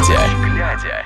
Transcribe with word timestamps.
глядя. 0.00 1.04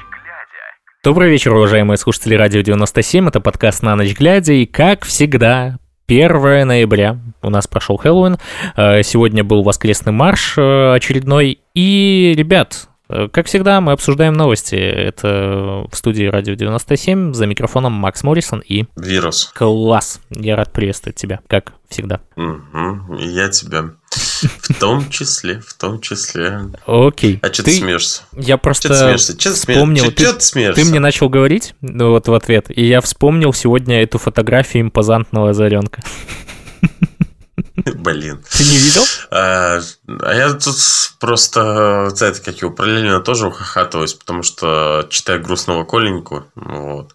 Добрый 1.02 1.28
вечер, 1.28 1.52
уважаемые 1.52 1.98
слушатели 1.98 2.36
Радио 2.36 2.60
97. 2.60 3.28
Это 3.28 3.40
подкаст 3.40 3.82
«На 3.82 3.96
ночь 3.96 4.14
глядя». 4.16 4.52
И, 4.52 4.66
как 4.66 5.04
всегда, 5.04 5.78
1 6.06 6.66
ноября 6.66 7.18
у 7.42 7.50
нас 7.50 7.66
прошел 7.66 7.96
Хэллоуин. 7.96 8.38
Э, 8.76 9.02
сегодня 9.02 9.42
был 9.42 9.64
воскресный 9.64 10.12
марш 10.12 10.54
э, 10.56 10.94
очередной. 10.94 11.58
И, 11.74 12.34
ребят, 12.36 12.88
э, 13.08 13.26
как 13.28 13.46
всегда, 13.46 13.80
мы 13.80 13.92
обсуждаем 13.92 14.34
новости. 14.34 14.76
Это 14.76 15.86
в 15.90 15.96
студии 15.96 16.26
Радио 16.26 16.54
97 16.54 17.32
за 17.32 17.46
микрофоном 17.46 17.92
Макс 17.92 18.22
Моррисон 18.22 18.60
и... 18.60 18.84
Вирус. 18.96 19.50
Класс! 19.56 20.20
Я 20.30 20.54
рад 20.54 20.72
приветствовать 20.72 21.16
тебя, 21.16 21.40
как 21.48 21.72
всегда. 21.88 22.20
Угу. 22.36 23.16
Я 23.18 23.48
тебя. 23.48 23.90
В 24.14 24.74
том 24.78 25.10
числе, 25.10 25.60
в 25.60 25.74
том 25.74 26.00
числе. 26.00 26.70
Окей. 26.86 27.38
А 27.42 27.52
что 27.52 27.62
ты, 27.62 27.70
ты 27.72 27.78
смеешься? 27.78 28.22
Я 28.32 28.58
просто 28.58 28.88
ты 28.88 28.94
смеешься? 28.94 29.36
Че 29.36 29.52
вспомнил. 29.52 30.10
Ты, 30.10 30.32
ты, 30.32 30.40
смеешься? 30.40 30.82
ты 30.82 30.88
мне 30.88 31.00
начал 31.00 31.28
говорить 31.28 31.74
ну, 31.80 32.10
вот 32.10 32.28
в 32.28 32.34
ответ, 32.34 32.66
и 32.68 32.84
я 32.84 33.00
вспомнил 33.00 33.52
сегодня 33.52 34.02
эту 34.02 34.18
фотографию 34.18 34.84
импозантного 34.84 35.50
озаренка. 35.50 36.02
Блин. 37.76 38.42
Ты 38.50 38.64
не 38.64 38.76
видел? 38.76 39.04
А, 39.30 39.80
а 40.20 40.34
я 40.34 40.52
тут 40.54 40.76
просто, 41.20 42.08
это 42.20 42.40
как 42.40 42.60
его, 42.60 42.70
параллельно 42.70 43.20
тоже 43.20 43.48
ухахатываюсь, 43.48 44.14
потому 44.14 44.42
что 44.42 45.06
читаю 45.10 45.42
грустного 45.42 45.84
Коленьку, 45.84 46.44
вот. 46.54 47.14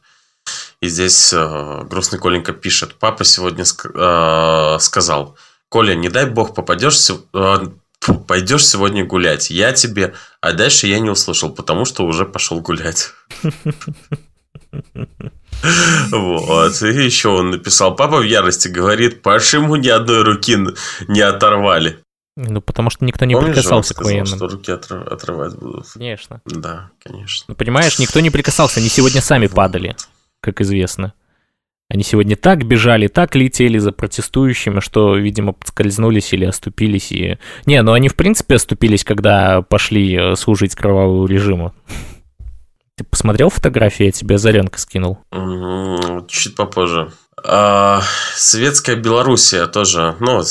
И 0.82 0.88
здесь 0.88 1.34
э, 1.34 1.84
грустный 1.90 2.20
Коленька 2.20 2.54
пишет, 2.54 2.96
папа 2.96 3.24
сегодня 3.24 3.64
ск- 3.64 3.92
э, 3.94 4.80
сказал, 4.80 5.38
Коля, 5.70 5.94
не 5.96 6.10
дай 6.10 6.26
бог 6.26 6.56
попадешь, 6.56 6.98
э, 7.10 7.56
пойдешь 8.28 8.66
сегодня 8.68 9.06
гулять. 9.06 9.50
Я 9.52 9.72
тебе, 9.74 10.14
а 10.42 10.54
дальше 10.54 10.88
я 10.88 11.00
не 11.00 11.10
услышал, 11.10 11.52
потому 11.52 11.86
что 11.86 12.06
уже 12.06 12.26
пошел 12.26 12.60
гулять. 12.60 13.12
Вот. 16.12 16.82
И 16.82 16.88
еще 16.88 17.30
он 17.30 17.52
написал, 17.52 17.96
папа 17.96 18.20
в 18.20 18.24
ярости 18.24 18.68
говорит, 18.68 19.22
почему 19.22 19.76
ни 19.76 19.90
одной 19.90 20.24
руки 20.24 20.58
не 21.08 21.22
оторвали. 21.22 22.00
Ну, 22.38 22.62
потому 22.62 22.90
что 22.90 23.04
никто 23.04 23.26
не 23.26 23.34
Помнишь, 23.34 23.56
прикасался 23.56 23.94
сказал, 23.94 24.04
к 24.04 24.14
военным. 24.14 24.36
что 24.38 24.48
руки 24.48 24.72
отрывать 24.72 25.56
будут? 25.56 25.88
Конечно. 25.92 26.42
Да, 26.46 26.90
конечно. 27.04 27.46
Ну, 27.50 27.56
понимаешь, 27.56 28.00
никто 28.00 28.22
не 28.22 28.30
прикасался, 28.30 28.80
они 28.80 28.88
сегодня 28.88 29.22
сами 29.22 29.48
падали, 29.48 29.98
как 30.40 30.62
известно. 30.62 31.14
Они 31.90 32.04
сегодня 32.04 32.36
так 32.36 32.66
бежали, 32.66 33.08
так 33.08 33.36
летели 33.36 33.80
за 33.80 33.92
протестующими, 33.92 34.80
что, 34.80 35.16
видимо, 35.16 35.54
подскользнулись 35.54 36.34
или 36.34 36.46
оступились. 36.46 37.12
И... 37.12 37.40
Не, 37.66 37.82
ну 37.82 37.94
они, 37.94 38.10
в 38.10 38.16
принципе, 38.16 38.56
оступились, 38.56 39.04
когда 39.04 39.64
пошли 39.64 40.16
э, 40.16 40.36
служить 40.36 40.76
кровавому 40.76 41.26
режиму. 41.26 41.74
Ты 42.96 43.04
посмотрел 43.06 43.50
фотографии? 43.50 44.06
Я 44.06 44.12
тебе 44.12 44.36
Озаренко 44.36 44.80
скинул. 44.80 45.18
Чуть 46.28 46.56
попозже. 46.56 47.12
А, 47.44 48.02
Светская 48.36 48.96
Белоруссия 48.96 49.66
тоже, 49.66 50.16
ну, 50.20 50.42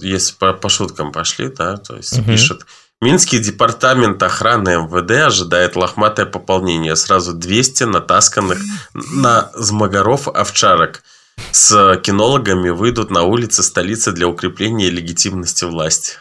если 0.00 0.36
по, 0.38 0.54
по 0.54 0.68
шуткам 0.68 1.12
пошли, 1.12 1.48
да, 1.48 1.76
то 1.76 1.96
есть 1.96 2.18
угу. 2.18 2.30
пишет. 2.30 2.62
Минский 3.00 3.38
департамент 3.38 4.20
охраны 4.22 4.70
МВД 4.70 5.26
ожидает 5.26 5.76
лохматое 5.76 6.26
пополнение. 6.26 6.96
Сразу 6.96 7.32
200 7.32 7.84
натасканных 7.84 8.58
на 8.92 9.52
змогаров 9.54 10.26
овчарок. 10.26 11.04
С 11.52 11.96
кинологами 12.02 12.70
выйдут 12.70 13.10
на 13.10 13.22
улицы 13.22 13.62
столицы 13.62 14.10
для 14.10 14.26
укрепления 14.26 14.90
легитимности 14.90 15.64
власти. 15.64 16.14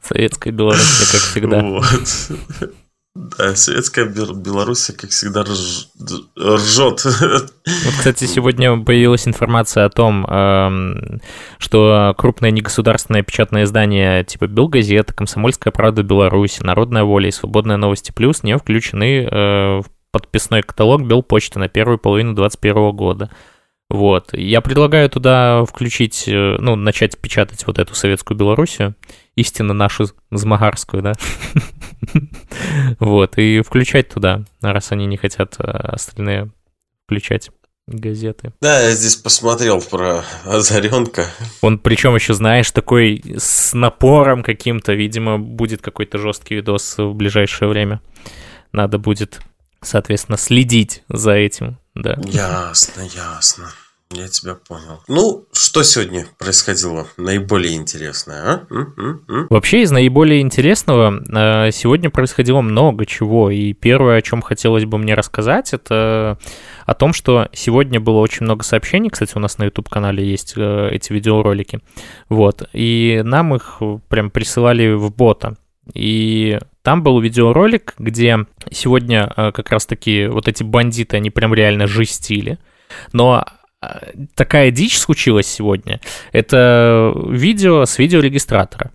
Советская 0.00 0.52
Беларусь, 0.52 1.10
как 1.10 1.20
всегда. 1.20 1.60
Вот. 1.60 2.78
Да, 3.18 3.56
советская 3.56 4.04
Беларусь, 4.04 4.92
как 4.96 5.10
всегда, 5.10 5.42
рж... 5.42 5.88
ржет. 6.38 7.04
Вот, 7.04 7.94
кстати, 7.98 8.26
сегодня 8.26 8.76
появилась 8.78 9.26
информация 9.26 9.86
о 9.86 9.90
том, 9.90 10.24
эм, 10.24 11.20
что 11.58 12.14
крупное 12.16 12.52
негосударственное 12.52 13.24
печатное 13.24 13.64
издание 13.64 14.22
типа 14.22 14.46
Белгазета, 14.46 15.14
Комсомольская 15.14 15.72
правда 15.72 16.04
Беларуси, 16.04 16.62
Народная 16.62 17.02
воля 17.02 17.28
и 17.28 17.32
Свободная 17.32 17.76
новости 17.76 18.12
плюс 18.12 18.44
не 18.44 18.56
включены 18.56 19.24
э, 19.24 19.80
в 19.80 19.86
подписной 20.12 20.62
каталог 20.62 21.02
Белпочты 21.04 21.58
на 21.58 21.68
первую 21.68 21.98
половину 21.98 22.34
2021 22.34 22.92
года. 22.92 23.30
Вот. 23.90 24.30
Я 24.34 24.60
предлагаю 24.60 25.08
туда 25.08 25.64
включить, 25.64 26.24
э, 26.28 26.56
ну, 26.58 26.76
начать 26.76 27.18
печатать 27.18 27.66
вот 27.66 27.78
эту 27.78 27.94
советскую 27.94 28.36
Белоруссию, 28.36 28.94
истинно 29.34 29.72
нашу 29.72 30.06
змагарскую, 30.30 31.02
да? 31.02 31.12
Вот, 33.00 33.38
и 33.38 33.60
включать 33.60 34.08
туда, 34.08 34.44
раз 34.62 34.92
они 34.92 35.06
не 35.06 35.16
хотят 35.16 35.56
э, 35.58 35.62
остальные 35.62 36.50
включать 37.06 37.50
газеты. 37.86 38.52
Да, 38.60 38.80
я 38.80 38.92
здесь 38.92 39.16
посмотрел 39.16 39.80
про 39.80 40.22
Озаренка. 40.44 41.26
Он 41.62 41.78
причем 41.78 42.14
еще, 42.14 42.34
знаешь, 42.34 42.70
такой 42.70 43.22
с 43.36 43.72
напором 43.74 44.42
каким-то, 44.42 44.92
видимо, 44.92 45.38
будет 45.38 45.82
какой-то 45.82 46.18
жесткий 46.18 46.56
видос 46.56 46.98
в 46.98 47.14
ближайшее 47.14 47.68
время. 47.68 48.00
Надо 48.72 48.98
будет, 48.98 49.40
соответственно, 49.80 50.38
следить 50.38 51.02
за 51.08 51.32
этим, 51.32 51.78
да. 51.94 52.18
Ясно, 52.24 53.02
ясно. 53.02 53.72
Я 54.10 54.26
тебя 54.28 54.54
понял. 54.54 55.02
Ну, 55.06 55.44
что 55.52 55.82
сегодня 55.82 56.26
происходило 56.38 57.06
наиболее 57.18 57.76
интересное, 57.76 58.66
а? 58.70 59.46
Вообще, 59.50 59.82
из 59.82 59.90
наиболее 59.90 60.40
интересного 60.40 61.22
э, 61.28 61.70
сегодня 61.72 62.08
происходило 62.08 62.62
много 62.62 63.04
чего. 63.04 63.50
И 63.50 63.74
первое, 63.74 64.16
о 64.16 64.22
чем 64.22 64.40
хотелось 64.40 64.86
бы 64.86 64.96
мне 64.96 65.12
рассказать, 65.12 65.74
это 65.74 66.38
о 66.86 66.94
том, 66.94 67.12
что 67.12 67.50
сегодня 67.52 68.00
было 68.00 68.20
очень 68.20 68.44
много 68.44 68.64
сообщений. 68.64 69.10
Кстати, 69.10 69.32
у 69.36 69.40
нас 69.40 69.58
на 69.58 69.64
YouTube-канале 69.64 70.26
есть 70.26 70.54
э, 70.56 70.88
эти 70.90 71.12
видеоролики. 71.12 71.80
Вот. 72.30 72.62
И 72.72 73.20
нам 73.24 73.54
их 73.54 73.82
прям 74.08 74.30
присылали 74.30 74.94
в 74.94 75.14
бота. 75.14 75.58
И 75.94 76.58
там 76.82 77.02
был 77.02 77.20
видеоролик, 77.20 77.94
где 77.98 78.46
сегодня 78.70 79.32
э, 79.36 79.52
как 79.52 79.70
раз-таки 79.70 80.26
вот 80.26 80.48
эти 80.48 80.62
бандиты, 80.62 81.16
они 81.16 81.30
прям 81.30 81.54
реально 81.54 81.86
жестили. 81.86 82.58
Но 83.12 83.44
такая 84.34 84.70
дичь 84.70 84.98
случилась 84.98 85.46
сегодня. 85.46 86.00
Это 86.32 87.12
видео 87.28 87.84
с 87.84 87.98
видеорегистратора. 87.98 88.90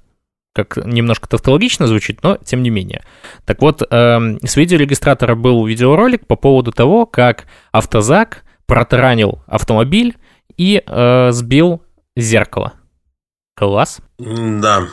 Как 0.53 0.77
немножко 0.77 1.27
тавтологично 1.27 1.87
звучит, 1.87 2.21
но 2.21 2.37
тем 2.37 2.61
не 2.61 2.69
менее. 2.69 3.03
Так 3.45 3.61
вот, 3.61 3.81
э, 3.81 4.37
с 4.43 4.55
видеорегистратора 4.55 5.35
был 5.35 5.65
видеоролик 5.65 6.27
по 6.27 6.35
поводу 6.35 6.71
того, 6.71 7.05
как 7.05 7.45
автозак 7.71 8.43
протаранил 8.67 9.41
автомобиль 9.47 10.15
и 10.55 10.83
э, 10.85 11.29
сбил 11.31 11.81
зеркало. 12.15 12.73
Класс. 13.55 13.99
Да, 14.17 14.87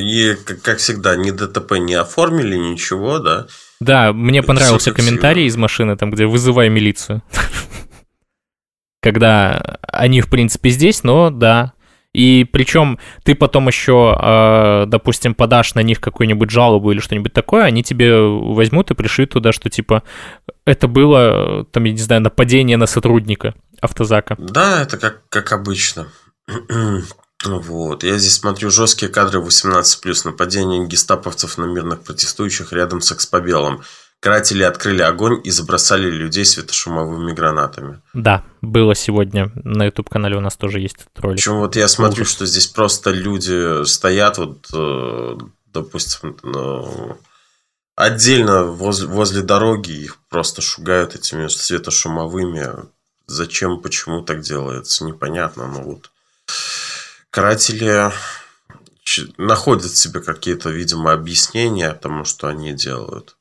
и 0.00 0.36
как 0.62 0.78
всегда, 0.78 1.16
ни 1.16 1.30
ДТП 1.30 1.78
не 1.78 1.94
оформили, 1.94 2.56
ничего, 2.56 3.18
да. 3.18 3.46
Да, 3.80 4.12
мне 4.12 4.42
понравился 4.42 4.92
комментарий 4.92 5.46
из 5.46 5.56
машины, 5.56 5.96
там, 5.96 6.10
где 6.10 6.26
вызывай 6.26 6.68
милицию 6.68 7.22
когда 9.02 9.78
они, 9.90 10.20
в 10.20 10.28
принципе, 10.28 10.70
здесь, 10.70 11.02
но 11.02 11.30
да. 11.30 11.72
И 12.14 12.44
причем 12.50 12.98
ты 13.22 13.34
потом 13.34 13.68
еще, 13.68 14.16
э, 14.20 14.84
допустим, 14.86 15.34
подашь 15.34 15.74
на 15.74 15.80
них 15.80 16.00
какую-нибудь 16.00 16.50
жалобу 16.50 16.90
или 16.90 17.00
что-нибудь 17.00 17.32
такое, 17.32 17.64
они 17.64 17.82
тебе 17.82 18.18
возьмут 18.18 18.90
и 18.90 18.94
пришлют 18.94 19.30
туда, 19.30 19.52
что 19.52 19.68
типа 19.68 20.02
это 20.64 20.88
было, 20.88 21.64
там, 21.70 21.84
я 21.84 21.92
не 21.92 21.98
знаю, 21.98 22.22
нападение 22.22 22.76
на 22.76 22.86
сотрудника 22.86 23.54
автозака. 23.80 24.36
Да, 24.38 24.82
это 24.82 24.96
как, 24.96 25.28
как 25.28 25.52
обычно. 25.52 26.08
Вот. 27.44 28.02
Я 28.02 28.18
здесь 28.18 28.34
смотрю 28.34 28.70
жесткие 28.70 29.10
кадры 29.10 29.40
18+, 29.40 30.20
нападение 30.24 30.86
гестаповцев 30.86 31.56
на 31.58 31.64
мирных 31.64 32.02
протестующих 32.02 32.72
рядом 32.72 33.00
с 33.00 33.12
Экспобелом. 33.12 33.82
Каратели 34.20 34.64
открыли 34.64 35.02
огонь 35.02 35.40
и 35.44 35.50
забросали 35.50 36.10
людей 36.10 36.44
светошумовыми 36.44 37.32
гранатами. 37.32 38.00
Да, 38.14 38.44
было 38.60 38.96
сегодня 38.96 39.52
на 39.54 39.84
YouTube-канале 39.84 40.36
у 40.36 40.40
нас 40.40 40.56
тоже 40.56 40.80
есть 40.80 40.96
этот 40.96 41.20
ролик. 41.20 41.36
Причем 41.36 41.58
вот 41.58 41.76
я 41.76 41.86
смотрю, 41.86 42.22
Ужас. 42.22 42.34
что 42.34 42.46
здесь 42.46 42.66
просто 42.66 43.10
люди 43.10 43.84
стоят, 43.84 44.38
вот, 44.38 44.66
э, 44.74 45.38
допустим, 45.66 46.36
ну, 46.42 47.16
отдельно 47.94 48.64
возле, 48.64 49.06
возле 49.06 49.42
дороги, 49.42 49.92
их 49.92 50.18
просто 50.28 50.62
шугают 50.62 51.14
этими 51.14 51.46
светошумовыми. 51.46 52.70
Зачем, 53.28 53.80
почему 53.80 54.22
так 54.22 54.40
делается, 54.40 55.04
непонятно. 55.04 55.68
Но 55.68 55.82
вот 55.82 56.10
каратели 57.30 58.10
находят 59.38 59.96
себе 59.96 60.20
какие-то, 60.20 60.70
видимо, 60.70 61.12
объяснения 61.12 61.92
тому, 61.92 62.24
что 62.24 62.48
они 62.48 62.72
делают. 62.72 63.36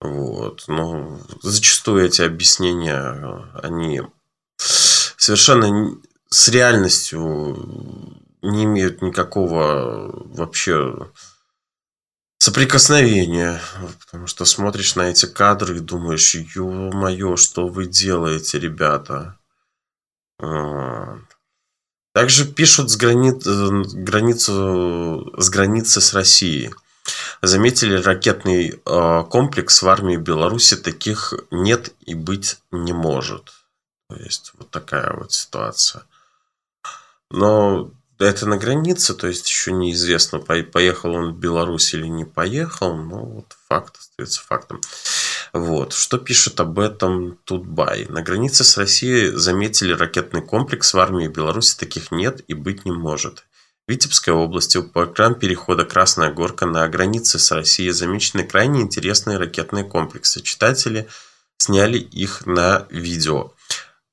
Вот. 0.00 0.64
Но 0.68 1.20
зачастую 1.42 2.04
эти 2.06 2.22
объяснения, 2.22 3.50
они 3.62 4.02
совершенно 4.56 5.96
с 6.30 6.48
реальностью 6.48 7.56
не 8.42 8.64
имеют 8.64 9.02
никакого 9.02 10.12
вообще 10.26 11.10
соприкосновение. 12.38 13.60
Потому 14.04 14.26
что 14.26 14.44
смотришь 14.44 14.94
на 14.96 15.10
эти 15.10 15.26
кадры 15.26 15.76
и 15.76 15.80
думаешь, 15.80 16.34
ё-моё, 16.34 17.36
что 17.36 17.68
вы 17.68 17.86
делаете, 17.86 18.58
ребята? 18.58 19.38
Также 22.18 22.46
пишут 22.46 22.90
с 22.90 22.96
границ, 22.96 23.46
э, 23.46 23.68
границу, 23.94 25.32
с 25.38 25.48
границы 25.50 26.00
с 26.00 26.12
Россией. 26.14 26.74
Заметили 27.42 27.94
ракетный 27.94 28.70
э, 28.70 29.24
комплекс 29.30 29.82
в 29.82 29.88
армии 29.88 30.16
Беларуси, 30.16 30.74
таких 30.74 31.32
нет 31.52 31.94
и 32.06 32.14
быть 32.14 32.58
не 32.72 32.92
может. 32.92 33.52
То 34.08 34.16
есть 34.16 34.50
вот 34.58 34.68
такая 34.70 35.12
вот 35.12 35.30
ситуация. 35.30 36.02
Но 37.30 37.92
это 38.24 38.46
на 38.46 38.56
границе, 38.56 39.14
то 39.14 39.26
есть 39.28 39.48
еще 39.48 39.72
неизвестно, 39.72 40.40
поехал 40.40 41.14
он 41.14 41.34
в 41.34 41.38
Беларусь 41.38 41.94
или 41.94 42.06
не 42.06 42.24
поехал, 42.24 42.96
но 42.96 43.24
вот 43.24 43.56
факт 43.68 43.96
остается 43.98 44.42
фактом. 44.42 44.80
Вот. 45.52 45.92
Что 45.92 46.18
пишет 46.18 46.60
об 46.60 46.78
этом 46.78 47.38
Тутбай? 47.44 48.06
На 48.08 48.22
границе 48.22 48.64
с 48.64 48.76
Россией 48.76 49.30
заметили 49.30 49.92
ракетный 49.92 50.42
комплекс 50.42 50.92
в 50.92 50.98
армии 50.98 51.28
Беларуси, 51.28 51.76
таких 51.78 52.10
нет 52.10 52.42
и 52.48 52.54
быть 52.54 52.84
не 52.84 52.92
может. 52.92 53.44
В 53.86 53.90
Витебской 53.90 54.34
области 54.34 54.82
по 54.82 55.06
экран 55.06 55.34
перехода 55.34 55.84
Красная 55.84 56.30
Горка 56.30 56.66
на 56.66 56.86
границе 56.88 57.38
с 57.38 57.50
Россией 57.52 57.92
замечены 57.92 58.44
крайне 58.44 58.82
интересные 58.82 59.38
ракетные 59.38 59.84
комплексы. 59.84 60.42
Читатели 60.42 61.08
сняли 61.56 61.98
их 61.98 62.44
на 62.44 62.86
видео. 62.90 63.52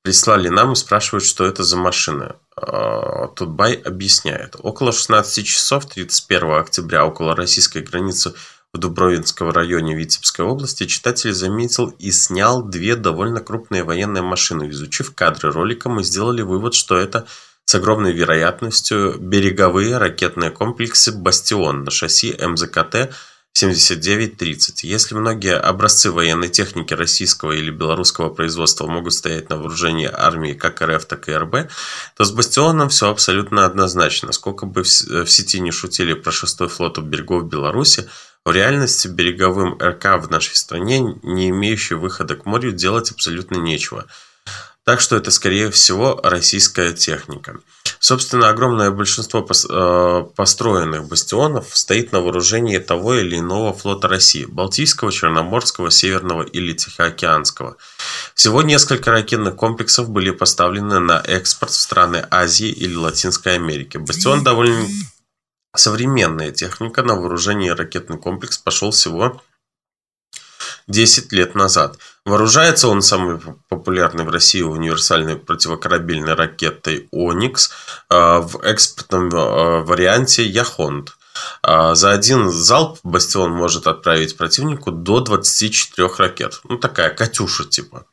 Прислали 0.06 0.46
нам 0.46 0.70
и 0.70 0.76
спрашивают, 0.76 1.24
что 1.24 1.44
это 1.44 1.64
за 1.64 1.76
машина. 1.76 2.36
А, 2.54 3.26
Тутбай 3.26 3.72
объясняет. 3.74 4.54
Около 4.60 4.92
16 4.92 5.44
часов 5.44 5.86
31 5.86 6.60
октября 6.60 7.04
около 7.04 7.34
российской 7.34 7.82
границы 7.82 8.32
в 8.72 8.78
Дубровинском 8.78 9.50
районе 9.50 9.96
Витебской 9.96 10.44
области 10.44 10.86
читатель 10.86 11.32
заметил 11.32 11.88
и 11.98 12.12
снял 12.12 12.62
две 12.62 12.94
довольно 12.94 13.40
крупные 13.40 13.82
военные 13.82 14.22
машины. 14.22 14.70
Изучив 14.70 15.12
кадры 15.12 15.50
ролика, 15.50 15.88
мы 15.88 16.04
сделали 16.04 16.42
вывод, 16.42 16.74
что 16.74 16.96
это 16.96 17.26
с 17.64 17.74
огромной 17.74 18.12
вероятностью 18.12 19.18
береговые 19.18 19.98
ракетные 19.98 20.52
комплексы 20.52 21.10
«Бастион» 21.10 21.82
на 21.82 21.90
шасси 21.90 22.32
МЗКТ 22.40 23.12
7930. 23.56 24.84
Если 24.84 25.14
многие 25.14 25.56
образцы 25.56 26.10
военной 26.10 26.50
техники 26.50 26.92
российского 26.92 27.52
или 27.52 27.70
белорусского 27.70 28.28
производства 28.28 28.86
могут 28.86 29.14
стоять 29.14 29.48
на 29.48 29.56
вооружении 29.56 30.10
армии 30.12 30.52
как 30.52 30.82
РФ, 30.82 31.06
так 31.06 31.26
и 31.30 31.34
РБ, 31.34 31.70
то 32.18 32.24
с 32.24 32.32
«Бастионом» 32.32 32.90
все 32.90 33.08
абсолютно 33.08 33.64
однозначно. 33.64 34.32
Сколько 34.32 34.66
бы 34.66 34.82
в 34.82 34.86
сети 35.26 35.60
не 35.60 35.70
шутили 35.70 36.12
про 36.12 36.32
шестой 36.32 36.68
флот 36.68 36.98
у 36.98 37.00
берегов 37.00 37.48
Беларуси, 37.48 38.10
в 38.44 38.52
реальности 38.52 39.08
береговым 39.08 39.78
РК 39.80 40.22
в 40.22 40.30
нашей 40.30 40.54
стране, 40.54 41.00
не 41.22 41.48
имеющий 41.48 41.94
выхода 41.94 42.36
к 42.36 42.44
морю, 42.44 42.72
делать 42.72 43.10
абсолютно 43.10 43.56
нечего– 43.56 44.04
так 44.86 45.00
что 45.00 45.16
это, 45.16 45.32
скорее 45.32 45.72
всего, 45.72 46.20
российская 46.22 46.92
техника. 46.92 47.58
Собственно, 47.98 48.50
огромное 48.50 48.92
большинство 48.92 49.40
э, 49.44 50.26
построенных 50.36 51.08
бастионов 51.08 51.76
стоит 51.76 52.12
на 52.12 52.20
вооружении 52.20 52.78
того 52.78 53.14
или 53.14 53.36
иного 53.38 53.74
флота 53.74 54.06
России– 54.06 54.44
Балтийского, 54.48 55.10
Черноморского, 55.10 55.90
Северного 55.90 56.44
или 56.44 56.72
Тихоокеанского. 56.72 57.78
Всего 58.36 58.62
несколько 58.62 59.10
ракетных 59.10 59.56
комплексов 59.56 60.08
были 60.08 60.30
поставлены 60.30 61.00
на 61.00 61.20
экспорт 61.20 61.72
в 61.72 61.80
страны 61.80 62.24
Азии 62.30 62.68
или 62.68 62.94
Латинской 62.94 63.56
Америки. 63.56 63.96
Бастион 63.96 64.44
довольно 64.44 64.86
современная 65.74 66.52
техника. 66.52 67.02
На 67.02 67.16
вооружении 67.16 67.70
ракетный 67.70 68.18
комплекс 68.18 68.56
пошел 68.56 68.92
всего 68.92 69.42
10 70.88 71.32
лет 71.32 71.54
назад. 71.54 71.98
Вооружается 72.24 72.88
он 72.88 73.02
самой 73.02 73.40
популярной 73.68 74.24
в 74.24 74.30
России 74.30 74.62
универсальной 74.62 75.36
противокорабельной 75.36 76.34
ракетой 76.34 77.08
«Оникс» 77.10 77.72
а, 78.08 78.40
в 78.40 78.62
экспортном 78.62 79.30
а, 79.32 79.82
варианте 79.82 80.44
«Яхонд». 80.44 81.16
А, 81.62 81.94
за 81.94 82.12
один 82.12 82.50
залп 82.50 82.98
«Бастион» 83.02 83.52
может 83.52 83.86
отправить 83.86 84.36
противнику 84.36 84.90
до 84.90 85.20
24 85.20 86.08
ракет. 86.18 86.60
Ну, 86.64 86.78
такая 86.78 87.10
«Катюша» 87.10 87.64
типа. 87.64 88.06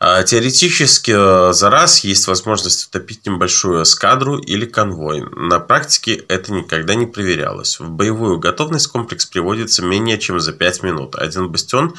А, 0.00 0.22
теоретически 0.22 1.12
э, 1.14 1.52
за 1.52 1.70
раз 1.70 2.04
есть 2.04 2.26
возможность 2.26 2.88
утопить 2.88 3.26
небольшую 3.26 3.82
эскадру 3.82 4.38
или 4.38 4.64
конвой. 4.64 5.24
На 5.34 5.60
практике 5.60 6.14
это 6.28 6.52
никогда 6.52 6.94
не 6.94 7.06
проверялось. 7.06 7.80
В 7.80 7.88
боевую 7.90 8.38
готовность 8.38 8.88
комплекс 8.88 9.26
приводится 9.26 9.84
менее 9.84 10.18
чем 10.18 10.40
за 10.40 10.52
5 10.52 10.82
минут. 10.82 11.16
Один 11.16 11.48
бастион 11.50 11.94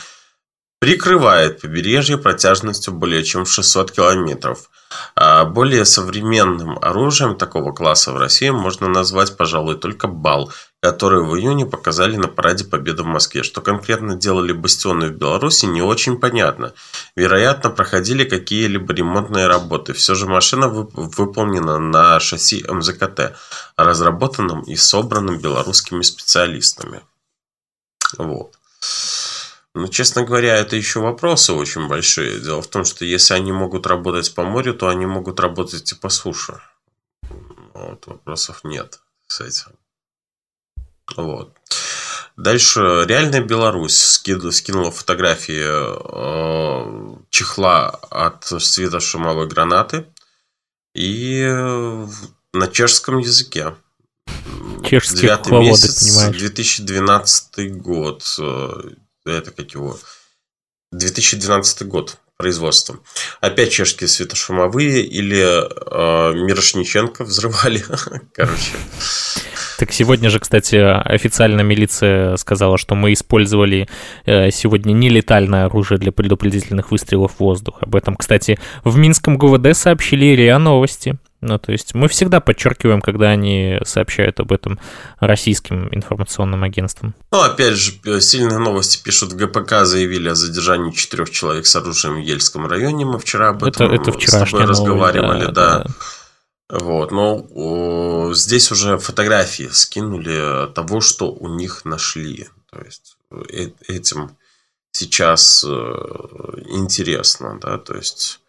прикрывает 0.80 1.62
побережье 1.62 2.18
протяжностью 2.18 2.94
более 2.94 3.24
чем 3.24 3.46
600 3.46 3.92
километров. 3.92 4.70
А 5.16 5.46
более 5.46 5.86
современным 5.86 6.80
оружием 6.82 7.36
такого 7.36 7.74
класса 7.74 8.12
в 8.12 8.18
России 8.18 8.50
можно 8.50 8.88
назвать, 8.88 9.38
пожалуй, 9.38 9.78
только 9.78 10.08
БАЛ, 10.08 10.52
который 10.82 11.22
в 11.24 11.36
июне 11.36 11.66
показали 11.68 12.16
на 12.16 12.28
параде 12.28 12.64
Победы 12.64 13.04
в 13.04 13.06
Москве. 13.06 13.44
Что 13.44 13.62
конкретно 13.62 14.16
делали 14.16 14.52
бастионы 14.52 15.10
в 15.10 15.12
Беларуси, 15.12 15.66
не 15.66 15.84
очень 15.84 16.18
понятно. 16.18 16.74
Вероятно, 17.16 17.70
проходили 17.70 18.24
какие-либо 18.24 18.92
ремонтные 18.94 19.46
работы. 19.46 19.94
Все 19.94 20.16
же 20.16 20.26
машина 20.26 20.70
выполнена 20.70 21.78
на 21.78 22.20
шасси 22.20 22.66
МЗКТ, 22.68 23.36
разработанном 23.78 24.62
и 24.64 24.76
собранном 24.76 25.38
белорусскими 25.38 26.02
специалистами. 26.02 27.02
Вот. 28.18 28.56
Но, 29.76 29.88
честно 29.88 30.24
говоря, 30.24 30.56
это 30.56 30.76
еще 30.76 31.00
вопросы 31.00 31.54
очень 31.54 31.88
большие. 31.88 32.40
Дело 32.40 32.62
в 32.62 32.68
том, 32.68 32.86
что 32.86 33.06
если 33.06 33.36
они 33.36 33.52
могут 33.52 33.86
работать 33.86 34.34
по 34.34 34.44
морю, 34.44 34.74
то 34.74 34.88
они 34.88 35.06
могут 35.06 35.40
работать 35.40 35.92
и 35.92 35.96
по 35.96 36.10
суше. 36.10 36.60
Вот, 37.74 38.08
вопросов 38.08 38.64
нет 38.64 39.00
с 39.28 39.42
этим. 39.42 39.72
Вот. 41.16 41.56
Дальше 42.36 43.04
реальная 43.06 43.42
Беларусь 43.42 43.98
скинула 43.98 44.92
фотографии 44.92 45.66
э, 45.66 47.16
чехла 47.30 47.90
от 48.10 48.46
светошумовой 48.46 49.48
гранаты 49.48 50.06
и 50.96 51.44
на 52.54 52.68
чешском 52.68 53.20
языке. 53.20 53.76
Чешские 54.84 55.22
Девятый 55.22 55.60
месяц, 55.60 56.04
понимаешь? 56.04 56.38
2012 56.38 57.78
год. 57.78 58.24
Это 59.26 59.52
как 59.52 59.72
его, 59.72 59.98
2012 60.92 61.88
год 61.88 62.18
производства. 62.38 63.00
Опять 63.42 63.72
чешские 63.72 64.08
светошумовые 64.08 65.04
или 65.04 65.42
э, 65.42 66.34
Мирошниченко 66.34 67.26
взрывали. 67.26 67.84
Короче. 68.34 68.72
Так 69.78 69.92
сегодня 69.92 70.30
же, 70.30 70.40
кстати, 70.40 70.76
официально 70.76 71.62
милиция 71.62 72.38
сказала, 72.38 72.78
что 72.78 72.96
мы 72.96 73.14
использовали 73.14 73.88
э, 74.26 74.52
сегодня 74.52 74.94
нелетальное 74.94 75.66
оружие 75.66 75.98
для 75.98 76.12
предупредительных 76.12 76.92
выстрелов 76.92 77.36
в 77.36 77.40
воздух. 77.40 77.78
Об 77.82 77.96
этом, 77.96 78.16
кстати, 78.16 78.58
в 78.84 78.98
Минском 78.98 79.38
ГУВД 79.38 79.76
сообщили 79.76 80.36
РИА 80.36 80.60
Новости. 80.60 81.18
Ну, 81.42 81.58
то 81.58 81.72
есть 81.72 81.94
мы 81.94 82.08
всегда 82.10 82.42
подчеркиваем, 82.42 83.02
когда 83.02 83.30
они 83.30 83.80
сообщают 83.86 84.40
об 84.40 84.52
этом 84.52 84.80
российским 85.20 85.88
информационным 85.94 86.64
агентствам. 86.64 87.14
Ну, 87.32 87.42
опять 87.42 87.76
же, 87.76 88.22
сильные 88.22 88.60
новости 88.60 89.02
пишут. 89.02 89.34
ГПК 89.34 89.86
заявили 89.86 90.30
о 90.30 90.36
задержании 90.36 90.92
четырех 90.92 91.30
человек 91.30 91.66
с 91.66 91.76
оружием 91.76 92.16
в 92.16 92.20
Ельском 92.20 92.68
районе. 92.68 93.06
Мы 93.06 93.20
вчера 93.20 93.50
об 93.50 93.64
этом 93.64 93.92
это, 93.92 94.12
это 94.12 94.20
с 94.20 94.50
тобой 94.50 94.66
разговаривали, 94.66 95.46
да. 95.46 95.52
да. 95.52 95.84
да. 95.84 95.94
Вот, 96.70 97.12
но 97.12 97.48
о, 97.56 98.34
здесь 98.34 98.72
уже 98.72 99.00
фотографии 99.00 99.70
скинули 99.72 100.72
того, 100.74 101.02
что 101.02 101.32
у 101.32 101.48
них 101.48 101.84
нашли. 101.84 102.48
То 102.72 102.82
есть 102.82 103.18
э, 103.32 103.70
этим 103.88 104.38
сейчас 104.92 105.66
э, 105.68 105.70
интересно, 106.68 107.60
да, 107.60 107.80
то 107.80 107.96
есть 107.96 108.40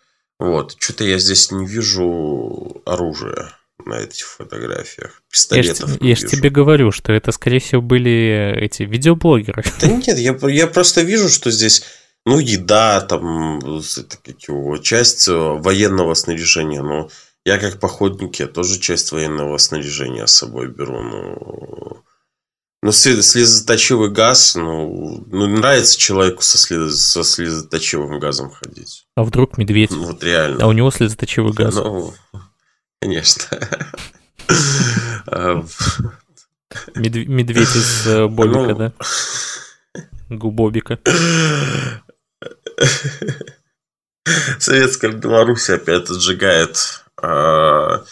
вот, 0.41 0.77
что-то 0.79 1.05
я 1.05 1.19
здесь 1.19 1.51
не 1.53 1.67
вижу 1.67 2.83
оружия 2.87 3.53
на 3.85 4.01
этих 4.01 4.27
фотографиях. 4.27 5.23
Пистолетов 5.31 6.01
я, 6.01 6.09
я 6.09 6.17
же 6.17 6.27
тебе 6.27 6.51
говорю, 6.51 6.93
что 6.93 7.13
это, 7.13 7.31
скорее 7.31 7.61
всего, 7.61 7.83
были 7.83 8.55
эти 8.57 8.83
видеоблогеры. 8.85 9.63
Да 9.81 9.89
нет, 9.89 10.19
я, 10.19 10.37
я 10.49 10.67
просто 10.67 11.03
вижу, 11.03 11.29
что 11.29 11.51
здесь 11.51 11.85
ну, 12.27 12.39
еда, 12.39 13.01
там, 13.03 13.59
это, 13.59 14.17
как 14.23 14.43
его, 14.43 14.79
часть 14.79 15.29
военного 15.29 16.15
снаряжения, 16.15 16.83
но 16.83 17.11
я 17.45 17.59
как 17.59 17.81
походник, 17.81 18.37
я 18.37 18.47
тоже 18.47 18.79
часть 18.79 19.13
военного 19.13 19.57
снаряжения 19.59 20.27
с 20.27 20.35
собой 20.35 20.69
беру. 20.69 21.03
Ну, 21.03 22.03
ну 22.83 22.93
слезоточивый 22.93 24.11
газ, 24.11 24.55
ну, 24.55 25.25
ну 25.27 25.47
нравится 25.47 25.99
человеку 25.99 26.43
со, 26.43 26.57
слез, 26.57 27.01
со 27.01 27.23
слезоточивым 27.23 28.19
газом 28.19 28.51
ходить. 28.51 29.07
А 29.15 29.23
вдруг 29.23 29.59
медведь? 29.59 29.91
Ну, 29.91 30.05
вот 30.07 30.25
реально. 30.25 30.65
А 30.65 30.67
у 30.67 30.73
него 30.73 30.91
слезоточивый 30.91 31.53
газ? 31.53 31.75
Ну, 31.75 32.15
конечно. 33.01 33.45
А, 35.27 35.63
Медв- 36.95 37.27
медведь 37.27 37.75
из 37.77 38.07
э, 38.07 38.27
Бобика, 38.29 38.59
ну... 38.59 38.75
да? 38.75 38.93
Губобика. 40.29 40.99
Советская 44.59 45.13
Беларусь 45.13 45.71
опять 45.71 46.09
сжигает 46.09 47.05
а, 47.21 48.05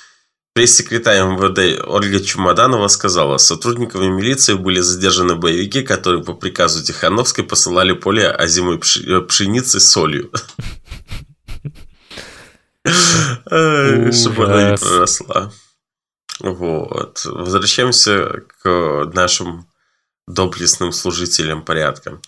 Пресс-секретарь 0.59 1.21
МВД 1.21 1.87
Ольга 1.87 2.19
Чемоданова 2.19 2.89
сказала, 2.89 3.37
сотрудниками 3.39 4.09
милиции 4.09 4.55
были 4.55 4.81
задержаны 4.81 5.37
боевики, 5.37 5.83
которые 5.83 6.25
по 6.25 6.35
приказу 6.35 6.83
Тихановской 6.83 7.45
посылали 7.45 7.93
поле 7.93 8.29
озимой 8.29 8.79
э, 8.79 9.21
пшеницы 9.21 9.79
с 9.79 9.89
солью. 9.89 10.33
Чтобы 12.83 14.47
она 14.47 14.73
не 14.73 14.77
проросла. 14.77 15.53
Вот. 16.41 17.25
Возвращаемся 17.25 18.43
к 18.61 19.13
нашим 19.15 19.69
доблестным 20.27 20.91
служителям 20.91 21.65
порядка. 21.65 22.21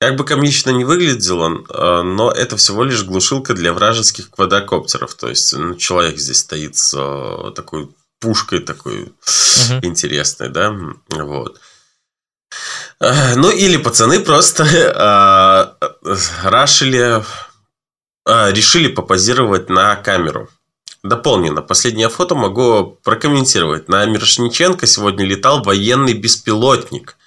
Как 0.00 0.16
бы 0.16 0.24
комично 0.24 0.70
не 0.70 0.84
выглядел 0.84 1.40
он, 1.40 1.66
э, 1.68 2.02
но 2.02 2.30
это 2.30 2.56
всего 2.56 2.84
лишь 2.84 3.04
глушилка 3.04 3.54
для 3.54 3.72
вражеских 3.72 4.30
квадрокоптеров. 4.30 5.14
То 5.14 5.28
есть 5.28 5.52
ну, 5.56 5.76
человек 5.76 6.18
здесь 6.18 6.40
стоит 6.40 6.76
с 6.76 6.94
э, 6.96 7.52
такой 7.52 7.88
пушкой 8.20 8.60
такой 8.60 9.02
угу. 9.02 9.12
интересной, 9.82 10.48
да, 10.48 10.76
вот. 11.08 11.60
Э, 13.00 13.34
ну 13.36 13.50
или 13.50 13.76
пацаны 13.76 14.20
просто 14.20 14.64
рашили, 16.42 17.24
решили 18.26 18.88
попозировать 18.88 19.68
на 19.70 19.94
камеру. 19.96 20.48
Дополнено. 21.02 21.60
Последнее 21.60 22.08
фото 22.08 22.34
могу 22.34 22.98
прокомментировать. 23.04 23.88
На 23.88 24.06
Мирошниченко 24.06 24.86
сегодня 24.86 25.24
летал 25.24 25.62
военный 25.62 26.14
беспилотник– 26.14 27.16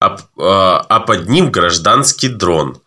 а, 0.00 0.16
а, 0.38 0.78
а 0.88 1.00
под 1.00 1.28
ним 1.28 1.50
гражданский 1.50 2.28
дрон. 2.28 2.80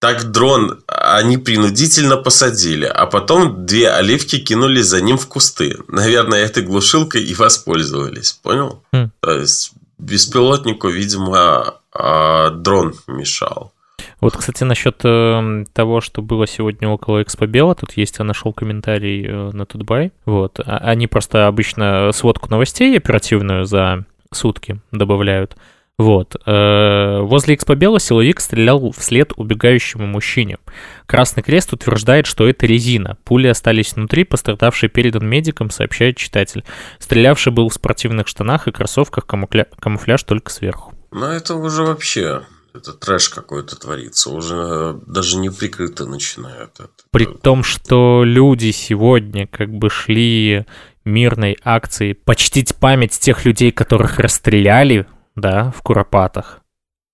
Так 0.00 0.24
дрон 0.30 0.82
они 0.86 1.38
принудительно 1.38 2.18
посадили, 2.18 2.84
а 2.84 3.06
потом 3.06 3.64
две 3.64 3.88
оливки 3.88 4.38
кинули 4.38 4.82
за 4.82 5.00
ним 5.00 5.16
в 5.16 5.26
кусты. 5.28 5.78
Наверное, 5.88 6.44
этой 6.44 6.62
глушилкой 6.62 7.24
и 7.24 7.34
воспользовались. 7.34 8.32
Понял? 8.32 8.82
Mm. 8.92 9.10
То 9.20 9.32
есть 9.32 9.72
беспилотнику, 9.98 10.88
видимо, 10.88 11.76
а, 11.92 12.50
дрон 12.50 12.94
мешал. 13.06 13.72
Вот, 14.20 14.36
кстати, 14.36 14.64
насчет 14.64 15.00
э, 15.04 15.64
того, 15.72 16.00
что 16.00 16.22
было 16.22 16.46
сегодня 16.46 16.88
около 16.88 17.22
Экспобела, 17.22 17.74
тут 17.74 17.92
есть, 17.92 18.18
я 18.18 18.24
нашел 18.24 18.52
комментарий 18.52 19.26
э, 19.26 19.50
на 19.52 19.66
Тутбай. 19.66 20.12
Вот. 20.24 20.60
А, 20.60 20.78
они 20.78 21.06
просто 21.06 21.46
обычно 21.46 22.10
сводку 22.12 22.50
новостей 22.50 22.96
оперативную 22.96 23.64
за 23.64 24.04
сутки 24.32 24.80
добавляют. 24.92 25.56
Вот. 25.96 26.34
Э, 26.44 27.20
возле 27.20 27.54
Экспобела 27.54 28.00
силовик 28.00 28.40
стрелял 28.40 28.90
вслед 28.90 29.32
убегающему 29.36 30.06
мужчине. 30.06 30.58
Красный 31.06 31.42
Крест 31.42 31.72
утверждает, 31.72 32.26
что 32.26 32.48
это 32.48 32.66
резина. 32.66 33.16
Пули 33.24 33.46
остались 33.46 33.94
внутри, 33.94 34.24
пострадавший 34.24 34.88
передан 34.88 35.26
медикам, 35.28 35.70
сообщает 35.70 36.16
читатель. 36.16 36.64
Стрелявший 36.98 37.52
был 37.52 37.68
в 37.68 37.74
спортивных 37.74 38.26
штанах 38.26 38.66
и 38.66 38.72
кроссовках, 38.72 39.26
камуфля... 39.26 39.66
камуфляж 39.78 40.24
только 40.24 40.50
сверху. 40.50 40.94
Ну, 41.12 41.26
это 41.26 41.54
уже 41.54 41.84
вообще 41.84 42.42
это 42.74 42.92
трэш 42.92 43.28
какой-то 43.28 43.76
творится, 43.76 44.30
уже 44.30 44.98
даже 45.06 45.36
не 45.36 45.48
прикрыто 45.48 46.06
начинают. 46.06 46.72
Это. 46.80 46.90
При 47.12 47.24
том, 47.24 47.62
что 47.62 48.24
люди 48.24 48.72
сегодня 48.72 49.46
как 49.46 49.72
бы 49.72 49.90
шли 49.90 50.66
мирной 51.04 51.56
акции 51.62 52.14
почтить 52.14 52.74
память 52.74 53.12
тех 53.12 53.44
людей, 53.44 53.70
которых 53.70 54.18
расстреляли 54.18 55.06
да, 55.36 55.72
в 55.76 55.82
Куропатах. 55.82 56.60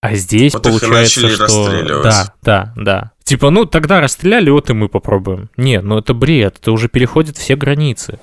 А 0.03 0.15
здесь 0.15 0.55
вот 0.55 0.63
получается, 0.63 1.29
что... 1.29 2.03
Да, 2.03 2.35
да, 2.43 2.73
да. 2.77 3.13
Типа, 3.23 3.51
ну, 3.51 3.67
тогда 3.67 4.01
расстреляли, 4.01 4.51
вот 4.51 4.71
и 4.71 4.73
мы 4.73 4.89
попробуем. 4.89 5.51
Не, 5.57 5.81
ну 5.81 5.99
это 5.99 6.15
бред, 6.15 6.57
это 6.61 6.73
уже 6.73 6.89
переходит 6.89 7.37
все 7.37 7.55
границы. 7.55 8.19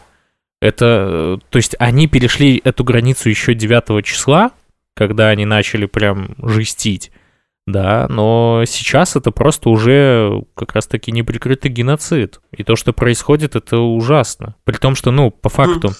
Это, 0.59 1.39
то 1.49 1.57
есть 1.57 1.75
они 1.77 2.07
перешли 2.07 2.59
эту 2.63 2.83
границу 2.83 3.29
еще 3.29 3.53
9 3.53 4.03
числа, 4.03 4.51
когда 4.95 5.29
они 5.29 5.45
начали 5.45 5.85
прям 5.85 6.35
жестить, 6.41 7.11
да, 7.67 8.07
но 8.09 8.63
сейчас 8.65 9.15
это 9.15 9.29
просто 9.29 9.69
уже 9.69 10.43
как 10.55 10.73
раз-таки 10.73 11.11
неприкрытый 11.11 11.69
геноцид. 11.69 12.39
И 12.51 12.63
то, 12.63 12.75
что 12.75 12.91
происходит, 12.91 13.55
это 13.55 13.77
ужасно. 13.77 14.55
При 14.63 14.77
том, 14.77 14.95
что, 14.95 15.11
ну, 15.11 15.29
по 15.29 15.49
факту... 15.49 15.91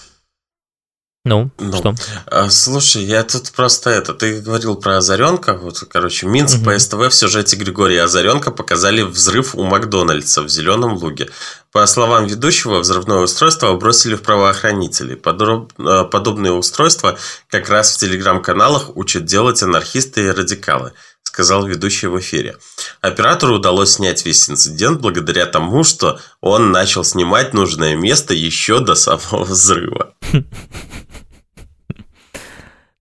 Ну, 1.28 1.50
ну, 1.58 1.76
что? 1.76 1.94
А, 2.26 2.48
слушай, 2.48 3.04
я 3.04 3.22
тут 3.22 3.52
просто 3.52 3.90
это, 3.90 4.14
ты 4.14 4.40
говорил 4.40 4.76
про 4.76 4.96
Озаренка, 4.96 5.54
вот, 5.54 5.84
короче, 5.90 6.26
Минск 6.26 6.56
угу. 6.56 6.64
по 6.64 6.78
СТВ 6.78 6.94
в 6.94 7.12
сюжете 7.12 7.56
Григория 7.56 8.04
Озаренка 8.04 8.50
показали 8.50 9.02
взрыв 9.02 9.54
у 9.54 9.62
Макдональдса 9.62 10.40
в 10.42 10.48
Зеленом 10.48 10.94
Луге. 10.94 11.28
По 11.70 11.84
словам 11.86 12.24
ведущего, 12.26 12.78
взрывное 12.78 13.18
устройство 13.18 13.74
бросили 13.74 14.14
в 14.14 14.22
правоохранителей. 14.22 15.16
Подоб... 15.16 15.70
А, 15.78 16.04
подобные 16.04 16.52
устройства 16.52 17.18
как 17.50 17.68
раз 17.68 17.94
в 17.94 17.98
телеграм-каналах 17.98 18.96
учат 18.96 19.26
делать 19.26 19.62
анархисты 19.62 20.24
и 20.24 20.30
радикалы 20.30 20.92
сказал 21.38 21.66
ведущий 21.66 22.08
в 22.08 22.18
эфире. 22.18 22.56
Оператору 23.00 23.56
удалось 23.56 23.92
снять 23.92 24.24
весь 24.24 24.48
инцидент 24.50 25.00
благодаря 25.00 25.46
тому, 25.46 25.84
что 25.84 26.18
он 26.40 26.72
начал 26.72 27.04
снимать 27.04 27.54
нужное 27.54 27.94
место 27.94 28.34
еще 28.34 28.80
до 28.80 28.94
самого 28.94 29.44
взрыва. 29.44 30.14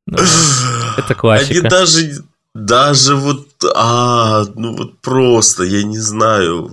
Ну, 0.07 0.17
это 0.97 1.15
классика. 1.15 1.51
Они 1.51 1.61
даже, 1.61 2.23
даже 2.53 3.15
вот, 3.15 3.47
а, 3.75 4.45
ну 4.55 4.75
вот 4.75 4.99
просто, 5.01 5.63
я 5.63 5.83
не 5.83 5.99
знаю, 5.99 6.71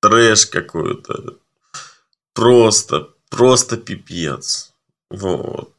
трэш 0.00 0.46
какой-то. 0.46 1.34
Просто, 2.32 3.08
просто 3.28 3.76
пипец. 3.76 4.72
Вот. 5.10 5.72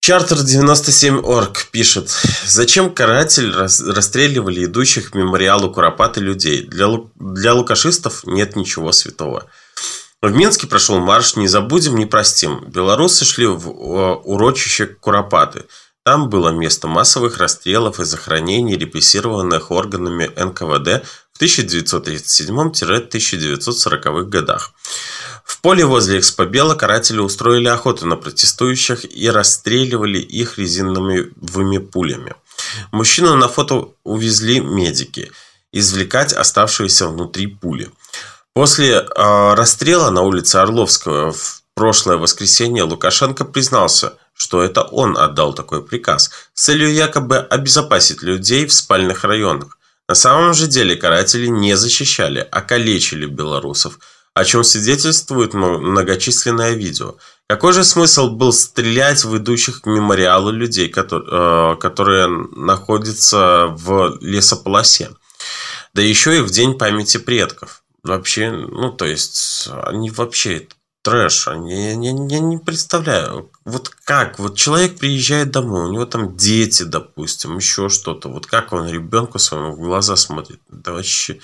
Чартер 0.00 0.36
97.org 0.36 1.70
пишет, 1.72 2.10
зачем 2.44 2.94
каратель 2.94 3.52
расстреливали 3.52 4.66
идущих 4.66 5.10
к 5.10 5.14
мемориалу 5.14 5.72
Куропаты 5.72 6.20
людей? 6.20 6.62
Для, 6.62 6.86
для 7.16 7.54
лукашистов 7.54 8.24
нет 8.24 8.54
ничего 8.54 8.92
святого. 8.92 9.50
В 10.26 10.34
Минске 10.34 10.66
прошел 10.66 10.98
марш 10.98 11.36
«Не 11.36 11.46
забудем, 11.46 11.94
не 11.94 12.04
простим». 12.04 12.64
Белорусы 12.66 13.24
шли 13.24 13.46
в 13.46 13.70
урочище 14.24 14.86
Куропаты. 14.86 15.66
Там 16.04 16.28
было 16.28 16.48
место 16.48 16.88
массовых 16.88 17.38
расстрелов 17.38 18.00
и 18.00 18.04
захоронений 18.04 18.76
репрессированных 18.76 19.70
органами 19.70 20.28
НКВД 20.36 21.06
в 21.32 21.40
1937-1940 21.40 24.24
годах. 24.24 24.72
В 25.44 25.60
поле 25.60 25.84
возле 25.84 26.18
Экспобела 26.18 26.74
каратели 26.74 27.20
устроили 27.20 27.68
охоту 27.68 28.08
на 28.08 28.16
протестующих 28.16 29.04
и 29.04 29.30
расстреливали 29.30 30.18
их 30.18 30.58
резиновыми 30.58 31.78
пулями. 31.78 32.34
Мужчину 32.90 33.36
на 33.36 33.46
фото 33.46 33.90
увезли 34.02 34.58
медики 34.58 35.30
извлекать 35.70 36.32
оставшиеся 36.32 37.06
внутри 37.06 37.46
пули. 37.46 37.92
После 38.56 38.94
э, 38.94 39.04
расстрела 39.54 40.08
на 40.08 40.22
улице 40.22 40.56
Орловского 40.56 41.30
в 41.30 41.60
прошлое 41.74 42.16
воскресенье 42.16 42.84
Лукашенко 42.84 43.44
признался, 43.44 44.14
что 44.32 44.62
это 44.62 44.80
он 44.80 45.18
отдал 45.18 45.52
такой 45.52 45.84
приказ 45.84 46.30
с 46.54 46.64
целью 46.64 46.90
якобы 46.90 47.36
обезопасить 47.36 48.22
людей 48.22 48.64
в 48.64 48.72
спальных 48.72 49.24
районах. 49.24 49.76
На 50.08 50.14
самом 50.14 50.54
же 50.54 50.68
деле 50.68 50.96
каратели 50.96 51.48
не 51.48 51.76
защищали, 51.76 52.48
а 52.50 52.62
калечили 52.62 53.26
белорусов, 53.26 53.98
о 54.32 54.42
чем 54.46 54.64
свидетельствует 54.64 55.52
многочисленное 55.52 56.72
видео. 56.72 57.16
Какой 57.50 57.74
же 57.74 57.84
смысл 57.84 58.30
был 58.30 58.54
стрелять 58.54 59.22
в 59.22 59.36
идущих 59.36 59.82
к 59.82 59.86
мемориалу 59.86 60.50
людей, 60.50 60.88
которые, 60.88 61.74
э, 61.74 61.76
которые 61.76 62.28
находятся 62.56 63.66
в 63.68 64.16
лесополосе? 64.22 65.10
Да 65.92 66.00
еще 66.00 66.38
и 66.38 66.40
в 66.40 66.50
День 66.50 66.78
памяти 66.78 67.18
предков. 67.18 67.82
Вообще, 68.06 68.50
ну, 68.50 68.92
то 68.92 69.04
есть, 69.04 69.68
они 69.84 70.10
вообще 70.10 70.68
трэш. 71.06 71.48
Они, 71.48 71.72
я, 71.72 71.90
я, 71.92 72.10
я 72.28 72.40
не 72.40 72.58
представляю, 72.58 73.50
вот 73.64 73.88
как, 73.88 74.40
вот 74.40 74.56
человек 74.56 74.98
приезжает 74.98 75.52
домой, 75.52 75.88
у 75.88 75.92
него 75.92 76.04
там 76.04 76.36
дети, 76.36 76.82
допустим, 76.82 77.56
еще 77.56 77.88
что-то. 77.88 78.28
Вот 78.28 78.46
как 78.46 78.72
он 78.72 78.88
ребенку 78.88 79.38
своему 79.38 79.72
в 79.72 79.78
глаза 79.78 80.16
смотрит? 80.16 80.60
Да 80.68 80.92
вообще, 80.92 81.38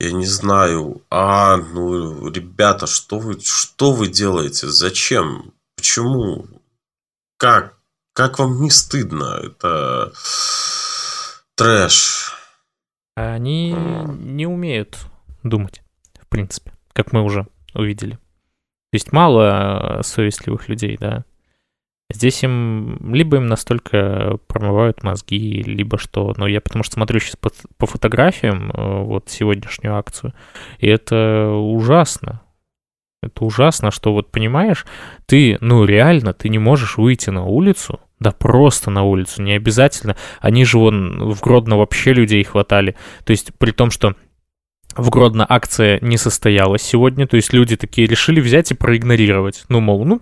я 0.00 0.10
не 0.10 0.26
знаю. 0.26 1.02
А, 1.08 1.56
ну, 1.56 2.28
ребята, 2.30 2.86
что 2.86 3.20
вы, 3.20 3.38
что 3.40 3.92
вы 3.92 4.08
делаете? 4.08 4.68
Зачем? 4.68 5.52
Почему? 5.76 6.46
Как? 7.36 7.74
Как 8.12 8.40
вам 8.40 8.60
не 8.60 8.70
стыдно? 8.70 9.40
Это 9.42 10.12
трэш. 11.54 12.32
Они 13.16 13.72
не 13.72 14.46
умеют 14.46 14.98
думать, 15.44 15.82
в 16.20 16.26
принципе, 16.28 16.72
как 16.92 17.12
мы 17.12 17.22
уже 17.22 17.46
увидели. 17.74 18.12
То 18.12 18.96
есть 18.96 19.12
мало 19.12 20.00
совестливых 20.02 20.68
людей, 20.68 20.96
да. 20.98 21.24
Здесь 22.12 22.44
им 22.44 23.12
либо 23.14 23.38
им 23.38 23.46
настолько 23.46 24.38
промывают 24.46 25.02
мозги, 25.02 25.62
либо 25.62 25.98
что. 25.98 26.34
Но 26.36 26.46
я 26.46 26.60
потому 26.60 26.84
что 26.84 26.94
смотрю 26.94 27.18
сейчас 27.18 27.36
по, 27.36 27.50
по 27.78 27.86
фотографиям 27.86 28.70
э, 28.70 29.02
вот 29.02 29.30
сегодняшнюю 29.30 29.96
акцию, 29.96 30.34
и 30.78 30.86
это 30.86 31.48
ужасно. 31.48 32.42
Это 33.22 33.44
ужасно, 33.44 33.90
что 33.90 34.12
вот 34.12 34.30
понимаешь, 34.30 34.84
ты, 35.26 35.56
ну 35.60 35.84
реально, 35.84 36.34
ты 36.34 36.50
не 36.50 36.58
можешь 36.58 36.98
выйти 36.98 37.30
на 37.30 37.44
улицу, 37.44 38.00
да 38.20 38.32
просто 38.32 38.90
на 38.90 39.02
улицу, 39.02 39.42
не 39.42 39.52
обязательно. 39.52 40.14
Они 40.40 40.64
же 40.64 40.78
вон 40.78 41.32
в 41.32 41.40
Гродно 41.40 41.78
вообще 41.78 42.12
людей 42.12 42.44
хватали. 42.44 42.96
То 43.24 43.30
есть 43.30 43.52
при 43.58 43.70
том, 43.70 43.90
что 43.90 44.14
в 44.96 45.10
Гродно 45.10 45.46
акция 45.48 45.98
не 46.00 46.16
состоялась 46.16 46.82
сегодня, 46.82 47.26
то 47.26 47.36
есть 47.36 47.52
люди 47.52 47.76
такие 47.76 48.06
решили 48.06 48.40
взять 48.40 48.70
и 48.70 48.74
проигнорировать. 48.74 49.64
Ну, 49.68 49.80
мол, 49.80 50.04
ну, 50.04 50.20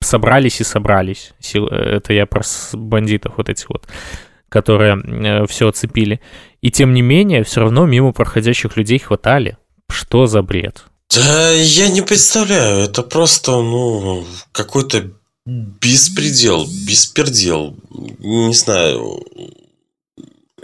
собрались 0.00 0.60
и 0.60 0.64
собрались. 0.64 1.32
Это 1.42 2.12
я 2.12 2.26
про 2.26 2.42
бандитов 2.72 3.34
вот 3.36 3.48
этих 3.48 3.68
вот, 3.70 3.86
которые 4.48 4.96
э, 4.96 5.46
все 5.46 5.68
оцепили. 5.68 6.20
И 6.60 6.70
тем 6.70 6.94
не 6.94 7.02
менее, 7.02 7.44
все 7.44 7.60
равно 7.60 7.86
мимо 7.86 8.12
проходящих 8.12 8.76
людей 8.76 8.98
хватали. 8.98 9.56
Что 9.90 10.26
за 10.26 10.42
бред? 10.42 10.84
Да, 11.14 11.50
я 11.50 11.88
не 11.88 12.02
представляю. 12.02 12.84
Это 12.84 13.02
просто, 13.02 13.52
ну, 13.52 14.24
какой-то 14.52 15.10
беспредел, 15.44 16.64
беспердел. 16.86 17.76
Не 17.90 18.54
знаю. 18.54 19.22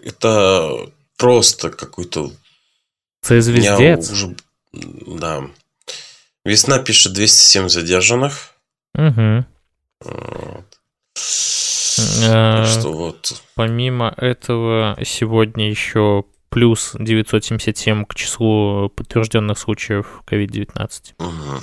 Это 0.03 0.89
просто 1.17 1.71
какой-то... 1.71 2.31
Звездец. 3.23 4.11
Уже... 4.11 4.37
Да. 4.73 5.45
Весна 6.45 6.79
пишет 6.79 7.13
207 7.13 7.69
задержанных. 7.69 8.55
Угу. 8.95 9.45
Вот. 10.05 10.79
что 11.15 12.93
вот. 12.93 13.43
Помимо 13.55 14.15
этого, 14.17 14.97
сегодня 15.05 15.69
еще 15.69 16.25
плюс 16.49 16.93
977 16.99 18.05
к 18.05 18.15
числу 18.15 18.89
подтвержденных 18.91 19.59
случаев 19.59 20.23
COVID-19. 20.27 21.15
Угу. 21.19 21.61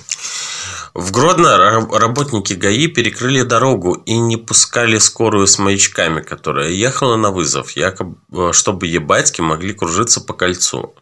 В 0.94 1.12
Гродно 1.12 1.58
работники 1.92 2.54
ГАИ 2.54 2.88
перекрыли 2.88 3.42
дорогу 3.42 3.96
и 3.96 4.18
не 4.18 4.38
пускали 4.38 4.98
скорую 4.98 5.46
с 5.46 5.60
маячками, 5.60 6.22
которая 6.22 6.70
ехала 6.70 7.18
на 7.18 7.32
вызов, 7.32 7.72
якобы, 7.72 8.18
э, 8.32 8.54
чтобы 8.54 8.88
ебатьки 8.88 9.42
могли 9.42 9.74
кружиться 9.74 10.22
по 10.22 10.34
кольцу. 10.34 10.96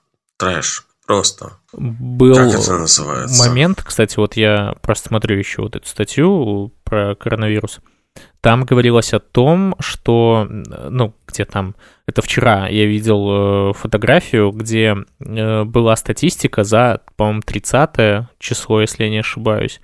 Трэш. 0.44 0.86
Просто. 1.06 1.58
Был 1.74 2.34
как 2.36 2.54
это 2.54 2.78
называется? 2.78 3.48
момент, 3.48 3.84
кстати, 3.84 4.16
вот 4.18 4.38
я 4.38 4.76
просто 4.82 5.10
смотрю 5.10 5.38
еще 5.38 5.64
вот 5.64 5.76
эту 5.76 5.88
статью 5.88 6.74
про 6.86 7.16
коронавирус. 7.16 7.82
Там 8.42 8.64
говорилось 8.64 9.14
о 9.14 9.20
том, 9.20 9.76
что, 9.80 10.48
ну, 10.50 11.16
где 11.28 11.46
там, 11.46 11.76
это 12.08 12.22
вчера 12.22 12.68
я 12.68 12.86
видел 12.86 13.72
э, 13.72 13.74
фотографию, 13.74 14.52
где 14.52 14.96
э, 15.20 15.64
была 15.64 15.96
статистика 15.96 16.64
за, 16.64 17.02
по-моему, 17.16 17.42
30 17.42 18.28
число, 18.40 18.82
если 18.82 19.06
я 19.06 19.10
не 19.10 19.20
ошибаюсь. 19.20 19.82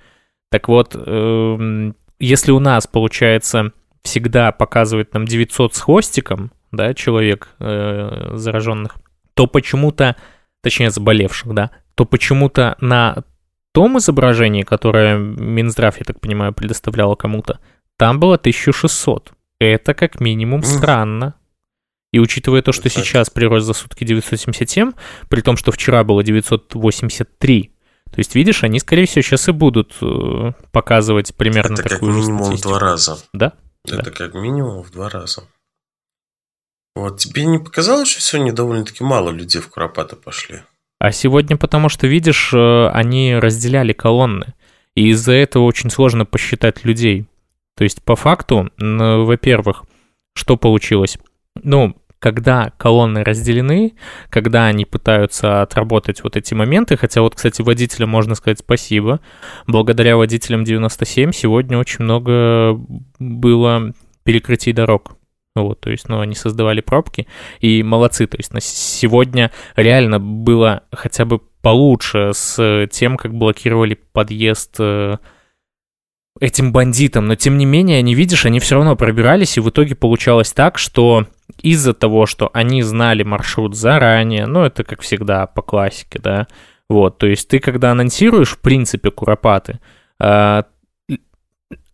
Так 0.50 0.68
вот, 0.68 0.94
э, 0.94 1.92
если 2.18 2.52
у 2.52 2.60
нас, 2.60 2.86
получается, 2.86 3.72
всегда 4.02 4.52
показывает 4.52 5.14
нам 5.14 5.26
900 5.26 5.74
с 5.74 5.80
хвостиком, 5.80 6.52
да, 6.70 6.94
человек 6.94 7.48
э, 7.58 8.32
зараженных, 8.34 8.96
то 9.34 9.46
почему-то 9.46 10.16
точнее 10.62 10.90
заболевших, 10.90 11.54
да, 11.54 11.70
то 11.94 12.04
почему-то 12.04 12.76
на 12.80 13.24
том 13.72 13.98
изображении, 13.98 14.62
которое 14.62 15.16
Минздрав, 15.16 15.98
я 15.98 16.04
так 16.04 16.20
понимаю, 16.20 16.52
предоставляла 16.52 17.14
кому-то, 17.14 17.60
там 17.96 18.18
было 18.18 18.36
1600. 18.36 19.32
Это 19.58 19.94
как 19.94 20.20
минимум 20.20 20.62
странно. 20.62 21.34
И 22.12 22.18
учитывая 22.18 22.62
то, 22.62 22.72
что 22.72 22.84
так. 22.84 22.92
сейчас 22.92 23.30
прирост 23.30 23.66
за 23.66 23.72
сутки 23.72 24.04
977, 24.04 24.92
при 25.28 25.40
том, 25.42 25.56
что 25.56 25.70
вчера 25.70 26.02
было 26.02 26.24
983, 26.24 27.72
то 28.10 28.18
есть, 28.18 28.34
видишь, 28.34 28.64
они, 28.64 28.80
скорее 28.80 29.06
всего, 29.06 29.22
сейчас 29.22 29.48
и 29.48 29.52
будут 29.52 29.96
э, 30.02 30.52
показывать 30.72 31.34
примерно 31.36 31.74
Это 31.74 31.84
такую 31.84 32.12
как 32.12 32.20
минимум 32.20 32.56
в 32.56 32.60
два 32.60 32.78
раза. 32.80 33.18
Да? 33.32 33.52
Это 33.84 34.02
да. 34.02 34.10
как 34.10 34.34
минимум 34.34 34.82
в 34.82 34.90
два 34.90 35.08
раза. 35.08 35.44
Вот, 36.94 37.18
тебе 37.18 37.44
не 37.44 37.58
показалось, 37.58 38.08
что 38.08 38.20
сегодня 38.20 38.52
довольно-таки 38.52 39.04
мало 39.04 39.30
людей 39.30 39.60
в 39.60 39.68
Куропаты 39.68 40.16
пошли? 40.16 40.62
А 40.98 41.12
сегодня 41.12 41.56
потому 41.56 41.88
что, 41.88 42.06
видишь, 42.06 42.52
э, 42.52 42.88
они 42.88 43.34
разделяли 43.34 43.92
колонны. 43.92 44.54
И 44.94 45.08
из-за 45.10 45.32
этого 45.32 45.64
очень 45.64 45.90
сложно 45.90 46.26
посчитать 46.26 46.84
людей. 46.84 47.26
То 47.76 47.84
есть, 47.84 48.02
по 48.02 48.16
факту, 48.16 48.70
во-первых, 48.76 49.84
что 50.34 50.56
получилось? 50.56 51.16
Ну, 51.62 51.96
когда 52.18 52.72
колонны 52.76 53.24
разделены, 53.24 53.94
когда 54.28 54.66
они 54.66 54.84
пытаются 54.84 55.62
отработать 55.62 56.22
вот 56.22 56.36
эти 56.36 56.52
моменты, 56.52 56.96
хотя 56.96 57.22
вот, 57.22 57.34
кстати, 57.34 57.62
водителям 57.62 58.10
можно 58.10 58.34
сказать 58.34 58.58
спасибо. 58.58 59.20
Благодаря 59.66 60.16
водителям 60.16 60.64
97 60.64 61.32
сегодня 61.32 61.78
очень 61.78 62.04
много 62.04 62.78
было 63.18 63.94
перекрытий 64.22 64.72
дорог. 64.72 65.16
Вот, 65.62 65.80
то 65.80 65.90
есть, 65.90 66.08
ну, 66.08 66.20
они 66.20 66.34
создавали 66.34 66.80
пробки, 66.80 67.26
и 67.60 67.82
молодцы. 67.82 68.26
То 68.26 68.36
есть, 68.36 68.52
на 68.52 68.60
сегодня 68.60 69.50
реально 69.76 70.18
было 70.18 70.82
хотя 70.92 71.24
бы 71.24 71.40
получше 71.62 72.30
с 72.32 72.88
тем, 72.90 73.16
как 73.16 73.34
блокировали 73.34 73.98
подъезд 74.12 74.76
э, 74.78 75.18
этим 76.40 76.72
бандитам. 76.72 77.26
Но, 77.26 77.34
тем 77.34 77.58
не 77.58 77.66
менее, 77.66 77.98
они, 77.98 78.14
видишь, 78.14 78.46
они 78.46 78.60
все 78.60 78.76
равно 78.76 78.96
пробирались, 78.96 79.56
и 79.56 79.60
в 79.60 79.68
итоге 79.70 79.94
получалось 79.94 80.52
так, 80.52 80.78
что 80.78 81.26
из-за 81.62 81.92
того, 81.92 82.26
что 82.26 82.50
они 82.52 82.82
знали 82.82 83.22
маршрут 83.22 83.76
заранее, 83.76 84.46
ну, 84.46 84.64
это, 84.64 84.84
как 84.84 85.02
всегда, 85.02 85.46
по 85.46 85.62
классике, 85.62 86.18
да, 86.18 86.46
вот, 86.88 87.18
то 87.18 87.26
есть 87.26 87.48
ты, 87.48 87.60
когда 87.60 87.92
анонсируешь, 87.92 88.50
в 88.50 88.58
принципе, 88.58 89.10
куропаты, 89.10 89.78
э, 90.18 90.62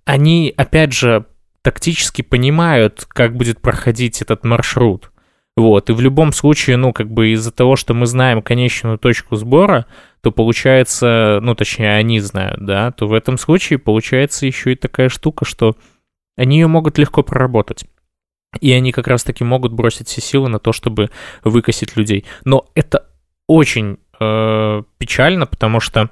они, 0.05 0.55
опять 0.57 0.93
же, 0.93 1.27
тактически 1.67 2.23
понимают, 2.23 3.07
как 3.09 3.37
будет 3.37 3.61
проходить 3.61 4.23
этот 4.23 4.45
маршрут. 4.45 5.11
Вот, 5.57 5.91
и 5.91 5.93
в 5.93 6.01
любом 6.01 6.33
случае, 6.33 6.77
ну, 6.77 6.93
как 6.93 7.11
бы 7.11 7.31
из-за 7.31 7.51
того, 7.51 7.75
что 7.75 7.93
мы 7.93 8.07
знаем 8.07 8.41
конечную 8.41 8.99
точку 8.99 9.35
сбора, 9.35 9.87
то 10.21 10.31
получается, 10.31 11.41
ну, 11.43 11.57
точнее, 11.57 11.97
они 11.97 12.21
знают, 12.21 12.65
да, 12.65 12.93
то 12.93 13.09
в 13.09 13.13
этом 13.13 13.37
случае 13.37 13.81
получается 13.81 14.47
еще 14.47 14.75
и 14.75 14.77
такая 14.77 15.09
штука, 15.09 15.45
что 15.45 15.77
они 16.37 16.61
ее 16.61 16.69
могут 16.69 16.99
легко 16.99 17.25
проработать. 17.25 17.87
И 18.61 18.71
они 18.71 18.93
как 18.93 19.09
раз-таки 19.09 19.43
могут 19.43 19.73
бросить 19.73 20.07
все 20.07 20.21
силы 20.21 20.49
на 20.49 20.61
то, 20.61 20.71
чтобы 20.71 21.11
выкосить 21.43 21.97
людей. 21.97 22.27
Но 22.45 22.71
это 22.77 23.09
очень 23.49 23.99
э, 24.21 24.83
печально, 24.99 25.47
потому 25.47 25.81
что, 25.81 26.11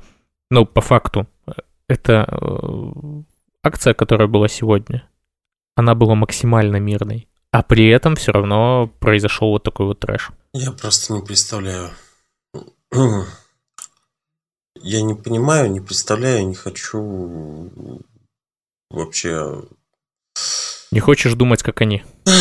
ну, 0.51 0.67
по 0.67 0.81
факту, 0.81 1.29
это 1.87 2.27
э, 2.29 3.23
акция, 3.63 3.95
которая 3.95 4.27
была 4.27 4.49
сегодня, 4.49 5.09
она 5.77 5.95
была 5.95 6.15
максимально 6.15 6.77
мирной. 6.77 7.29
А 7.51 7.63
при 7.63 7.89
этом 7.89 8.17
все 8.17 8.33
равно 8.33 8.91
произошел 8.99 9.51
вот 9.51 9.63
такой 9.63 9.87
вот 9.87 10.01
трэш. 10.01 10.31
Я 10.53 10.73
просто 10.73 11.13
не 11.13 11.21
представляю. 11.21 11.91
Я 14.81 15.03
не 15.03 15.15
понимаю, 15.15 15.71
не 15.71 15.81
представляю, 15.81 16.47
не 16.47 16.55
хочу 16.55 18.03
вообще... 18.91 19.63
Не 20.91 21.01
хочешь 21.01 21.35
думать, 21.35 21.63
как 21.63 21.81
они? 21.81 22.03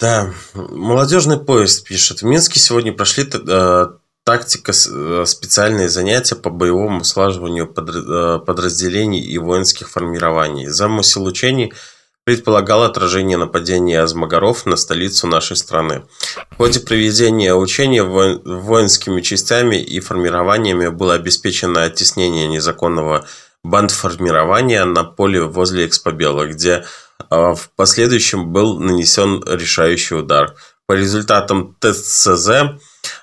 Да. 0.00 0.32
Молодежный 0.54 1.38
поезд 1.38 1.86
пишет. 1.86 2.22
В 2.22 2.24
Минске 2.24 2.58
сегодня 2.58 2.92
прошли 2.92 3.24
э, 3.24 3.86
тактика 4.24 4.72
э, 4.72 5.24
специальные 5.26 5.88
занятия 5.88 6.34
по 6.34 6.50
боевому 6.50 7.04
слаживанию 7.04 7.66
э, 7.66 8.38
подразделений 8.44 9.20
и 9.20 9.38
воинских 9.38 9.88
формирований. 9.88 10.66
Замысел 10.66 11.24
учений– 11.24 11.72
предполагал 12.24 12.84
отражение 12.84 13.36
нападения 13.36 14.00
азмагаров 14.00 14.64
на 14.66 14.76
столицу 14.76 15.26
нашей 15.26 15.56
страны. 15.56 16.04
В 16.50 16.56
ходе 16.56 16.80
проведения 16.80 17.54
учения 17.54 18.02
воинскими 18.02 19.20
частями 19.20 19.76
и 19.76 20.00
формированиями 20.00 20.88
было 20.88 21.14
обеспечено 21.14 21.82
оттеснение 21.82 22.46
незаконного 22.46 23.26
бандформирования 23.64 24.84
на 24.84 25.04
поле 25.04 25.42
возле 25.42 25.86
Экспобела, 25.86 26.46
где 26.46 26.84
а, 27.30 27.54
в 27.54 27.70
последующем 27.76 28.52
был 28.52 28.78
нанесен 28.78 29.42
решающий 29.46 30.16
удар. 30.16 30.54
По 30.86 30.92
результатам 30.92 31.76
ТСЗ 31.80 32.50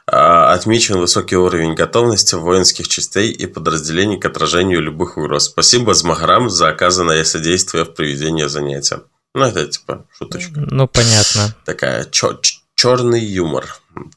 отмечен 0.05 0.97
высокий 0.97 1.35
уровень 1.35 1.75
готовности 1.75 2.35
воинских 2.35 2.87
частей 2.87 3.31
и 3.31 3.45
подразделений 3.45 4.19
к 4.19 4.25
отражению 4.25 4.81
любых 4.81 5.17
угроз. 5.17 5.45
Спасибо 5.45 5.93
Змагарам 5.93 6.49
за 6.49 6.69
оказанное 6.69 7.23
содействие 7.23 7.85
в 7.85 7.93
проведении 7.93 8.45
занятия. 8.45 9.01
Ну, 9.35 9.45
это 9.45 9.67
типа 9.67 10.05
шуточка. 10.11 10.51
Ну, 10.55 10.87
понятно. 10.87 11.55
Такая 11.65 12.05
чер- 12.05 12.39
черный 12.75 13.23
юмор. 13.23 13.65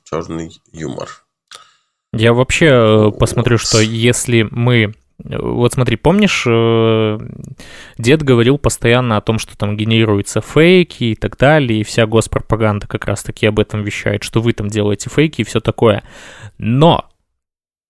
Черный 0.05 0.61
юмор. 0.73 1.09
Я 2.15 2.33
вообще 2.33 2.67
э, 2.67 3.11
посмотрю, 3.19 3.59
что 3.59 3.81
если 3.81 4.47
мы 4.51 4.95
вот 5.19 5.73
смотри, 5.73 5.97
помнишь, 5.97 6.45
э, 6.49 7.19
дед 7.99 8.23
говорил 8.23 8.59
постоянно 8.59 9.17
о 9.17 9.21
том, 9.21 9.39
что 9.39 9.57
там 9.57 9.77
генерируются 9.77 10.41
фейки 10.41 11.05
и 11.05 11.15
так 11.15 11.37
далее, 11.37 11.81
и 11.81 11.85
вся 11.85 12.07
госпропаганда 12.07 12.87
как 12.87 13.05
раз-таки 13.05 13.47
об 13.47 13.59
этом 13.59 13.83
вещает, 13.83 14.25
что 14.25 14.41
вы 14.41 14.53
там 14.53 14.69
делаете 14.69 15.11
фейки 15.11 15.43
и 15.43 15.45
все 15.45 15.61
такое. 15.61 16.03
Но 16.59 17.09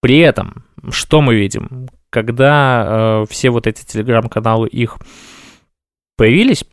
при 0.01 0.19
этом, 0.19 0.65
что 0.91 1.21
мы 1.23 1.35
видим? 1.35 1.89
Когда 2.11 3.23
э, 3.23 3.27
все 3.31 3.51
вот 3.51 3.67
эти 3.67 3.85
телеграм-каналы 3.85 4.69
их 4.69 4.99
появились, 6.17 6.65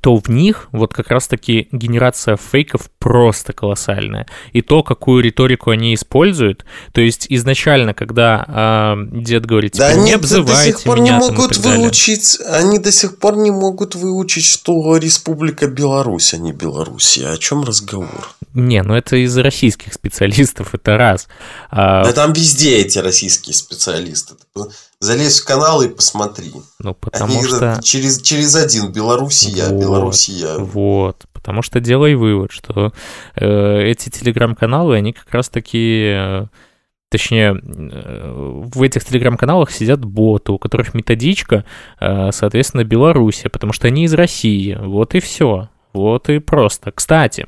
то 0.00 0.16
в 0.16 0.28
них 0.28 0.68
вот 0.72 0.94
как 0.94 1.10
раз-таки 1.10 1.68
генерация 1.72 2.36
фейков 2.36 2.90
просто 2.98 3.52
колоссальная. 3.52 4.26
И 4.52 4.62
то, 4.62 4.82
какую 4.82 5.22
риторику 5.22 5.70
они 5.70 5.94
используют, 5.94 6.64
то 6.92 7.00
есть 7.00 7.26
изначально, 7.28 7.94
когда 7.94 8.96
э, 8.96 9.20
дед 9.20 9.46
говорит, 9.46 9.72
типа, 9.72 9.88
да 9.88 9.94
не 9.94 10.00
они 10.00 10.12
обзывайте 10.12 10.72
до 10.72 10.78
сих 10.78 10.84
пор 10.84 11.00
меня, 11.00 11.18
не 11.18 11.18
могут 11.18 11.56
выучить, 11.58 12.38
они 12.46 12.78
до 12.78 12.92
сих 12.92 13.18
пор 13.18 13.36
не 13.36 13.50
могут 13.50 13.94
выучить, 13.94 14.44
что 14.44 14.96
Республика 14.96 15.66
Беларусь, 15.66 16.34
а 16.34 16.38
не 16.38 16.52
Белоруссия. 16.52 17.28
О 17.28 17.36
чем 17.36 17.64
разговор? 17.64 18.30
Не, 18.54 18.82
ну 18.82 18.94
это 18.94 19.16
из 19.16 19.36
российских 19.36 19.92
специалистов, 19.92 20.74
это 20.74 20.96
раз. 20.96 21.28
А, 21.70 22.04
Да 22.04 22.12
там 22.12 22.32
везде 22.32 22.78
эти 22.78 22.98
российские 22.98 23.54
специалисты. 23.54 24.34
Залезь 25.00 25.40
в 25.40 25.46
канал 25.46 25.80
и 25.80 25.88
посмотри. 25.88 26.52
ну, 26.78 26.94
потому 26.94 27.32
Они 27.38 27.42
что... 27.46 27.80
через, 27.82 28.20
через 28.20 28.54
один 28.54 28.92
Белоруссия, 28.92 29.68
Вот. 29.70 29.80
Белоруссия. 29.80 30.58
Вот, 30.58 31.24
потому 31.32 31.62
что 31.62 31.80
делай 31.80 32.14
вывод, 32.16 32.52
что 32.52 32.92
э, 33.34 33.82
эти 33.84 34.10
телеграм-каналы, 34.10 34.96
они 34.96 35.14
как 35.14 35.32
раз-таки, 35.32 36.12
э, 36.14 36.46
точнее, 37.08 37.58
э, 37.62 38.32
в 38.74 38.82
этих 38.82 39.02
телеграм-каналах 39.06 39.70
сидят 39.70 40.04
боты, 40.04 40.52
у 40.52 40.58
которых 40.58 40.92
методичка, 40.92 41.64
э, 41.98 42.30
соответственно, 42.32 42.84
Белоруссия, 42.84 43.48
потому 43.48 43.72
что 43.72 43.86
они 43.86 44.04
из 44.04 44.12
России. 44.12 44.76
Вот 44.78 45.14
и 45.14 45.20
все. 45.20 45.70
Вот 45.94 46.28
и 46.28 46.40
просто. 46.40 46.92
Кстати, 46.92 47.46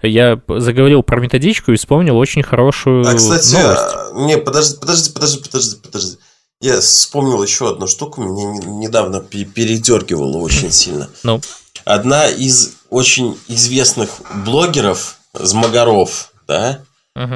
я 0.00 0.40
заговорил 0.48 1.02
про 1.02 1.20
методичку 1.20 1.72
и 1.72 1.76
вспомнил 1.76 2.16
очень 2.16 2.42
хорошую 2.42 3.06
А, 3.06 3.14
кстати, 3.14 3.52
новость. 3.52 3.82
а, 3.82 4.12
не, 4.14 4.38
подожди, 4.38 4.78
подожди, 4.80 5.12
подожди, 5.12 5.42
подожди, 5.44 5.76
подожди. 5.82 6.16
Я 6.60 6.80
вспомнил 6.80 7.42
еще 7.42 7.70
одну 7.70 7.86
штуку, 7.86 8.22
меня 8.22 8.44
не- 8.46 8.66
недавно 8.86 9.20
пе- 9.20 9.44
передергивало 9.44 10.38
очень 10.38 10.70
сильно. 10.72 11.08
Ну. 11.22 11.40
Одна 11.84 12.26
из 12.28 12.76
очень 12.90 13.38
известных 13.48 14.10
блогеров, 14.44 15.18
Змагаров, 15.34 16.32
да, 16.48 16.80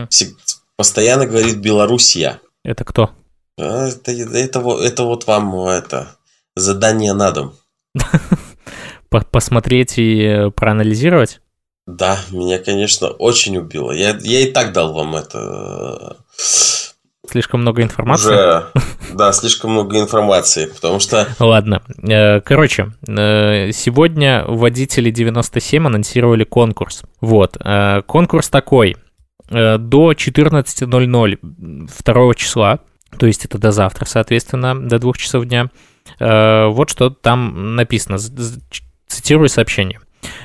всег- 0.09 0.35
постоянно 0.77 1.27
говорит 1.27 1.59
Белоруссия. 1.59 2.41
Это 2.65 2.85
кто? 2.85 3.11
А, 3.59 3.89
Это, 3.89 4.13
это, 4.13 4.61
вот- 4.61 4.81
это 4.83 5.05
вот 5.05 5.27
вам 5.27 5.55
это 5.67 6.17
задание 6.57 7.13
на 7.13 7.31
дом. 7.31 7.55
По- 9.11 9.21
Посмотреть 9.25 9.99
и 9.99 10.23
э, 10.23 10.51
проанализировать? 10.51 11.41
Да, 11.87 12.21
меня, 12.31 12.59
конечно, 12.59 13.09
очень 13.09 13.57
убило. 13.59 13.91
Я, 13.91 14.17
я 14.23 14.41
и 14.41 14.51
так 14.53 14.73
дал 14.73 14.93
вам 14.95 15.17
это 15.17 16.17
Слишком 17.31 17.61
много 17.61 17.83
информации? 17.83 18.29
уже, 18.29 18.67
да, 19.15 19.33
слишком 19.33 19.71
много 19.71 20.01
информации, 20.01 20.67
потому 20.67 20.99
что 20.99 21.29
Ладно. 21.39 21.81
Э, 22.03 22.41
Короче, 22.41 22.91
э, 23.07 23.71
сегодня 23.71 24.45
водители 24.49 25.11
97 25.11 25.87
анонсировали 25.87 26.43
конкурс. 26.43 27.03
Вот. 27.21 27.57
э, 27.65 28.03
Конкурс 28.07 28.49
такой. 28.49 28.97
До 29.49 30.13
14.00 30.13 31.39
2 32.05 32.35
числа, 32.35 32.79
то 33.19 33.27
есть 33.27 33.45
это 33.45 33.59
до 33.59 33.73
завтра, 33.73 34.05
соответственно, 34.05 34.81
до 34.81 35.01
2 35.01 35.13
часов 35.15 35.45
дня, 35.45 35.71
вот 36.21 36.91
что 36.91 37.11
там 37.11 37.75
написано. 37.75 38.19
Цитирую 39.09 39.49
сообщение. 39.49 40.01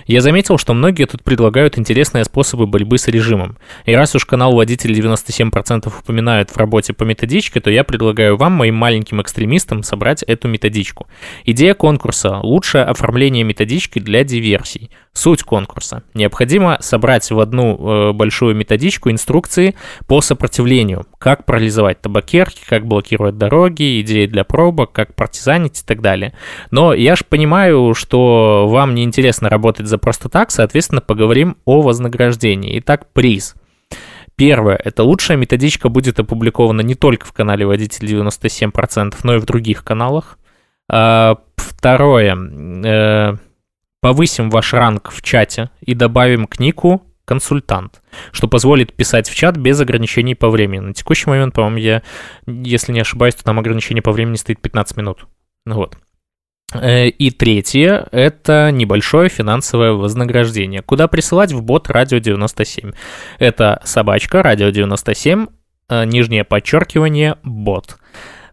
Я 0.08 0.22
заметил, 0.22 0.58
что 0.58 0.74
многие 0.74 1.06
тут 1.06 1.24
предлагают 1.24 1.78
интересные 1.78 2.24
способы 2.26 2.68
борьбы 2.68 2.98
с 2.98 3.08
режимом. 3.08 3.58
И 3.86 3.94
раз 3.94 4.16
уж 4.16 4.26
канал 4.26 4.54
водителей 4.54 5.00
97% 5.00 5.92
упоминают 6.00 6.52
в 6.52 6.58
работе 6.58 6.94
по 6.94 7.04
методичке, 7.04 7.60
то 7.60 7.72
я 7.72 7.84
предлагаю 7.84 8.38
вам, 8.38 8.54
моим 8.54 8.76
маленьким 8.76 9.22
экстремистам, 9.22 9.84
собрать 9.84 10.24
эту 10.24 10.48
методичку. 10.48 11.08
Идея 11.44 11.74
конкурса– 11.74 12.40
лучшее 12.44 12.84
оформление 12.84 13.44
методички 13.44 14.00
для 14.00 14.24
диверсий. 14.24 14.92
Суть 15.16 15.44
конкурса. 15.44 16.04
Необходимо 16.14 16.78
собрать 16.82 17.32
в 17.32 17.40
одну 17.40 18.10
э, 18.10 18.12
большую 18.12 18.54
методичку 18.54 19.10
инструкции 19.10 19.74
по 20.08 20.20
сопротивлению. 20.20 21.08
Как 21.20 21.46
парализовать 21.46 22.02
табакерки, 22.02 22.62
как 22.68 22.86
блокировать 22.86 23.38
дороги, 23.38 24.02
идеи 24.02 24.26
для 24.26 24.44
пробок, 24.44 24.92
как 24.92 25.16
партизанить 25.16 25.80
и 25.80 25.86
так 25.86 26.02
далее. 26.02 26.34
Но 26.70 26.94
я 26.94 27.16
же 27.16 27.24
понимаю, 27.24 27.94
что 27.94 28.68
вам 28.68 28.94
не 28.94 29.06
интересно 29.06 29.48
работать 29.50 29.88
за 29.88 29.98
просто 29.98 30.28
так, 30.28 30.52
соответственно, 30.52 31.00
поговорим 31.00 31.56
о 31.64 31.82
вознаграждении. 31.82 32.78
Итак, 32.80 33.08
приз. 33.14 33.56
Первое. 34.36 34.76
Это 34.76 35.04
лучшая 35.04 35.38
методичка 35.38 35.88
будет 35.88 36.20
опубликована 36.20 36.82
не 36.82 36.94
только 36.94 37.26
в 37.26 37.32
канале 37.32 37.66
Водитель 37.66 38.06
97%, 38.06 39.16
но 39.24 39.36
и 39.36 39.40
в 39.40 39.46
других 39.46 39.86
каналах. 39.86 40.38
А, 40.92 41.38
Второе. 41.56 43.40
Повысим 44.06 44.52
ваш 44.52 44.72
ранг 44.74 45.10
в 45.10 45.24
чате 45.24 45.72
и 45.82 45.96
добавим 45.96 46.46
к 46.46 46.60
нику 46.60 47.02
консультант, 47.26 48.04
что 48.32 48.48
позволит 48.48 48.94
писать 48.94 49.28
в 49.28 49.34
чат 49.34 49.58
без 49.58 49.82
ограничений 49.82 50.36
по 50.36 50.52
времени. 50.52 50.80
На 50.82 50.94
текущий 50.94 51.28
момент, 51.28 51.56
по-моему, 51.56 51.78
я, 51.78 52.04
если 52.46 52.92
не 52.92 53.00
ошибаюсь, 53.00 53.34
то 53.34 53.44
там 53.44 53.58
ограничение 53.58 54.04
по 54.04 54.12
времени 54.12 54.36
стоит 54.36 54.62
15 54.62 54.98
минут. 54.98 55.26
Ну 55.66 55.78
Вот. 55.78 55.98
Э, 56.76 57.08
И 57.08 57.32
третье– 57.32 58.08
это 58.12 58.70
небольшое 58.72 59.28
финансовое 59.28 59.94
вознаграждение. 59.94 60.84
Куда 60.84 61.08
присылать 61.08 61.52
в 61.52 61.64
бот 61.64 61.90
Радио 61.90 62.20
97? 62.20 62.92
Это 63.40 63.82
собачка 63.86 64.44
Радио 64.44 64.70
97, 64.70 65.48
э, 65.90 66.06
нижнее 66.06 66.44
подчеркивание, 66.44 67.38
бот. 67.42 67.98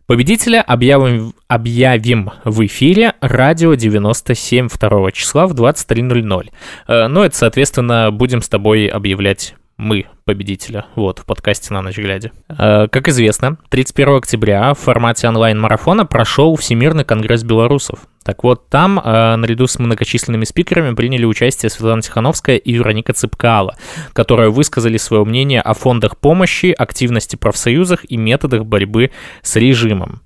Победителя 0.06 0.60
объявим, 0.62 1.32
объявим 1.48 2.30
в 2.44 2.66
эфире 2.66 3.14
радио 3.20 3.74
97 3.74 4.68
2 4.68 5.12
числа 5.12 5.46
в 5.46 5.54
23.00. 5.54 6.50
Э, 6.88 7.06
Ну, 7.06 7.22
это, 7.22 7.36
соответственно, 7.36 8.10
будем 8.10 8.42
с 8.42 8.48
тобой 8.48 8.86
объявлять 8.86 9.54
мы 9.82 10.06
победителя, 10.24 10.86
вот, 10.94 11.18
в 11.18 11.26
подкасте 11.26 11.74
«На 11.74 11.82
ночь 11.82 11.96
глядя». 11.96 12.30
Э, 12.48 12.86
Как 12.86 13.08
известно, 13.08 13.58
31 13.68 14.16
октября 14.16 14.72
в 14.74 14.78
формате 14.78 15.26
онлайн-марафона 15.26 16.06
прошел 16.06 16.54
Всемирный 16.54 17.04
конгресс 17.04 17.42
белорусов. 17.42 17.98
Так 18.24 18.44
вот, 18.44 18.68
там, 18.68 19.00
э, 19.00 19.36
наряду 19.36 19.66
с 19.66 19.80
многочисленными 19.80 20.44
спикерами, 20.44 20.94
приняли 20.94 21.24
участие 21.24 21.68
Светлана 21.68 22.00
Тихановская 22.00 22.56
и 22.56 22.72
Вероника 22.72 23.12
Цыпкала, 23.12 23.76
которые 24.12 24.50
высказали 24.50 24.98
свое 24.98 25.24
мнение 25.24 25.60
о 25.60 25.74
фондах 25.74 26.16
помощи, 26.16 26.72
активности 26.78 27.34
профсоюзах 27.34 28.04
и 28.08 28.16
методах 28.16 28.64
борьбы 28.64 29.10
с 29.42 29.56
режимом. 29.56 30.22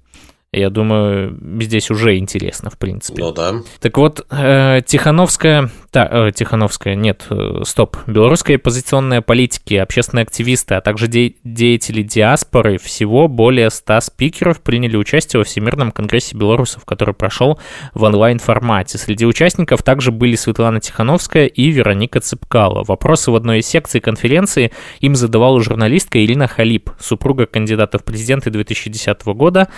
Я 0.52 0.70
думаю, 0.70 1.38
здесь 1.60 1.90
уже 1.90 2.16
интересно, 2.16 2.70
в 2.70 2.78
принципе. 2.78 3.22
Ну 3.22 3.32
да. 3.32 3.56
Так 3.80 3.98
вот, 3.98 4.24
э, 4.30 4.80
Тихановская, 4.86 5.70
та, 5.96 6.06
э, 6.10 6.30
Тихановская, 6.30 6.94
нет, 6.94 7.24
э, 7.30 7.62
стоп, 7.64 7.96
белорусские 8.06 8.56
оппозиционные 8.56 9.22
политики, 9.22 9.76
общественные 9.76 10.24
активисты, 10.24 10.74
а 10.74 10.82
также 10.82 11.08
де- 11.08 11.36
деятели 11.42 12.02
диаспоры, 12.02 12.76
всего 12.76 13.28
более 13.28 13.70
100 13.70 14.00
спикеров 14.02 14.60
приняли 14.60 14.98
участие 14.98 15.38
во 15.38 15.44
Всемирном 15.44 15.92
конгрессе 15.92 16.36
белорусов, 16.36 16.84
который 16.84 17.14
прошел 17.14 17.58
в 17.94 18.02
онлайн-формате. 18.02 18.98
Среди 18.98 19.24
участников 19.24 19.82
также 19.82 20.12
были 20.12 20.36
Светлана 20.36 20.80
Тихановская 20.80 21.46
и 21.46 21.70
Вероника 21.70 22.20
Цыпкала. 22.20 22.84
Вопросы 22.84 23.30
в 23.30 23.34
одной 23.34 23.60
из 23.60 23.66
секций 23.66 24.00
конференции 24.00 24.72
им 25.00 25.16
задавала 25.16 25.62
журналистка 25.62 26.22
Ирина 26.22 26.46
Халип, 26.46 26.90
супруга 27.00 27.46
кандидата 27.46 27.98
в 27.98 28.04
президенты 28.04 28.50
2010 28.50 29.24
года 29.28 29.68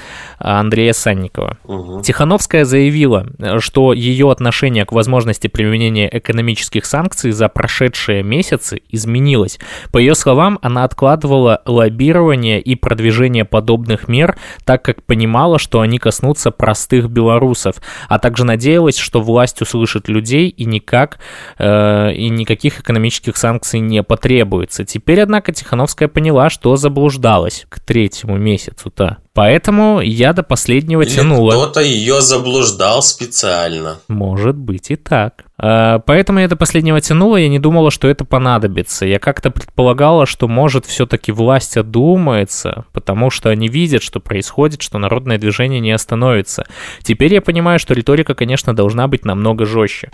а, 0.40 0.58
Андрея 0.58 0.94
Санникова. 0.94 1.58
Мгм. 1.62 2.02
Тихановская 2.02 2.64
заявила, 2.64 3.28
э, 3.38 3.60
что 3.60 3.92
ее 3.92 4.32
отношение 4.32 4.84
к 4.84 4.90
возможности 4.90 5.46
применения 5.46 6.07
экономических 6.10 6.84
санкций 6.84 7.32
за 7.32 7.48
прошедшие 7.48 8.22
месяцы 8.22 8.82
изменилось. 8.88 9.58
По 9.92 9.98
ее 9.98 10.14
словам, 10.14 10.58
она 10.62 10.84
откладывала 10.84 11.62
лоббирование 11.66 12.60
и 12.60 12.74
продвижение 12.74 13.44
подобных 13.44 14.08
мер, 14.08 14.38
так 14.64 14.84
как 14.84 15.02
понимала, 15.02 15.58
что 15.58 15.80
они 15.80 15.98
коснутся 15.98 16.50
простых 16.50 17.10
белорусов, 17.10 17.76
а 18.08 18.18
также 18.18 18.44
надеялась, 18.44 18.96
что 18.96 19.20
власть 19.20 19.60
услышит 19.62 20.08
людей 20.08 20.48
и 20.48 20.64
никак 20.64 21.18
э, 21.58 22.12
и 22.14 22.28
никаких 22.28 22.80
экономических 22.80 23.36
санкций 23.36 23.80
не 23.80 24.02
потребуется. 24.02 24.84
Теперь, 24.84 25.20
однако, 25.20 25.52
Тихановская 25.52 26.08
поняла, 26.08 26.50
что 26.50 26.76
заблуждалась 26.76 27.66
к 27.68 27.80
третьему 27.80 28.36
месяцу-то. 28.36 29.18
Поэтому 29.34 30.00
я 30.00 30.32
до 30.32 30.42
последнего 30.42 31.02
Или 31.02 31.10
тянула. 31.10 31.52
кто-то 31.52 31.80
ее 31.80 32.20
заблуждал 32.20 33.02
специально. 33.02 34.00
Может 34.08 34.56
быть 34.56 34.90
и 34.90 34.96
так. 34.96 35.44
А, 35.60 36.00
Поэтому 36.00 36.40
я 36.40 36.48
до 36.48 36.56
последнего 36.56 37.00
тянула, 37.00 37.36
я 37.36 37.48
не 37.48 37.58
думала, 37.58 37.90
что 37.90 38.08
это 38.08 38.24
понадобится. 38.24 39.06
Я 39.06 39.18
как-то 39.18 39.50
предполагала, 39.50 40.26
что 40.26 40.48
может 40.48 40.86
все-таки 40.86 41.30
власть 41.32 41.76
одумается, 41.76 42.84
потому 42.92 43.30
что 43.30 43.50
они 43.50 43.68
видят, 43.68 44.02
что 44.02 44.20
происходит, 44.20 44.82
что 44.82 44.98
народное 44.98 45.38
движение 45.38 45.80
не 45.80 45.92
остановится. 45.92 46.66
Теперь 47.02 47.34
я 47.34 47.40
понимаю, 47.42 47.78
что 47.78 47.94
риторика, 47.94 48.34
конечно, 48.34 48.74
должна 48.74 49.08
быть 49.08 49.24
намного 49.24 49.66
жестче, 49.66 50.10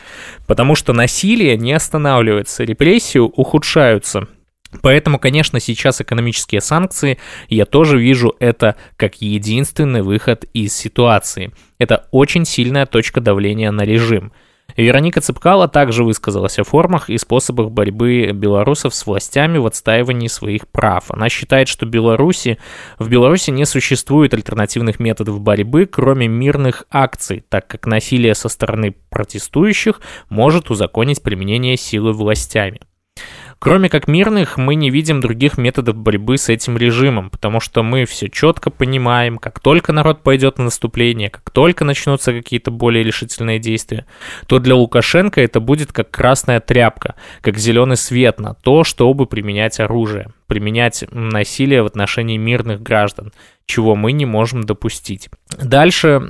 потому 0.46 0.74
что 0.74 0.92
насилие 0.92 1.56
не 1.56 1.72
останавливается, 1.72 2.64
репрессии 2.64 3.18
ухудшаются. 3.18 4.26
Поэтому, 4.82 5.18
конечно, 5.18 5.60
сейчас 5.60 6.00
экономические 6.00 6.60
санкции, 6.60 7.18
я 7.48 7.64
тоже 7.64 7.98
вижу 7.98 8.34
это 8.38 8.76
как 8.96 9.20
единственный 9.22 10.02
выход 10.02 10.44
из 10.52 10.74
ситуации. 10.76 11.52
Это 11.78 12.06
очень 12.10 12.44
сильная 12.44 12.86
точка 12.86 13.20
давления 13.20 13.70
на 13.70 13.82
режим. 13.82 14.32
Вероника 14.76 15.20
Цыпкала 15.20 15.68
также 15.68 16.02
высказалась 16.02 16.58
о 16.58 16.64
формах 16.64 17.08
и 17.08 17.16
способах 17.16 17.70
борьбы 17.70 18.32
белорусов 18.32 18.94
с 18.94 19.06
властями 19.06 19.58
в 19.58 19.66
отстаивании 19.66 20.26
своих 20.26 20.66
прав. 20.66 21.10
Она 21.10 21.28
считает, 21.28 21.68
что 21.68 21.86
Беларуси, 21.86 22.58
в 22.98 23.08
Беларуси 23.08 23.50
не 23.50 23.66
существует 23.66 24.34
альтернативных 24.34 24.98
методов 24.98 25.40
борьбы, 25.40 25.86
кроме 25.86 26.26
мирных 26.26 26.84
акций, 26.90 27.44
так 27.48 27.68
как 27.68 27.86
насилие 27.86 28.34
со 28.34 28.48
стороны 28.48 28.96
протестующих 29.10 30.00
может 30.28 30.70
узаконить 30.70 31.22
применение 31.22 31.76
силы 31.76 32.12
властями. 32.12 32.80
Кроме 33.58 33.88
как 33.88 34.08
мирных, 34.08 34.56
мы 34.56 34.74
не 34.74 34.90
видим 34.90 35.20
других 35.20 35.56
методов 35.58 35.96
борьбы 35.96 36.36
с 36.36 36.48
этим 36.48 36.76
режимом, 36.76 37.30
потому 37.30 37.60
что 37.60 37.82
мы 37.82 38.04
все 38.04 38.28
четко 38.28 38.70
понимаем, 38.70 39.38
как 39.38 39.60
только 39.60 39.92
народ 39.92 40.22
пойдет 40.22 40.58
на 40.58 40.64
наступление, 40.64 41.30
как 41.30 41.50
только 41.50 41.84
начнутся 41.84 42.32
какие-то 42.32 42.70
более 42.70 43.04
решительные 43.04 43.58
действия, 43.58 44.06
то 44.46 44.58
для 44.58 44.74
Лукашенко 44.74 45.40
это 45.40 45.60
будет 45.60 45.92
как 45.92 46.10
красная 46.10 46.60
тряпка, 46.60 47.14
как 47.40 47.58
зеленый 47.58 47.96
свет 47.96 48.38
на 48.38 48.54
то, 48.54 48.84
чтобы 48.84 49.26
применять 49.26 49.80
оружие, 49.80 50.28
применять 50.46 51.04
насилие 51.10 51.82
в 51.82 51.86
отношении 51.86 52.36
мирных 52.36 52.82
граждан, 52.82 53.32
чего 53.66 53.96
мы 53.96 54.12
не 54.12 54.26
можем 54.26 54.64
допустить. 54.64 55.30
Дальше 55.58 56.20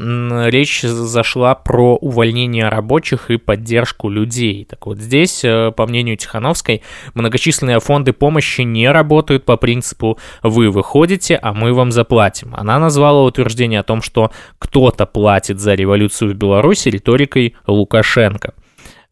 речь 0.51 0.83
зашла 0.83 1.55
про 1.55 1.97
увольнение 1.97 2.69
рабочих 2.69 3.31
и 3.31 3.39
поддержку 3.39 4.09
людей. 4.09 4.65
Так 4.65 4.87
вот 4.87 4.99
здесь, 4.99 5.45
э, 5.45 5.73
по 5.73 5.87
мнению 5.87 6.17
Тихановской, 6.17 6.83
многочисленные 7.15 7.81
фонды 7.81 8.13
помощи 8.13 8.61
не 8.61 8.89
работают 8.89 9.45
по 9.45 9.57
принципу 9.57 10.19
«вы 10.43 10.71
выходите, 10.71 11.37
а 11.37 11.53
мы 11.53 11.73
вам 11.73 11.91
заплатим». 11.91 12.55
Она 12.55 12.79
назвала 12.79 13.25
утверждение 13.25 13.81
о 13.81 13.85
том, 13.85 14.01
что 14.01 14.31
кто-то 14.59 15.07
платит 15.07 15.59
за 15.59 15.75
революцию 15.75 16.33
в 16.33 16.35
Беларуси 16.35 16.89
риторикой 16.89 17.57
Лукашенко 17.67 18.55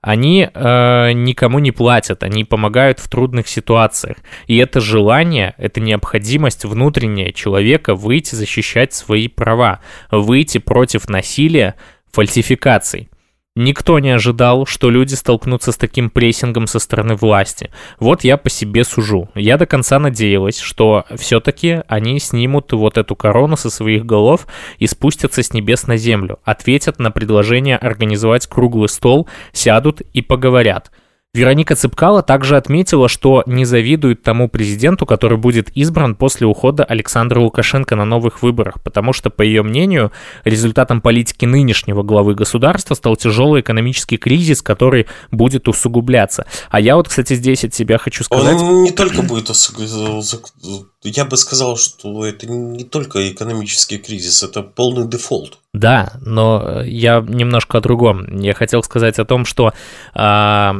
они 0.03 0.51
э, 0.53 1.13
никому 1.13 1.61
не 1.61 1.71
платят, 1.71 2.25
они 2.25 2.45
помогают 2.45 2.99
в 2.99 3.09
трудных 3.09 3.47
ситуациях. 3.47 4.17
И 4.49 4.57
это 4.59 4.81
желание, 4.81 5.55
это 5.59 5.81
необходимость 5.81 6.65
внутренняя 6.65 7.31
человека 7.31 7.95
выйти 7.95 8.35
защищать 8.35 8.93
свои 8.93 9.29
права, 9.29 9.81
выйти 10.11 10.59
против 10.59 11.09
насилия, 11.09 11.77
фальсификаций. 12.11 13.09
Никто 13.55 13.99
не 13.99 14.09
ожидал, 14.09 14.65
что 14.65 14.89
люди 14.89 15.13
столкнутся 15.13 15.73
с 15.73 15.77
таким 15.77 16.09
прессингом 16.09 16.67
со 16.67 16.79
стороны 16.79 17.17
власти. 17.17 17.71
Вот 18.01 18.25
я 18.25 18.39
по 18.39 18.49
себе 18.49 18.83
сужу. 18.83 19.29
Я 19.35 19.59
до 19.59 19.67
конца 19.67 19.99
надеялась, 19.99 20.59
что 20.59 21.05
все-таки 21.17 21.83
они 21.87 22.19
снимут 22.19 22.73
вот 22.73 22.97
эту 22.97 23.15
корону 23.15 23.59
со 23.59 23.69
своих 23.69 24.07
голов 24.07 24.47
и 24.79 24.87
спустятся 24.87 25.43
с 25.43 25.53
небес 25.53 25.87
на 25.87 25.99
землю, 25.99 26.39
ответят 26.45 26.99
на 26.99 27.11
предложение 27.11 27.77
организовать 27.77 28.47
круглый 28.47 28.89
стол, 28.89 29.29
сядут 29.53 30.01
и 30.01 30.23
поговорят– 30.23 30.91
Вероника 31.35 31.75
Цыпкала 31.75 32.23
также 32.23 32.59
отметила, 32.59 33.09
что 33.09 33.43
не 33.47 33.65
завидует 33.65 34.23
тому 34.23 34.51
президенту, 34.51 35.07
который 35.07 35.39
будет 35.39 35.71
избран 35.75 36.15
после 36.15 36.47
ухода 36.47 36.85
Александра 36.85 37.41
Лукашенко 37.41 37.97
на 37.97 38.05
новых 38.05 38.43
выборах, 38.43 38.83
потому 38.83 39.15
что, 39.15 39.31
по 39.31 39.41
ее 39.41 39.63
мнению, 39.63 40.13
результатом 40.45 41.01
политики 41.01 41.47
нынешнего 41.47 42.03
главы 42.03 42.35
государства 42.35 42.95
стал 42.95 43.17
тяжелый 43.17 43.63
экономический 43.63 44.19
кризис, 44.19 44.61
который 44.61 45.07
будет 45.31 45.69
усугубляться. 45.69 46.45
А 46.69 46.79
я 46.79 46.97
вот, 46.97 47.09
кстати, 47.09 47.33
здесь 47.33 47.65
от 47.65 47.73
себя 47.73 47.97
хочу 47.97 48.25
сказать... 48.25 48.61
Он 48.61 48.83
не 48.83 48.91
только 48.91 49.23
будет 49.23 49.49
усугубляться, 49.49 50.39
я 51.03 51.25
бы 51.25 51.39
сказал, 51.39 51.79
что 51.79 52.27
это 52.27 52.47
не 52.47 52.85
только 52.85 53.33
экономический 53.33 53.97
кризис, 53.97 54.43
это 54.43 54.63
полный 54.63 55.09
дефолт. 55.09 55.61
Да, 55.73 56.13
но 56.21 56.83
я 56.83 57.25
немножко 57.27 57.79
о 57.79 57.81
другом. 57.81 58.39
Я 58.39 58.53
хотел 58.53 58.83
сказать 58.83 59.19
о 59.19 59.25
том, 59.25 59.47
что 59.47 59.73
а, 60.13 60.77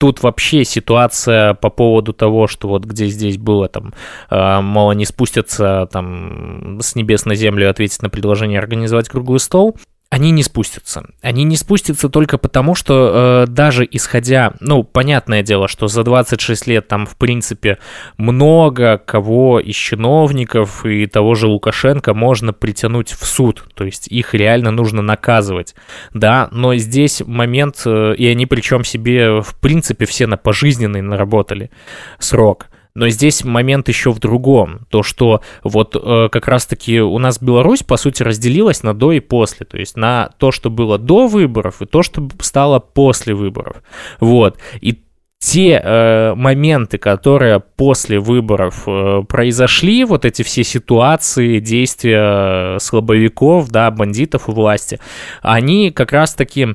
тут 0.00 0.22
вообще 0.22 0.64
ситуация 0.64 1.52
по 1.52 1.68
поводу 1.68 2.14
того, 2.14 2.46
что 2.46 2.68
вот 2.68 2.84
где 2.84 3.06
здесь 3.08 3.36
было 3.36 3.68
там, 3.68 3.92
э, 4.30 4.60
мало 4.60 4.92
не 4.92 5.04
спустятся 5.04 5.88
там 5.92 6.78
с 6.80 6.96
небес 6.96 7.26
на 7.26 7.34
землю 7.34 7.68
ответить 7.68 8.00
на 8.00 8.08
предложение 8.08 8.58
организовать 8.58 9.10
круглый 9.10 9.40
стол, 9.40 9.76
они 10.10 10.32
не 10.32 10.42
спустятся. 10.42 11.04
Они 11.22 11.44
не 11.44 11.56
спустятся 11.56 12.08
только 12.08 12.36
потому, 12.36 12.74
что 12.74 13.44
э, 13.46 13.50
даже 13.50 13.86
исходя, 13.88 14.54
ну, 14.58 14.82
понятное 14.82 15.44
дело, 15.44 15.68
что 15.68 15.86
за 15.86 16.02
26 16.02 16.66
лет 16.66 16.88
там, 16.88 17.06
в 17.06 17.16
принципе, 17.16 17.78
много 18.16 18.98
кого 18.98 19.60
из 19.60 19.76
чиновников 19.76 20.84
и 20.84 21.06
того 21.06 21.36
же 21.36 21.46
Лукашенко 21.46 22.12
можно 22.12 22.52
притянуть 22.52 23.12
в 23.12 23.24
суд, 23.24 23.64
то 23.74 23.84
есть 23.84 24.08
их 24.08 24.34
реально 24.34 24.72
нужно 24.72 25.00
наказывать, 25.00 25.76
да, 26.12 26.48
но 26.50 26.74
здесь 26.74 27.22
момент, 27.24 27.82
э, 27.86 28.14
и 28.16 28.26
они 28.26 28.46
причем 28.46 28.82
себе, 28.82 29.40
в 29.40 29.54
принципе, 29.60 30.06
все 30.06 30.26
на 30.26 30.36
пожизненный 30.36 31.02
наработали 31.02 31.70
срок– 32.18 32.66
но 32.94 33.08
здесь 33.08 33.44
момент 33.44 33.88
еще 33.88 34.10
в 34.10 34.18
другом. 34.18 34.80
То, 34.90 35.02
что 35.02 35.42
вот 35.62 35.96
э, 35.96 36.28
как 36.30 36.48
раз-таки 36.48 37.00
у 37.00 37.18
нас 37.18 37.40
Беларусь, 37.40 37.82
по 37.82 37.96
сути, 37.96 38.22
разделилась 38.22 38.82
на 38.82 38.94
до 38.94 39.12
и 39.12 39.20
после. 39.20 39.66
То 39.66 39.78
есть 39.78 39.96
на 39.96 40.30
то, 40.38 40.50
что 40.50 40.70
было 40.70 40.98
до 40.98 41.26
выборов, 41.26 41.82
и 41.82 41.86
то, 41.86 42.02
что 42.02 42.28
стало 42.40 42.78
после 42.80 43.34
выборов. 43.34 43.82
Вот. 44.18 44.58
И 44.80 45.02
те 45.38 45.80
э, 45.82 46.34
моменты, 46.34 46.98
которые 46.98 47.60
после 47.60 48.18
выборов 48.18 48.82
э, 48.86 49.22
произошли, 49.26 50.04
вот 50.04 50.24
эти 50.26 50.42
все 50.42 50.64
ситуации, 50.64 51.60
действия 51.60 52.78
слабовиков, 52.78 53.70
да, 53.70 53.90
бандитов 53.90 54.48
у 54.48 54.52
власти, 54.52 55.00
они 55.42 55.92
как 55.92 56.12
раз-таки 56.12 56.74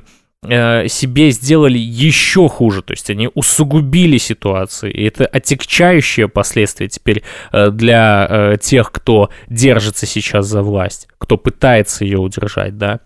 себе 0.88 1.30
сделали 1.30 1.78
еще 1.78 2.48
хуже, 2.48 2.82
то 2.82 2.92
есть 2.92 3.10
они 3.10 3.28
усугубили 3.34 4.18
ситуацию, 4.18 4.92
и 4.92 5.04
это 5.04 5.26
отягчающее 5.26 6.28
последствия 6.28 6.88
теперь 6.88 7.22
э, 7.52 7.70
для 7.70 8.26
э, 8.28 8.56
тех, 8.60 8.92
кто 8.92 9.30
держится 9.48 10.06
сейчас 10.06 10.46
за 10.46 10.62
власть, 10.62 11.08
кто 11.18 11.36
пытается 11.36 12.04
ее 12.04 12.18
удержать, 12.18 12.76
да. 12.78 13.00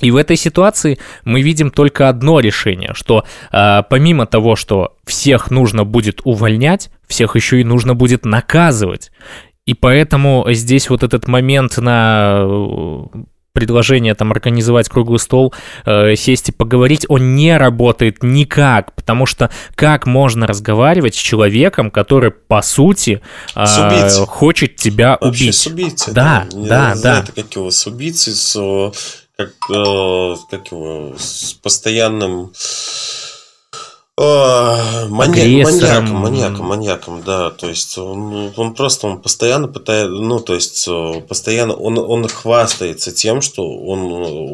И 0.00 0.10
в 0.10 0.16
этой 0.16 0.36
ситуации 0.36 0.98
мы 1.24 1.42
видим 1.42 1.70
только 1.70 2.08
одно 2.08 2.40
решение, 2.40 2.92
что 2.94 3.24
э, 3.52 3.82
помимо 3.88 4.26
того, 4.26 4.56
что 4.56 4.96
всех 5.04 5.50
нужно 5.50 5.84
будет 5.84 6.20
увольнять, 6.24 6.90
всех 7.06 7.36
еще 7.36 7.60
и 7.60 7.64
нужно 7.64 7.94
будет 7.94 8.24
наказывать. 8.24 9.10
И 9.66 9.74
поэтому 9.74 10.46
здесь 10.48 10.88
вот 10.88 11.02
этот 11.02 11.28
момент 11.28 11.76
на 11.76 12.46
предложение 13.60 14.14
там 14.14 14.32
организовать 14.32 14.88
круглый 14.88 15.18
стол, 15.18 15.52
э, 15.84 16.16
сесть 16.16 16.48
и 16.48 16.52
поговорить, 16.52 17.04
он 17.08 17.36
не 17.36 17.56
работает 17.56 18.22
никак, 18.22 18.94
потому 18.94 19.26
что 19.26 19.50
как 19.74 20.06
можно 20.06 20.46
разговаривать 20.46 21.14
с 21.14 21.18
человеком, 21.18 21.90
который 21.90 22.30
по 22.30 22.62
сути 22.62 23.20
э, 23.54 24.08
хочет 24.26 24.76
тебя 24.76 25.18
Вообще 25.20 25.44
убить? 25.44 25.54
С 25.54 25.66
убийцей, 25.66 26.12
да, 26.14 26.46
да, 26.50 26.68
да. 26.68 26.94
Знаете, 26.94 27.32
как 27.36 27.54
его 27.54 27.70
с 27.70 27.86
убийцей, 27.86 28.32
с 28.32 28.56
как, 29.36 29.52
э, 29.70 30.34
как 30.50 30.72
его 30.72 31.14
с 31.18 31.52
постоянным 31.52 32.52
Маньяк, 34.20 35.64
маньяком, 35.64 36.16
маньяком, 36.16 36.66
маньяком, 36.66 37.22
да, 37.24 37.48
то 37.48 37.68
есть 37.68 37.96
он, 37.96 38.52
он 38.54 38.74
просто, 38.74 39.06
он 39.06 39.22
постоянно 39.22 39.66
пытается, 39.66 40.12
ну, 40.12 40.40
то 40.40 40.54
есть 40.54 40.86
постоянно, 41.26 41.72
он, 41.72 41.96
он 41.96 42.28
хвастается 42.28 43.12
тем, 43.12 43.40
что 43.40 43.66
он 43.66 44.00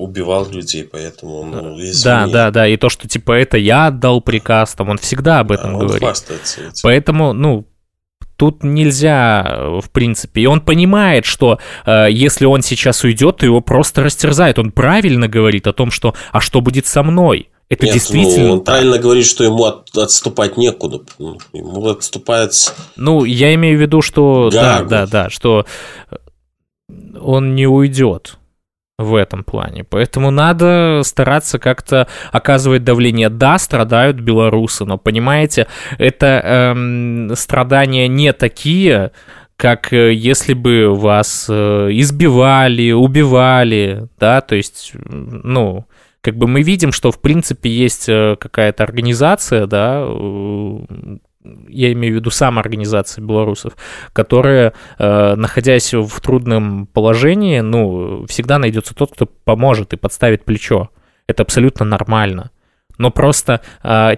убивал 0.01 0.49
людей, 0.49 0.85
поэтому 0.85 1.41
он. 1.41 1.81
Да, 2.05 2.29
да, 2.29 2.51
да, 2.53 2.69
и 2.69 2.77
то, 2.77 2.89
что 2.89 3.09
типа 3.09 3.33
это 3.33 3.57
я 3.57 3.89
отдал 3.89 4.21
приказ, 4.21 4.75
там 4.75 4.89
он 4.89 4.99
всегда 4.99 5.41
об 5.41 5.51
этом 5.51 5.73
да, 5.73 5.79
говорит. 5.79 6.03
Он 6.03 6.09
хвастается 6.11 6.61
этим. 6.61 6.81
Поэтому, 6.83 7.33
ну, 7.33 7.67
Тут 8.37 8.63
нельзя, 8.63 9.81
в 9.81 9.89
принципе. 9.91 10.43
И 10.43 10.47
он 10.47 10.61
понимает, 10.61 11.25
что 11.25 11.59
э, 11.87 12.09
если 12.11 12.45
он 12.45 12.61
сейчас 12.61 13.03
уйдет, 13.03 13.39
то 13.39 13.47
его 13.47 13.63
просто 13.63 14.03
растерзают. 14.03 14.59
Он 14.59 14.73
правильно 14.73 15.27
говорит 15.27 15.67
о 15.67 15.73
том, 15.73 15.91
что 15.91 16.15
«а 16.33 16.41
что 16.43 16.61
будет 16.61 16.87
со 16.87 17.03
мной?» 17.03 17.49
Это 17.69 17.85
Нет, 17.85 17.95
действительно. 17.95 18.47
Ну, 18.47 18.53
он 18.55 18.61
правильно 18.65 18.99
говорит, 18.99 19.27
что 19.27 19.43
ему 19.43 19.65
от, 19.65 19.97
отступать 19.97 20.57
некуда. 20.57 21.01
Ну, 21.19 21.39
ему 21.53 21.87
отступает. 21.89 22.53
Ну, 22.95 23.25
я 23.25 23.55
имею 23.55 23.77
в 23.77 23.81
виду, 23.81 24.03
что. 24.03 24.51
Гарго. 24.53 24.89
Да, 24.89 25.07
да, 25.07 25.25
да, 25.25 25.31
что 25.31 25.67
он 27.21 27.57
не 27.57 27.67
уйдет 27.67 28.39
в 28.99 29.15
этом 29.15 29.45
плане. 29.45 29.85
Поэтому 29.85 30.31
надо 30.31 31.03
стараться 31.05 31.59
как-то 31.59 32.09
оказывать 32.33 32.85
давление. 32.85 33.29
Да, 33.29 33.59
страдают 33.59 34.21
белорусы, 34.21 34.85
но 34.85 34.97
понимаете, 34.97 35.67
это 35.99 36.27
эм, 36.27 37.35
страдания 37.35 38.09
не 38.09 38.33
такие, 38.33 39.11
как 39.57 39.93
э, 39.93 40.13
если 40.15 40.55
бы 40.55 40.95
вас 40.95 41.47
э, 41.49 41.89
избивали, 41.93 42.93
убивали, 42.93 44.09
да, 44.19 44.41
то 44.41 44.55
есть, 44.55 44.93
ну, 44.95 45.87
как 46.27 46.37
бы 46.37 46.49
мы 46.49 46.63
видим, 46.63 46.91
что 46.91 47.13
в 47.13 47.21
принципе 47.21 47.71
есть 47.71 48.09
э, 48.09 48.35
какая-то 48.41 48.83
организация, 48.83 49.69
да, 49.69 50.05
я 51.69 51.93
имею 51.93 52.15
в 52.15 52.17
виду 52.17 52.31
сама 52.31 52.61
организация 52.61 53.25
белорусов, 53.25 53.77
которая, 54.13 54.73
находясь 54.99 55.95
в 55.95 56.21
трудном 56.21 56.89
положении, 56.89 57.61
ну, 57.61 58.27
всегда 58.27 58.59
найдется 58.59 58.97
тот, 58.97 59.13
кто 59.13 59.27
поможет 59.27 59.93
и 59.93 59.97
подставит 59.97 60.45
плечо. 60.45 60.91
Это 61.29 61.45
абсолютно 61.45 61.85
нормально. 61.85 62.51
Но 62.99 63.13
просто 63.13 63.61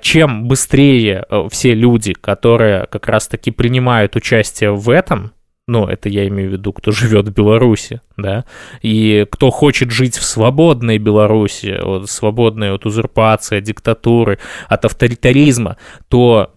чем 0.01 0.49
быстрее 0.49 1.27
все 1.51 1.75
люди, 1.75 2.15
которые 2.15 2.87
как 2.87 3.07
раз-таки 3.09 3.51
принимают 3.51 4.17
участие 4.17 4.71
в 4.71 4.89
этом, 4.89 5.33
ну, 5.69 5.87
это 5.87 6.09
я 6.09 6.27
имею 6.29 6.49
в 6.49 6.53
виду, 6.55 6.73
кто 6.73 6.91
живет 6.91 7.29
в 7.29 7.33
Беларуси, 7.33 8.01
да, 8.17 8.45
и 8.83 9.27
кто 9.31 9.51
хочет 9.51 9.91
жить 9.91 10.17
в 10.17 10.25
свободной 10.25 10.99
Беларуси, 10.99 11.79
вот, 11.83 12.11
свободной 12.11 12.75
от 12.75 12.87
узурпации, 12.87 13.59
от 13.59 13.65
диктатуры, 13.65 14.39
от 14.67 14.85
авторитаризма, 14.87 15.77
то 16.09 16.55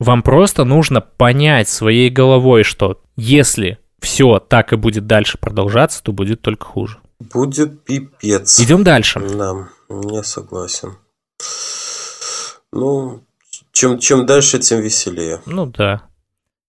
вам 0.00 0.22
просто 0.22 0.64
нужно 0.64 1.00
понять 1.00 1.68
своей 1.68 2.10
головой, 2.10 2.64
что 2.64 3.00
если 3.16 3.78
все 4.00 4.38
так 4.40 4.72
и 4.72 4.76
будет 4.76 5.06
дальше 5.06 5.38
продолжаться, 5.38 6.02
то 6.02 6.12
будет 6.12 6.42
только 6.42 6.66
хуже. 6.66 6.98
Будет 7.20 7.84
пипец. 7.84 8.58
Идем 8.58 8.82
дальше. 8.82 9.20
Да, 9.20 9.68
я 9.88 10.22
согласен. 10.22 10.96
Ну, 12.72 13.22
чем, 13.72 13.98
чем 13.98 14.26
дальше, 14.26 14.58
тем 14.58 14.80
веселее. 14.80 15.40
Ну 15.46 15.66
да. 15.66 16.09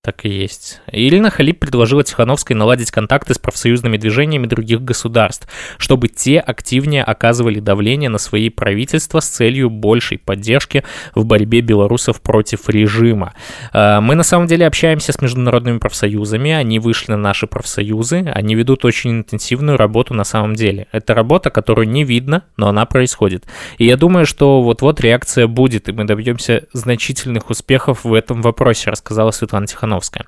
Так 0.04 0.26
и 0.26 0.30
есть. 0.30 0.82
Ирина 0.92 1.30
Халип 1.30 1.60
предложила 1.60 2.04
Тихановской 2.04 2.56
наладить 2.56 2.90
контакты 2.90 3.36
с 3.36 3.38
профсоюзными 3.38 3.98
движениями 3.98 4.48
других 4.48 4.82
государств, 4.82 5.48
чтобы 5.78 6.08
те 6.08 6.40
активнее 6.40 7.04
оказывали 7.04 7.60
давление 7.60 8.10
на 8.10 8.18
свои 8.18 8.50
правительства 8.50 9.20
с 9.20 9.28
целью 9.28 9.70
большей 9.70 10.18
поддержки 10.18 10.84
в 11.14 11.26
борьбе 11.26 11.62
белорусов 11.62 12.20
против 12.20 12.68
режима. 12.68 13.36
А, 13.74 14.02
мы 14.02 14.16
на 14.16 14.24
самом 14.24 14.48
деле 14.48 14.66
общаемся 14.66 15.14
с 15.14 15.22
международными 15.22 15.78
профсоюзами, 15.78 16.50
они 16.50 16.80
вышли 16.80 17.12
на 17.12 17.18
наши 17.18 17.46
профсоюзы, 17.46 18.28
они 18.34 18.56
ведут 18.56 18.86
очень 18.86 19.12
интенсивную 19.12 19.78
работу 19.78 20.16
на 20.16 20.24
самом 20.24 20.56
деле. 20.56 20.88
Это 20.92 21.14
работа, 21.14 21.52
которую 21.52 21.88
не 21.88 22.04
видно, 22.04 22.44
но 22.58 22.70
она 22.70 22.88
происходит. 22.88 23.46
И 23.78 23.86
я 23.86 23.98
думаю, 23.98 24.26
что 24.26 24.64
вот-вот 24.64 25.00
реакция 25.00 25.46
будет, 25.46 25.90
и 25.90 25.92
мы 25.92 26.06
добьемся 26.06 26.64
значительных 26.74 27.52
успехов 27.52 28.04
в 28.04 28.16
этом 28.16 28.42
вопросе, 28.42 28.90
рассказала 28.90 29.30
Светлана 29.30 29.68
Тихановская. 29.68 29.91
Тихановская. 29.92 30.26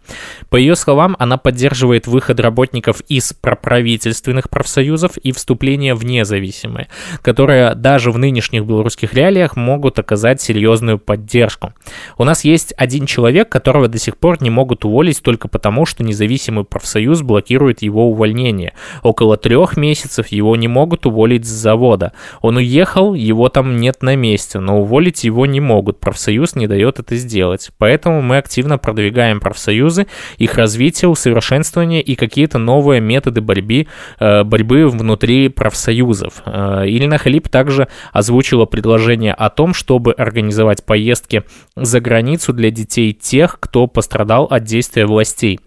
По 0.49 0.57
ее 0.57 0.75
словам, 0.75 1.15
она 1.19 1.37
поддерживает 1.37 2.07
выход 2.07 2.39
работников 2.39 3.01
из 3.07 3.33
проправительственных 3.33 4.49
профсоюзов 4.49 5.17
и 5.17 5.31
вступление 5.31 5.95
в 5.95 6.03
независимые, 6.03 6.87
которые 7.21 7.75
даже 7.75 8.11
в 8.11 8.17
нынешних 8.17 8.65
белорусских 8.65 9.13
реалиях 9.13 9.55
могут 9.55 9.99
оказать 9.99 10.41
серьезную 10.41 10.99
поддержку. 10.99 11.73
У 12.17 12.23
нас 12.23 12.43
есть 12.43 12.73
один 12.77 13.05
человек, 13.05 13.49
которого 13.49 13.87
до 13.87 13.97
сих 13.97 14.17
пор 14.17 14.41
не 14.41 14.49
могут 14.49 14.85
уволить 14.85 15.21
только 15.21 15.47
потому, 15.47 15.85
что 15.85 16.03
независимый 16.03 16.65
профсоюз 16.65 17.21
блокирует 17.21 17.81
его 17.81 18.09
увольнение. 18.09 18.73
Около 19.01 19.37
трех 19.37 19.77
месяцев 19.77 20.27
его 20.27 20.55
не 20.55 20.67
могут 20.67 21.05
уволить 21.05 21.45
с 21.45 21.49
завода. 21.49 22.11
Он 22.41 22.57
уехал, 22.57 23.13
его 23.13 23.49
там 23.49 23.77
нет 23.77 24.01
на 24.03 24.15
месте, 24.15 24.59
но 24.59 24.81
уволить 24.81 25.23
его 25.23 25.45
не 25.45 25.59
могут. 25.59 25.99
Профсоюз 25.99 26.55
не 26.55 26.67
дает 26.67 26.99
это 26.99 27.15
сделать. 27.15 27.71
Поэтому 27.77 28.21
мы 28.21 28.37
активно 28.37 28.77
продвигаем 28.77 29.39
профсоюзы, 29.53 30.07
их 30.37 30.55
развитие, 30.55 31.09
усовершенствование 31.09 32.01
и 32.01 32.15
какие-то 32.15 32.57
новые 32.57 32.99
методы 32.99 33.41
борьбы, 33.41 33.87
э, 34.19 34.43
борьбы 34.43 34.87
внутри 34.87 35.49
профсоюзов. 35.49 36.41
Э, 36.45 36.83
Ирина 36.85 37.17
Халип 37.17 37.47
также 37.49 37.87
озвучила 38.11 38.65
предложение 38.65 39.33
о 39.33 39.49
том, 39.49 39.73
чтобы 39.73 40.13
организовать 40.13 40.83
поездки 40.83 41.43
за 41.75 42.01
границу 42.01 42.51
для 42.51 42.71
детей 42.71 43.13
тех, 43.13 43.59
кто 43.59 43.87
пострадал 43.87 44.45
от 44.45 44.63
действия 44.63 45.05
властей. 45.05 45.59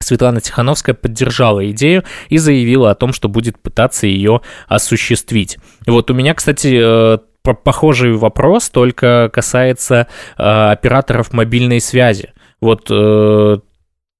Светлана 0.00 0.40
Тихановская 0.40 0.94
поддержала 0.94 1.68
идею 1.70 2.04
и 2.28 2.38
заявила 2.38 2.90
о 2.90 2.94
том, 2.94 3.12
что 3.12 3.28
будет 3.28 3.58
пытаться 3.58 4.06
ее 4.06 4.40
осуществить. 4.68 5.58
Вот 5.86 6.10
у 6.10 6.14
меня, 6.14 6.34
кстати, 6.34 6.78
э, 6.80 7.18
похожий 7.42 8.12
вопрос, 8.12 8.70
только 8.70 9.30
касается 9.32 10.08
операторов 10.36 11.32
мобильной 11.32 11.80
связи 11.80 12.32
вот 12.60 12.88
э, 12.90 13.58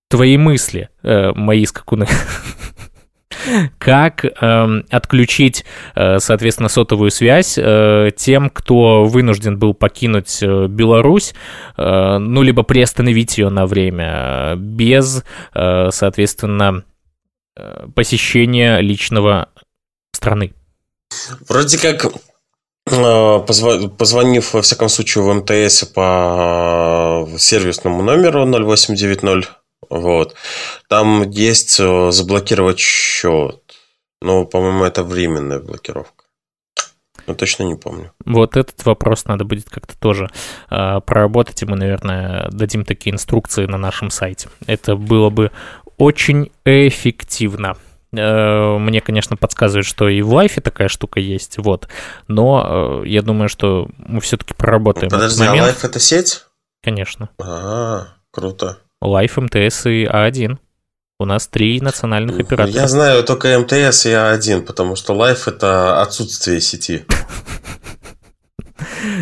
твои 0.08 0.36
мысли, 0.36 0.88
э, 1.02 1.32
мои 1.32 1.64
скакуны. 1.66 2.06
Как 3.78 4.24
э, 4.24 4.82
отключить, 4.90 5.64
э, 5.94 6.18
соответственно, 6.18 6.68
сотовую 6.68 7.10
связь 7.10 7.58
э, 7.58 8.10
тем, 8.16 8.50
кто 8.50 9.04
вынужден 9.04 9.58
был 9.58 9.74
покинуть 9.74 10.42
э, 10.42 10.66
Беларусь, 10.68 11.34
э, 11.76 12.18
ну, 12.18 12.42
либо 12.42 12.62
приостановить 12.62 13.38
ее 13.38 13.48
на 13.48 13.66
время, 13.66 14.06
э, 14.06 14.56
без, 14.56 15.22
э, 15.54 15.90
соответственно, 15.90 16.84
э, 17.56 17.86
посещения 17.94 18.80
личного 18.80 19.50
страны? 20.12 20.54
Вроде 21.48 21.78
как 21.78 22.06
позвонив, 22.86 24.54
во 24.54 24.62
всяком 24.62 24.88
случае, 24.88 25.24
в 25.24 25.34
МТС 25.34 25.84
по 25.86 27.26
э, 27.28 27.38
сервисному 27.38 28.02
номеру 28.02 28.44
0890, 28.46 29.50
вот, 29.90 30.34
там 30.88 31.28
есть 31.30 31.80
э, 31.80 32.10
заблокировать 32.10 32.78
счет. 32.78 33.60
Но, 34.22 34.44
по-моему, 34.44 34.84
это 34.84 35.04
временная 35.04 35.60
блокировка. 35.60 36.24
Но 37.26 37.34
точно 37.34 37.64
не 37.64 37.74
помню. 37.74 38.12
Вот 38.24 38.56
этот 38.56 38.84
вопрос 38.84 39.24
надо 39.24 39.44
будет 39.44 39.68
как-то 39.68 39.98
тоже 39.98 40.30
э, 40.70 41.00
проработать, 41.00 41.62
и 41.62 41.66
мы, 41.66 41.76
наверное, 41.76 42.48
дадим 42.50 42.84
такие 42.84 43.12
инструкции 43.12 43.66
на 43.66 43.78
нашем 43.78 44.10
сайте. 44.10 44.48
Это 44.66 44.96
было 44.96 45.28
бы 45.28 45.50
очень 45.98 46.50
эффективно. 46.64 47.76
Э, 48.16 48.78
мне, 48.78 49.00
конечно, 49.00 49.36
подсказывает, 49.36 49.86
что 49.86 50.08
и 50.08 50.22
в 50.22 50.32
лайфе 50.32 50.60
такая 50.60 50.88
штука 50.88 51.20
есть, 51.20 51.58
вот. 51.58 51.88
Но 52.28 53.02
э, 53.04 53.08
я 53.08 53.22
думаю, 53.22 53.48
что 53.48 53.88
мы 53.98 54.20
все-таки 54.20 54.54
проработаем. 54.54 55.10
Подожди, 55.10 55.44
а 55.44 55.52
лайф 55.52 55.84
это 55.84 55.98
сеть? 55.98 56.44
Конечно. 56.82 57.30
А, 57.40 58.08
круто. 58.30 58.78
Life, 59.00 59.36
МТС 59.36 59.86
и 59.86 60.04
А1. 60.04 60.58
У 61.18 61.24
нас 61.24 61.48
три 61.48 61.80
национальных 61.80 62.38
оператора. 62.38 62.78
Я 62.78 62.88
знаю 62.88 63.24
только 63.24 63.58
МТС 63.58 64.06
и 64.06 64.10
А1, 64.10 64.62
потому 64.62 64.96
что 64.96 65.14
Life 65.14 65.48
это 65.48 66.02
отсутствие 66.02 66.60
сети. 66.60 67.04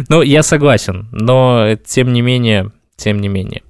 Ну, 0.08 0.22
я 0.22 0.42
согласен, 0.42 1.08
но 1.12 1.76
тем 1.86 2.12
не 2.12 2.22
менее, 2.22 2.72
тем 2.96 3.20
не 3.20 3.28
менее. 3.28 3.62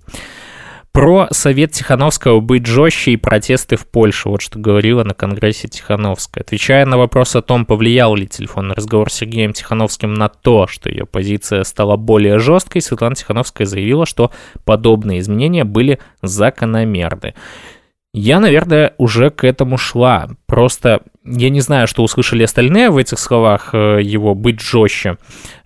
Про 0.95 1.27
совет 1.33 1.73
Тихановского 1.73 2.39
быть 2.39 2.67
жестче 2.67 3.11
и 3.11 3.17
протесты 3.17 3.75
в 3.75 3.85
Польше. 3.85 4.29
Вот 4.29 4.43
что 4.43 4.61
говорила 4.61 5.03
на 5.03 5.13
Конгрессе 5.13 5.67
Тихановская. 5.67 6.45
Отвечая 6.45 6.87
на 6.87 6.97
вопрос 6.97 7.35
о 7.35 7.43
том, 7.43 7.67
повлиял 7.67 8.15
ли 8.15 8.29
телефонный 8.29 8.77
разговор 8.77 9.11
с 9.11 9.15
Сергеем 9.15 9.53
Тихановским 9.53 10.15
на 10.15 10.29
то, 10.29 10.69
что 10.69 10.89
ее 10.89 11.05
позиция 11.05 11.65
стала 11.65 11.97
более 11.97 12.39
жесткой, 12.39 12.81
Светлана 12.81 13.17
Тихановская 13.17 13.67
заявила, 13.67 14.07
что 14.07 14.31
подобные 14.65 15.19
изменения 15.19 15.65
были 15.65 15.99
закономерны. 16.23 17.35
Я, 18.13 18.39
наверное, 18.39 18.95
уже 18.97 19.31
к 19.31 19.43
этому 19.43 19.77
шла. 19.77 20.29
Просто 20.47 21.03
я 21.25 21.51
не 21.51 21.61
знаю, 21.61 21.87
что 21.87 22.03
услышали 22.03 22.43
остальные 22.43 22.91
в 22.91 22.99
этих 22.99 23.19
словах 23.19 23.71
э, 23.73 24.01
его 24.03 24.35
«быть 24.35 24.61
жестче». 24.61 25.17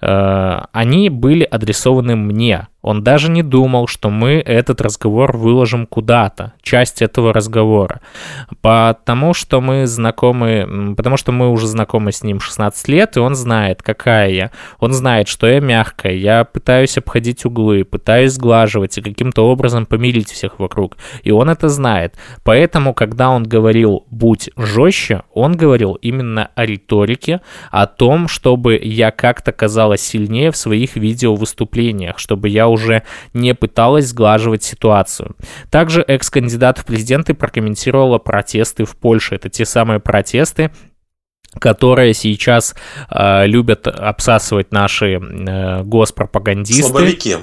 Э, 0.01 0.61
они 0.73 1.11
были 1.11 1.44
адресованы 1.44 2.15
мне. 2.17 2.69
Он 2.81 3.02
даже 3.02 3.29
не 3.29 3.42
думал, 3.42 3.88
что 3.88 4.09
мы 4.09 4.35
этот 4.35 4.81
разговор 4.81 5.37
выложим 5.37 5.87
куда-то, 5.87 6.52
часть 6.63 7.02
этого 7.02 7.35
разговора. 7.35 8.00
Потому 8.63 9.35
что 9.35 9.61
мы 9.61 9.87
знакомы, 9.88 10.94
потому 10.96 11.17
что 11.17 11.33
мы 11.33 11.50
уже 11.50 11.67
знакомы 11.67 12.13
с 12.13 12.23
ним 12.23 12.38
16 12.38 12.88
лет, 12.88 13.17
и 13.17 13.21
он 13.21 13.35
знает, 13.35 13.83
какая 13.83 14.31
я. 14.31 14.50
Он 14.79 14.92
знает, 14.92 15.27
что 15.27 15.48
я 15.48 15.59
мягкая, 15.59 16.15
я 16.15 16.44
пытаюсь 16.44 16.96
обходить 16.96 17.44
углы, 17.44 17.85
пытаюсь 17.85 18.35
сглаживать 18.35 18.96
и 18.96 19.02
каким-то 19.02 19.48
образом 19.48 19.85
помирить 19.85 20.31
всех 20.31 20.61
вокруг. 20.61 20.96
И 21.25 21.33
он 21.33 21.50
это 21.50 21.69
знает. 21.69 22.15
Поэтому, 22.44 22.94
когда 22.94 23.31
он 23.31 23.42
говорил 23.42 24.06
«будь 24.09 24.50
жестче», 24.56 25.09
жестче, 25.09 25.23
он 25.49 25.57
говорил 25.57 25.94
именно 25.94 26.51
о 26.55 26.67
риторике, 26.67 27.40
о 27.71 27.87
том, 27.87 28.29
чтобы 28.29 28.79
я 28.81 29.11
как-то 29.11 29.51
казалась 29.51 30.03
сильнее 30.03 30.51
в 30.51 30.57
своих 30.57 30.96
видеовыступлениях, 30.96 32.19
чтобы 32.19 32.51
я 32.51 32.69
уже 32.69 33.03
не 33.33 33.55
пыталась 33.55 34.09
сглаживать 34.09 34.63
ситуацию. 34.63 35.37
Также 35.71 36.03
экс-кандидат 36.03 36.79
в 36.79 36.85
президенты 36.85 37.33
прокомментировала 37.33 38.19
протесты 38.19 38.85
в 38.85 38.94
Польше. 38.96 39.37
Это 39.37 39.49
те 39.49 39.65
самые 39.65 40.01
протесты, 40.01 40.71
которые 41.59 42.13
сейчас 42.13 42.75
э, 43.11 43.46
любят 43.46 43.88
обсасывать 43.88 44.71
наши 44.71 45.15
э, 45.15 45.83
госпропагандисты. 45.83 46.83
Слабовики. 46.83 47.37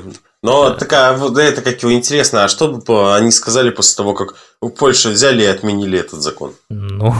Но 0.43 0.70
такая, 0.70 1.18
вот 1.18 1.39
это 1.39 1.64
как 1.64 1.82
его 1.82 1.91
интересно, 1.91 2.43
а 2.43 2.47
что 2.47 2.68
бы 2.68 3.16
они 3.16 3.32
сказали 3.32 3.72
после 3.72 3.95
того, 3.97 4.14
как 4.14 4.36
в 4.62 4.70
Польше 4.70 5.10
взяли 5.10 5.41
и 5.41 5.47
отменили 5.47 5.97
этот 5.97 6.22
закон? 6.22 6.53
Ну, 6.70 7.16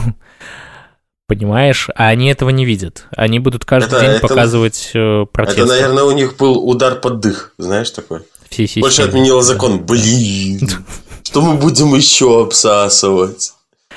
понимаешь, 1.26 1.88
а 1.94 2.08
они 2.08 2.28
этого 2.30 2.50
не 2.50 2.64
видят. 2.64 3.06
Они 3.16 3.38
будут 3.38 3.64
каждый 3.64 3.88
это, 3.88 4.00
день 4.00 4.10
это, 4.10 4.28
показывать 4.28 4.90
э, 4.94 5.26
протесты. 5.30 5.62
Это, 5.62 5.68
наверное, 5.68 6.04
у 6.04 6.12
них 6.12 6.36
был 6.36 6.58
удар 6.58 6.96
под 7.00 7.20
дых, 7.20 7.52
знаешь 7.58 7.90
такой? 7.90 8.20
Польша 8.80 9.04
отменила 9.04 9.42
закон. 9.42 9.80
Блин, 9.80 10.68
что 11.22 11.42
мы 11.42 11.56
будем 11.56 11.94
еще 11.94 12.42
обсасывать? 12.42 13.52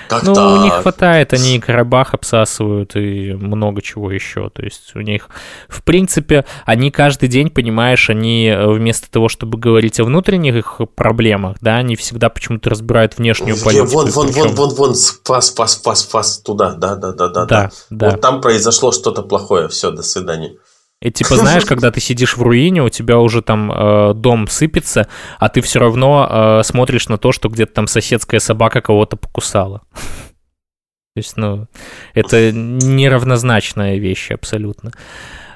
Как 0.10 0.24
ну, 0.24 0.34
так? 0.34 0.60
у 0.60 0.64
них 0.64 0.74
хватает, 0.74 1.34
они 1.34 1.58
и 1.58 1.60
Карабах 1.60 2.16
обсасывают, 2.16 2.96
и 2.96 3.34
много 3.34 3.84
чего 3.84 4.12
еще. 4.12 4.50
То 4.50 4.64
есть 4.64 4.96
у 4.96 5.02
них, 5.02 5.30
в 5.68 5.84
принципе, 5.84 6.46
они 6.66 6.90
каждый 6.90 7.30
день, 7.30 7.52
понимаешь, 7.52 8.10
они 8.10 8.48
э, 8.48 8.68
вместо 8.68 9.10
того, 9.12 9.30
чтобы 9.30 9.60
говорить 9.60 10.00
о 10.00 10.06
внутренних 10.06 10.56
их 10.56 10.82
проблемах, 10.96 11.58
да, 11.62 11.76
они 11.76 11.96
всегда 11.96 12.30
почему-то 12.30 12.72
разбирают 12.72 13.20
внешнюю 13.20 13.56
политику. 13.64 13.86
Вон, 13.86 14.10
вон, 14.10 14.32
вон, 14.32 14.56
вон, 14.56 14.70
вон, 14.74 14.96
спас, 14.96 15.48
спас, 15.48 15.74
спас, 15.74 16.02
спас, 16.02 16.40
туда, 16.40 16.74
да, 16.74 16.96
да, 16.96 17.12
да, 17.12 17.28
да, 17.28 17.46
да. 17.46 17.72
да. 17.92 18.10
Вот 18.10 18.22
там 18.22 18.42
произошло 18.42 18.92
что-то 18.92 19.22
плохое, 19.22 19.68
все, 19.68 19.92
до 19.92 20.02
свидания. 20.02 20.56
И 21.02 21.12
типа, 21.12 21.36
знаешь, 21.36 21.66
когда 21.68 21.92
ты 21.92 22.00
сидишь 22.00 22.38
в 22.38 22.42
руине, 22.42 22.84
у 22.84 22.90
тебя 22.90 23.20
уже 23.20 23.42
там 23.42 23.72
э, 23.72 24.14
дом 24.14 24.48
сыпется, 24.48 25.08
а 25.40 25.50
ты 25.50 25.62
все 25.62 25.80
равно 25.80 26.28
э, 26.60 26.64
смотришь 26.64 27.08
на 27.08 27.18
то, 27.18 27.32
что 27.32 27.50
где-то 27.50 27.74
там 27.74 27.88
соседская 27.88 28.40
собака 28.40 28.82
кого-то 28.82 29.18
покусала. 29.18 29.82
То 29.94 31.18
есть, 31.18 31.38
ну, 31.38 31.68
это 32.14 32.52
неравнозначная 32.52 33.98
вещь 33.98 34.32
абсолютно. 34.32 34.92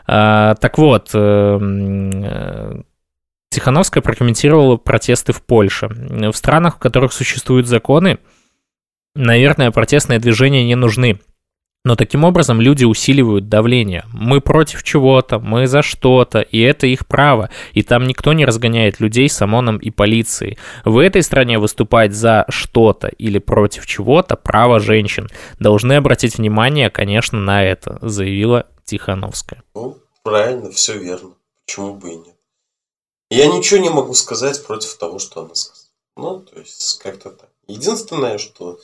А, 0.05 0.55
так 0.55 0.77
вот, 0.77 1.11
э, 1.13 1.59
э, 1.61 2.81
Тихановская 3.49 4.01
прокомментировала 4.01 4.77
протесты 4.77 5.31
в 5.31 5.43
Польше. 5.43 5.87
В 5.87 6.33
странах, 6.33 6.77
в 6.77 6.79
которых 6.79 7.13
существуют 7.13 7.67
законы, 7.67 8.17
наверное, 9.15 9.71
протестные 9.71 10.19
движения 10.19 10.65
не 10.65 10.75
нужны. 10.75 11.19
Но 11.85 11.97
таким 11.97 12.23
образом 12.23 12.61
люди 12.61 12.85
усиливают 12.85 13.49
давление. 13.49 14.05
Мы 14.13 14.39
против 14.39 14.83
чего-то, 14.83 15.39
мы 15.39 15.67
за 15.67 15.81
что-то, 15.81 16.39
и 16.39 16.61
это 16.61 16.87
их 16.87 17.05
право. 17.05 17.49
И 17.73 17.83
там 17.83 18.07
никто 18.07 18.31
не 18.31 18.45
разгоняет 18.45 19.01
людей 19.01 19.27
с 19.27 19.41
ОМОНом 19.41 19.79
и 19.79 19.89
полицией. 19.89 20.57
В 20.85 20.97
этой 20.97 21.21
стране 21.23 21.59
выступать 21.59 22.13
за 22.13 22.45
что-то 22.47 23.09
или 23.09 23.37
против 23.37 23.85
чего-то 23.85 24.37
право 24.37 24.79
женщин. 24.79 25.27
Должны 25.59 25.93
обратить 25.93 26.37
внимание, 26.37 26.89
конечно, 26.89 27.37
на 27.37 27.65
это, 27.65 27.99
заявила 28.01 28.67
Тихановская. 28.85 29.61
Ну, 29.75 29.97
правильно, 30.23 30.71
все 30.71 30.97
верно. 30.97 31.31
Почему 31.65 31.95
бы 31.95 32.11
и 32.11 32.15
нет? 32.15 32.35
Я 33.29 33.47
ничего 33.47 33.81
не 33.81 33.89
могу 33.89 34.13
сказать 34.13 34.65
против 34.65 34.93
того, 34.95 35.19
что 35.19 35.41
она 35.41 35.55
сказала. 35.55 35.89
Ну, 36.15 36.39
то 36.41 36.59
есть, 36.59 37.01
как-то 37.03 37.31
так. 37.31 37.49
Единственное, 37.67 38.37
что 38.37 38.79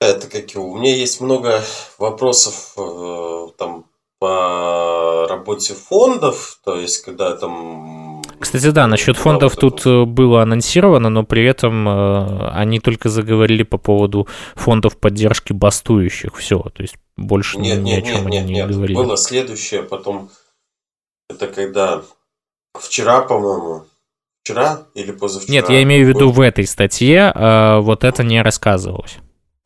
это 0.00 0.28
как 0.28 0.50
его. 0.50 0.70
У 0.70 0.76
меня 0.76 0.94
есть 0.94 1.20
много 1.20 1.62
вопросов 1.98 2.74
э, 2.76 3.46
там 3.58 3.86
по 4.18 5.26
работе 5.28 5.74
фондов, 5.74 6.58
то 6.64 6.76
есть 6.76 7.04
когда 7.04 7.36
там... 7.36 8.22
Кстати, 8.38 8.70
да, 8.70 8.86
насчет 8.86 9.16
фондов 9.16 9.56
тут 9.56 9.84
э, 9.86 10.04
было 10.04 10.42
анонсировано, 10.42 11.10
но 11.10 11.22
при 11.24 11.44
этом 11.44 11.88
э, 11.88 12.48
они 12.50 12.80
только 12.80 13.08
заговорили 13.08 13.62
по 13.62 13.78
поводу 13.78 14.26
фондов 14.54 14.96
поддержки 14.96 15.52
бастующих. 15.52 16.36
Все, 16.36 16.58
то 16.60 16.82
есть 16.82 16.96
больше 17.16 17.58
нет, 17.58 17.78
ни, 17.78 17.90
нет, 17.90 18.04
о 18.04 18.06
чем 18.06 18.28
нет, 18.28 18.44
они 18.44 18.54
нет, 18.54 18.68
не 18.68 18.74
говорили. 18.74 18.96
Было 18.96 19.16
следующее, 19.16 19.82
потом 19.82 20.30
это 21.28 21.46
когда 21.48 22.02
вчера, 22.74 23.20
по-моему, 23.22 23.84
вчера 24.42 24.86
или 24.94 25.12
позавчера? 25.12 25.52
Нет, 25.52 25.68
я 25.68 25.82
имею 25.82 26.06
в 26.06 26.08
виду 26.08 26.30
в 26.30 26.40
этой 26.40 26.66
статье 26.66 27.32
э, 27.34 27.80
вот 27.80 28.04
это 28.04 28.22
не 28.22 28.40
рассказывалось. 28.42 29.18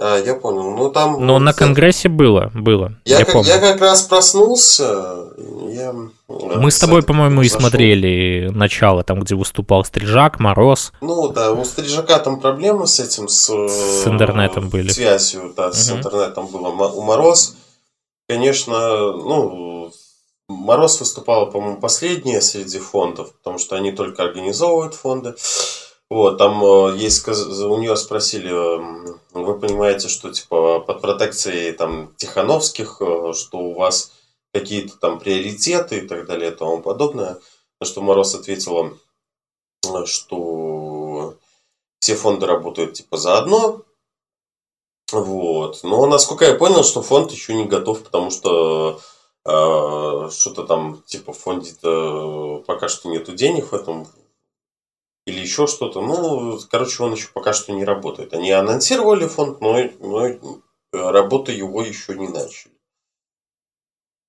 А, 0.03 0.18
я 0.18 0.34
понял. 0.34 0.70
Ну 0.70 0.90
там. 0.90 1.24
Но 1.24 1.38
на 1.38 1.53
Конгрессе 1.53 2.09
было, 2.09 2.51
было. 2.55 2.94
Я, 3.05 3.18
я, 3.18 3.24
как, 3.26 3.34
помню. 3.34 3.48
я 3.48 3.59
как 3.59 3.80
раз 3.82 4.03
проснулся. 4.03 5.28
Я, 5.68 5.94
Мы 6.26 6.70
с 6.70 6.78
тобой, 6.78 7.03
по-моему, 7.03 7.42
и 7.42 7.48
смотрели 7.51 8.48
начало, 8.48 9.03
там, 9.05 9.20
где 9.20 9.34
выступал 9.34 9.84
Стрижак, 9.84 10.40
Мороз. 10.40 10.92
Ну 11.03 11.28
да, 11.28 11.53
у 11.53 11.64
Стрижака 11.66 12.18
там 12.18 12.40
проблемы 12.40 12.86
с 12.86 12.98
этим, 12.98 13.28
с, 13.28 13.51
с 13.51 14.07
интернетом 14.07 14.70
были. 14.70 14.88
Связью, 14.88 15.53
да, 15.55 15.70
с 15.70 15.90
угу. 15.90 15.98
интернетом 15.98 16.46
было. 16.46 16.68
У 16.68 17.03
Мороз, 17.03 17.57
конечно, 18.26 18.72
ну, 19.12 19.92
Мороз 20.48 20.98
выступал, 20.98 21.51
по-моему, 21.51 21.78
последняя 21.78 22.40
среди 22.40 22.78
фондов, 22.78 23.34
потому 23.34 23.59
что 23.59 23.76
они 23.76 23.92
только 23.92 24.22
организовывают 24.22 24.94
фонды. 24.94 25.34
Вот, 26.11 26.38
там 26.38 26.62
э, 26.64 26.96
есть, 26.96 27.26
у 27.28 27.76
нее 27.78 27.96
спросили, 27.96 28.50
вы 29.32 29.58
понимаете, 29.61 30.08
что 30.08 30.32
типа 30.32 30.80
под 30.80 31.00
протекцией 31.00 31.72
там 31.72 32.12
Тихановских, 32.16 33.00
э, 33.00 33.32
что 33.32 33.58
у 33.58 33.74
вас 33.74 34.12
какие-то 34.52 34.98
там 34.98 35.20
приоритеты 35.20 35.98
и 35.98 36.08
так 36.08 36.26
далее 36.26 36.50
и 36.50 36.54
тому 36.54 36.82
подобное. 36.82 37.38
На 37.80 37.86
что 37.86 38.02
Мороз 38.02 38.34
ответила, 38.34 38.92
э, 39.86 40.04
что 40.06 41.36
все 42.00 42.16
фонды 42.16 42.46
работают 42.46 42.94
типа 42.94 43.16
заодно. 43.16 43.82
Вот. 45.12 45.80
Но 45.84 46.06
насколько 46.06 46.44
я 46.44 46.54
понял, 46.54 46.82
что 46.82 47.02
фонд 47.02 47.30
еще 47.30 47.54
не 47.54 47.66
готов, 47.66 48.02
потому 48.02 48.30
что 48.32 49.00
э, 49.44 50.30
что-то 50.32 50.64
там 50.64 51.02
типа 51.06 51.32
в 51.32 51.38
фонде 51.38 51.72
пока 52.66 52.88
что 52.88 53.08
нету 53.08 53.32
денег 53.32 53.70
в 53.70 53.74
этом 53.74 54.08
или 55.27 55.41
еще 55.41 55.66
что-то. 55.66 56.01
Ну, 56.01 56.59
короче, 56.71 57.03
он 57.03 57.12
еще 57.12 57.29
пока 57.33 57.53
что 57.53 57.73
не 57.73 57.85
работает. 57.85 58.33
Они 58.33 58.51
анонсировали 58.51 59.27
фонд, 59.27 59.61
но, 59.61 59.79
но 60.01 60.62
работы 60.93 61.53
его 61.53 61.83
еще 61.83 62.14
не 62.14 62.29
начали. 62.29 62.80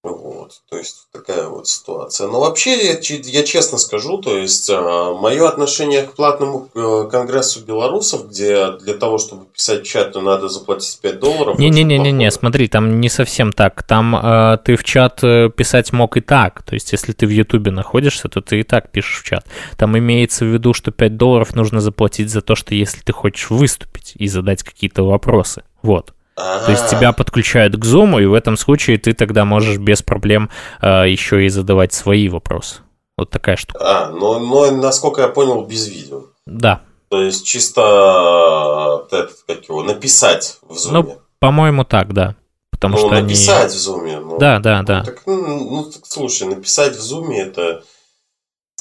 Вот, 0.03 0.63
то 0.67 0.77
есть 0.77 1.07
такая 1.11 1.47
вот 1.47 1.67
ситуация. 1.67 2.27
Но 2.27 2.39
вообще, 2.39 2.93
я, 2.93 2.99
я 2.99 3.43
честно 3.43 3.77
скажу, 3.77 4.17
то 4.17 4.35
есть 4.35 4.67
а, 4.67 5.13
мое 5.13 5.47
отношение 5.47 6.01
к 6.01 6.13
платному 6.13 6.69
э, 6.73 7.07
конгрессу 7.11 7.63
белорусов, 7.63 8.27
где 8.27 8.71
для 8.77 8.95
того, 8.95 9.19
чтобы 9.19 9.45
писать 9.45 9.83
чат, 9.83 10.13
то 10.13 10.21
надо 10.21 10.49
заплатить 10.49 10.97
5 11.01 11.19
долларов. 11.19 11.59
Не-не-не-не, 11.59 12.31
смотри, 12.31 12.67
там 12.67 12.99
не 12.99 13.09
совсем 13.09 13.53
так. 13.53 13.83
Там 13.83 14.15
э, 14.15 14.57
ты 14.65 14.75
в 14.75 14.83
чат 14.83 15.23
э, 15.23 15.51
писать 15.55 15.93
мог 15.93 16.17
и 16.17 16.21
так. 16.21 16.63
То 16.63 16.73
есть 16.73 16.91
если 16.93 17.11
ты 17.11 17.27
в 17.27 17.31
Ютубе 17.31 17.69
находишься, 17.69 18.27
то 18.27 18.41
ты 18.41 18.61
и 18.61 18.63
так 18.63 18.89
пишешь 18.91 19.21
в 19.21 19.23
чат. 19.23 19.45
Там 19.77 19.95
имеется 19.95 20.45
в 20.45 20.47
виду, 20.47 20.73
что 20.73 20.89
5 20.89 21.15
долларов 21.15 21.53
нужно 21.53 21.79
заплатить 21.79 22.31
за 22.31 22.41
то, 22.41 22.55
что 22.55 22.73
если 22.73 23.01
ты 23.01 23.13
хочешь 23.13 23.51
выступить 23.51 24.13
и 24.15 24.27
задать 24.27 24.63
какие-то 24.63 25.03
вопросы. 25.03 25.61
Вот. 25.83 26.15
А-а-а. 26.41 26.65
То 26.65 26.71
есть 26.71 26.89
тебя 26.89 27.11
подключают 27.13 27.75
к 27.75 27.85
Zoom, 27.85 28.21
и 28.21 28.25
в 28.25 28.33
этом 28.33 28.57
случае 28.57 28.97
ты 28.97 29.13
тогда 29.13 29.45
можешь 29.45 29.77
без 29.77 30.01
проблем 30.01 30.49
э, 30.81 31.09
еще 31.09 31.45
и 31.45 31.49
задавать 31.49 31.93
свои 31.93 32.29
вопросы. 32.29 32.81
Вот 33.17 33.29
такая 33.29 33.55
штука. 33.55 33.79
А, 33.81 34.09
но, 34.09 34.39
но 34.39 34.71
насколько 34.71 35.21
я 35.21 35.27
понял, 35.27 35.65
без 35.65 35.87
видео. 35.87 36.23
Да. 36.45 36.81
То 37.09 37.21
есть 37.21 37.45
чисто 37.45 39.05
этот, 39.11 39.31
как 39.47 39.65
его, 39.65 39.83
написать 39.83 40.57
в 40.67 40.73
Zoom. 40.73 40.91
Ну, 40.91 41.17
по-моему, 41.39 41.83
так, 41.83 42.13
да. 42.13 42.35
Потому 42.71 42.97
ну, 42.97 42.99
что 42.99 43.21
написать 43.21 43.71
они... 43.71 43.77
в 43.77 43.87
Zoom. 43.87 44.19
Ну, 44.21 44.37
да, 44.39 44.59
да, 44.59 44.81
да. 44.81 44.99
Ну, 44.99 45.05
так, 45.05 45.21
ну, 45.27 45.69
ну, 45.69 45.83
так, 45.91 46.05
слушай, 46.05 46.47
написать 46.47 46.95
в 46.95 46.99
Zoom 46.99 47.31
это... 47.33 47.83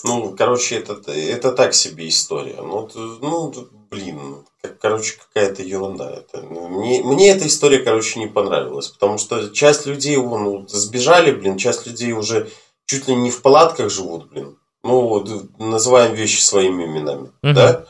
Ну, 0.04 0.34
короче, 0.38 0.76
это, 0.76 1.12
это 1.12 1.52
так 1.52 1.74
себе 1.74 2.08
история. 2.08 2.56
Ну, 2.56 2.88
ну 3.20 3.52
блин, 3.90 4.46
короче, 4.80 5.18
какая-то 5.18 5.62
ерунда. 5.62 6.10
Это, 6.10 6.42
ну, 6.42 6.68
мне, 6.68 7.02
мне 7.02 7.30
эта 7.30 7.46
история, 7.46 7.80
короче, 7.80 8.20
не 8.20 8.26
понравилась, 8.26 8.88
потому 8.88 9.18
что 9.18 9.50
часть 9.50 9.86
людей 9.86 10.16
вон, 10.16 10.44
ну, 10.44 10.68
сбежали, 10.68 11.32
блин, 11.32 11.58
часть 11.58 11.86
людей 11.86 12.12
уже 12.12 12.50
чуть 12.86 13.08
ли 13.08 13.14
не 13.14 13.30
в 13.30 13.42
палатках 13.42 13.90
живут, 13.90 14.28
блин. 14.30 14.56
Ну, 14.82 15.08
вот, 15.08 15.28
называем 15.58 16.14
вещи 16.14 16.40
своими 16.40 16.84
именами, 16.84 17.32
угу. 17.42 17.52
да? 17.52 17.84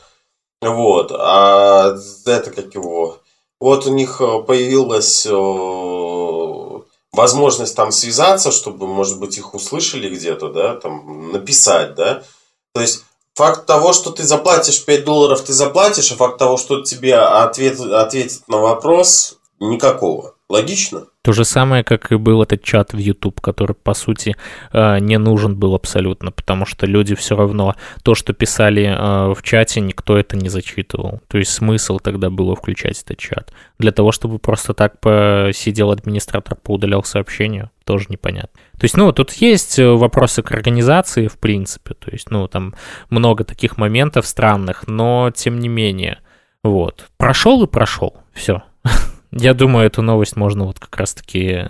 Вот, 0.61 1.11
а 1.11 1.95
это 2.25 2.51
как 2.51 2.75
его... 2.75 3.19
Вот 3.59 3.85
у 3.85 3.93
них 3.93 4.21
э, 4.21 4.41
появилась 4.41 5.25
э, 5.27 5.31
возможность 7.11 7.75
там 7.75 7.91
связаться, 7.91 8.51
чтобы, 8.51 8.87
может 8.87 9.19
быть, 9.19 9.37
их 9.37 9.53
услышали 9.53 10.09
где-то, 10.09 10.49
да, 10.49 10.75
там, 10.75 11.31
написать, 11.31 11.95
да. 11.95 12.23
То 12.73 12.81
есть 12.81 13.03
Факт 13.41 13.65
того, 13.65 13.91
что 13.91 14.11
ты 14.11 14.21
заплатишь 14.21 14.85
5 14.85 15.03
долларов, 15.03 15.41
ты 15.41 15.51
заплатишь, 15.51 16.11
а 16.11 16.15
факт 16.15 16.37
того, 16.37 16.57
что 16.57 16.83
тебе 16.83 17.15
ответ, 17.15 17.79
ответит 17.79 18.47
на 18.47 18.57
вопрос, 18.57 19.39
Никакого. 19.61 20.33
Логично? 20.49 21.05
То 21.21 21.33
же 21.33 21.45
самое, 21.45 21.83
как 21.83 22.11
и 22.11 22.15
был 22.15 22.41
этот 22.41 22.63
чат 22.63 22.93
в 22.93 22.97
YouTube, 22.97 23.39
который, 23.39 23.73
по 23.73 23.93
сути, 23.93 24.35
э, 24.73 24.97
не 24.99 25.19
нужен 25.19 25.55
был 25.55 25.75
абсолютно, 25.75 26.31
потому 26.31 26.65
что 26.65 26.87
люди 26.87 27.13
все 27.13 27.35
равно 27.35 27.75
то, 28.03 28.15
что 28.15 28.33
писали 28.33 28.85
э, 28.85 29.33
в 29.35 29.43
чате, 29.43 29.81
никто 29.81 30.17
это 30.17 30.35
не 30.35 30.49
зачитывал. 30.49 31.21
То 31.27 31.37
есть 31.37 31.53
смысл 31.53 31.99
тогда 31.99 32.31
было 32.31 32.55
включать 32.55 32.99
этот 33.03 33.19
чат. 33.19 33.53
Для 33.77 33.91
того, 33.91 34.11
чтобы 34.11 34.39
просто 34.39 34.73
так 34.73 34.99
посидел 34.99 35.91
администратор, 35.91 36.57
поудалял 36.57 37.03
сообщения, 37.03 37.69
тоже 37.85 38.07
непонятно. 38.09 38.59
То 38.81 38.85
есть, 38.85 38.97
ну, 38.97 39.11
тут 39.11 39.31
есть 39.33 39.77
вопросы 39.77 40.41
к 40.41 40.51
организации, 40.51 41.27
в 41.27 41.37
принципе. 41.37 41.93
То 41.93 42.09
есть, 42.09 42.31
ну, 42.31 42.47
там 42.47 42.73
много 43.11 43.43
таких 43.43 43.77
моментов 43.77 44.25
странных, 44.25 44.87
но 44.87 45.29
тем 45.29 45.59
не 45.59 45.67
менее. 45.67 46.17
Вот. 46.63 47.05
Прошел 47.17 47.61
и 47.61 47.67
прошел. 47.67 48.17
Все. 48.33 48.63
Я 49.31 49.53
думаю, 49.53 49.85
эту 49.85 50.01
новость 50.01 50.35
можно 50.35 50.65
вот 50.65 50.79
как 50.79 50.97
раз-таки 50.97 51.57
э, 51.57 51.67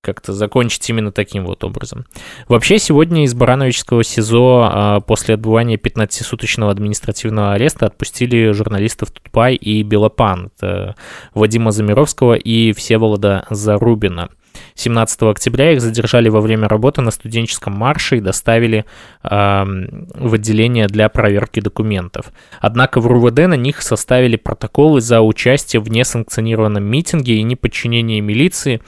как-то 0.00 0.32
закончить 0.32 0.88
именно 0.88 1.10
таким 1.10 1.44
вот 1.44 1.64
образом. 1.64 2.06
Вообще, 2.46 2.78
сегодня 2.78 3.24
из 3.24 3.34
Барановичского 3.34 4.04
СИЗО 4.04 4.70
а, 4.72 5.00
после 5.00 5.34
отбывания 5.34 5.76
15-суточного 5.76 6.70
административного 6.70 7.54
ареста 7.54 7.86
отпустили 7.86 8.52
журналистов 8.52 9.10
Тутпай 9.10 9.56
и 9.56 9.82
Белопан. 9.82 10.52
Это 10.56 10.94
Вадима 11.34 11.72
Замировского 11.72 12.34
и 12.34 12.72
Всеволода 12.72 13.44
Зарубина. 13.50 14.28
17 14.74 15.22
октября 15.22 15.72
их 15.72 15.80
задержали 15.80 16.28
во 16.28 16.40
время 16.40 16.68
работы 16.68 17.00
на 17.02 17.10
студенческом 17.10 17.74
марше 17.74 18.18
и 18.18 18.20
доставили 18.20 18.84
э, 19.22 19.28
в 19.28 20.34
отделение 20.34 20.86
для 20.86 21.08
проверки 21.08 21.60
документов. 21.60 22.32
Однако 22.60 23.00
в 23.00 23.06
РУВД 23.06 23.48
на 23.48 23.56
них 23.56 23.82
составили 23.82 24.36
протоколы 24.36 25.00
за 25.00 25.20
участие 25.20 25.80
в 25.80 25.90
несанкционированном 25.90 26.84
митинге 26.84 27.36
и 27.36 27.42
неподчинение 27.42 28.20
милиции, 28.20 28.80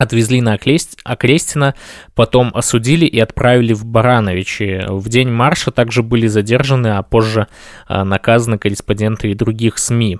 отвезли 0.00 0.40
на 0.40 0.54
Окрестина, 1.04 1.74
потом 2.14 2.50
осудили 2.54 3.04
и 3.04 3.20
отправили 3.20 3.74
в 3.74 3.84
Барановичи. 3.84 4.86
В 4.88 5.08
день 5.10 5.28
марша 5.28 5.70
также 5.70 6.02
были 6.02 6.26
задержаны, 6.26 6.96
а 6.96 7.02
позже 7.02 7.48
э, 7.88 8.02
наказаны 8.02 8.58
корреспонденты 8.58 9.30
и 9.30 9.34
других 9.34 9.76
СМИ. 9.76 10.18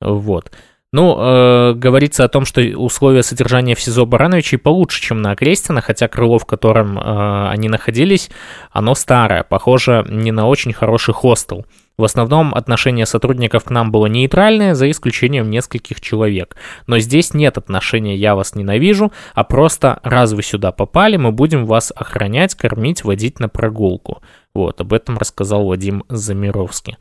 Вот. 0.00 0.50
Ну, 0.94 1.16
э, 1.18 1.72
говорится 1.74 2.24
о 2.24 2.28
том, 2.28 2.44
что 2.44 2.60
условия 2.60 3.22
содержания 3.22 3.74
в 3.74 3.80
СИЗО 3.80 4.04
Барановичей 4.04 4.58
получше, 4.58 5.00
чем 5.00 5.22
на 5.22 5.30
Окрестина, 5.30 5.80
хотя 5.80 6.06
крыло, 6.06 6.38
в 6.38 6.44
котором 6.44 6.98
э, 6.98 7.48
они 7.48 7.70
находились, 7.70 8.30
оно 8.70 8.94
старое, 8.94 9.42
похоже 9.42 10.04
не 10.10 10.32
на 10.32 10.46
очень 10.46 10.74
хороший 10.74 11.14
хостел. 11.14 11.64
В 11.96 12.04
основном 12.04 12.54
отношение 12.54 13.06
сотрудников 13.06 13.64
к 13.64 13.70
нам 13.70 13.90
было 13.90 14.04
нейтральное, 14.04 14.74
за 14.74 14.90
исключением 14.90 15.48
нескольких 15.48 16.00
человек. 16.02 16.56
Но 16.86 16.98
здесь 16.98 17.32
нет 17.32 17.56
отношения 17.56 18.16
«я 18.16 18.34
вас 18.34 18.54
ненавижу», 18.54 19.12
а 19.34 19.44
просто 19.44 19.98
«раз 20.02 20.32
вы 20.32 20.42
сюда 20.42 20.72
попали, 20.72 21.16
мы 21.16 21.32
будем 21.32 21.64
вас 21.64 21.90
охранять, 21.94 22.54
кормить, 22.54 23.02
водить 23.02 23.40
на 23.40 23.48
прогулку». 23.48 24.20
Вот, 24.54 24.80
об 24.82 24.92
этом 24.92 25.16
рассказал 25.16 25.64
Вадим 25.64 26.04
Замировский. 26.10 26.98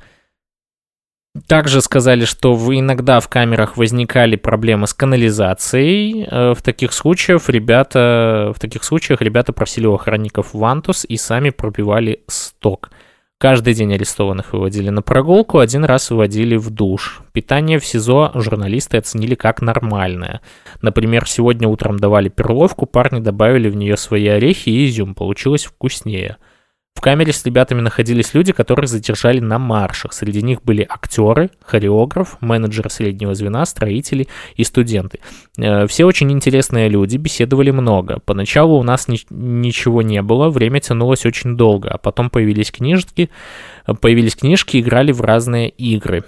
Также 1.47 1.79
сказали, 1.79 2.25
что 2.25 2.53
иногда 2.73 3.21
в 3.21 3.29
камерах 3.29 3.77
возникали 3.77 4.35
проблемы 4.35 4.85
с 4.85 4.93
канализацией. 4.93 6.25
Э, 6.29 6.53
в 6.53 6.61
таких 6.61 6.91
случаях 6.91 7.47
ребята, 7.47 8.51
в 8.53 8.59
таких 8.59 8.83
случаях 8.83 9.21
ребята 9.21 9.53
просили 9.53 9.85
у 9.85 9.93
охранников 9.93 10.53
вантус 10.53 11.05
и 11.05 11.15
сами 11.15 11.49
пробивали 11.51 12.23
сток. 12.27 12.91
Каждый 13.37 13.73
день 13.73 13.93
арестованных 13.93 14.51
выводили 14.51 14.89
на 14.89 15.01
прогулку, 15.01 15.59
один 15.59 15.85
раз 15.85 16.11
выводили 16.11 16.57
в 16.57 16.69
душ. 16.69 17.21
Питание 17.31 17.79
в 17.79 17.85
СИЗО 17.85 18.33
журналисты 18.35 18.97
оценили 18.97 19.33
как 19.33 19.61
нормальное. 19.61 20.41
Например, 20.81 21.25
сегодня 21.25 21.67
утром 21.67 21.97
давали 21.97 22.27
перловку, 22.27 22.85
парни 22.85 23.21
добавили 23.21 23.69
в 23.69 23.75
нее 23.77 23.95
свои 23.95 24.27
орехи 24.27 24.69
и 24.69 24.85
изюм, 24.85 25.15
получилось 25.15 25.63
вкуснее– 25.63 26.35
в 26.95 27.01
камере 27.01 27.33
с 27.33 27.43
ребятами 27.45 27.81
находились 27.81 28.33
люди, 28.33 28.51
которых 28.51 28.87
задержали 28.87 29.39
на 29.39 29.57
маршах. 29.57 30.13
Среди 30.13 30.41
них 30.43 30.61
были 30.61 30.85
актеры, 30.87 31.49
хореограф, 31.63 32.37
менеджер 32.41 32.91
среднего 32.91 33.33
звена, 33.33 33.65
строители 33.65 34.27
и 34.55 34.63
студенты. 34.63 35.19
Э, 35.57 35.87
все 35.87 36.05
очень 36.05 36.31
интересные 36.31 36.89
люди, 36.89 37.17
беседовали 37.17 37.71
много. 37.71 38.19
Поначалу 38.23 38.77
у 38.77 38.83
нас 38.83 39.07
ни- 39.07 39.25
ничего 39.31 40.01
не 40.01 40.21
было, 40.21 40.49
время 40.49 40.79
тянулось 40.79 41.25
очень 41.25 41.57
долго, 41.57 41.89
а 41.89 41.97
потом 41.97 42.29
появились 42.29 42.71
книжки, 42.71 43.31
появились 44.01 44.35
книжки, 44.35 44.79
играли 44.79 45.11
в 45.11 45.21
разные 45.21 45.69
игры. 45.69 46.23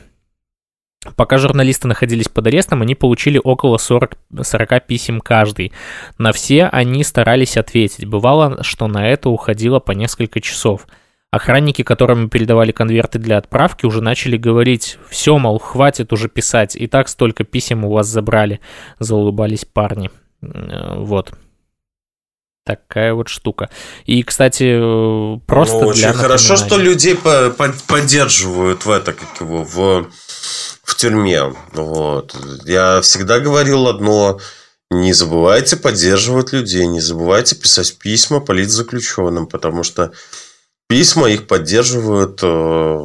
Пока 1.15 1.37
журналисты 1.37 1.87
находились 1.87 2.29
под 2.29 2.47
арестом, 2.47 2.81
они 2.81 2.95
получили 2.95 3.39
около 3.43 3.77
40, 3.77 4.17
40 4.41 4.87
писем 4.87 5.21
каждый. 5.21 5.73
На 6.17 6.31
все 6.31 6.65
они 6.65 7.03
старались 7.03 7.57
ответить. 7.57 8.05
Бывало, 8.05 8.63
что 8.63 8.87
на 8.87 9.09
это 9.09 9.29
уходило 9.29 9.79
по 9.79 9.91
несколько 9.91 10.39
часов. 10.41 10.87
Охранники, 11.31 11.81
которым 11.81 12.29
передавали 12.29 12.71
конверты 12.71 13.17
для 13.17 13.37
отправки, 13.37 13.85
уже 13.85 14.01
начали 14.01 14.37
говорить 14.37 14.99
«Все, 15.09 15.37
мол, 15.37 15.57
хватит 15.59 16.13
уже 16.13 16.29
писать, 16.29 16.75
и 16.75 16.87
так 16.87 17.09
столько 17.09 17.43
писем 17.43 17.85
у 17.85 17.91
вас 17.91 18.07
забрали»,— 18.07 18.59
заулыбались 18.99 19.65
парни. 19.65 20.11
Вот. 20.41 21.33
Такая 22.65 23.13
вот 23.13 23.27
штука. 23.27 23.69
И, 24.05 24.23
кстати, 24.23 24.75
э, 24.77 25.39
просто 25.47 25.81
ну, 25.81 25.87
очень 25.87 26.13
хорошо, 26.13 26.55
что 26.55 26.77
людей 26.77 27.15
по 27.15 27.49
по 27.49 27.73
поддерживают 27.87 28.85
в 28.85 28.91
это, 28.91 29.11
как 29.11 29.41
его, 29.41 29.65
в 29.65 30.07
в 30.93 30.95
тюрьме. 30.95 31.53
Вот. 31.73 32.35
Я 32.65 33.01
всегда 33.01 33.39
говорил 33.39 33.87
одно. 33.87 34.39
Не 34.91 35.11
забывайте 35.11 35.75
поддерживать 35.75 36.53
людей, 36.53 36.85
не 36.85 37.01
забывайте 37.01 37.55
писать 37.55 37.97
письма 37.97 38.39
политзаключенным, 38.39 39.47
потому 39.47 39.81
что 39.81 40.11
письма 40.87 41.29
их 41.29 41.47
поддерживают. 41.47 42.39
Э, 42.43 42.99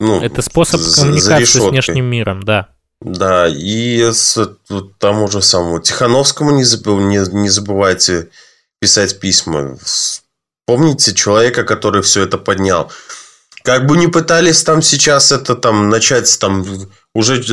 ну, 0.00 0.22
Это 0.22 0.40
способ 0.40 0.80
коммуникации 0.80 1.44
с 1.44 1.54
внешним 1.56 2.06
миром, 2.06 2.44
да. 2.44 2.68
Да, 3.02 3.46
и 3.46 4.10
с 4.10 4.38
тому 4.98 5.28
же 5.28 5.42
самому 5.42 5.80
Тихановскому 5.80 6.52
не, 6.52 6.64
забыл, 6.64 6.98
не, 6.98 7.18
не 7.32 7.50
забывайте 7.50 8.30
писать 8.80 9.20
письма. 9.20 9.76
Помните 10.66 11.14
человека, 11.14 11.64
который 11.64 12.02
все 12.02 12.22
это 12.22 12.38
поднял. 12.38 12.90
Как 13.68 13.84
бы 13.84 13.98
не 13.98 14.06
пытались 14.06 14.64
там 14.64 14.80
сейчас 14.80 15.30
это 15.30 15.54
там 15.54 15.90
начать 15.90 16.38
там 16.40 16.64
уже 17.14 17.44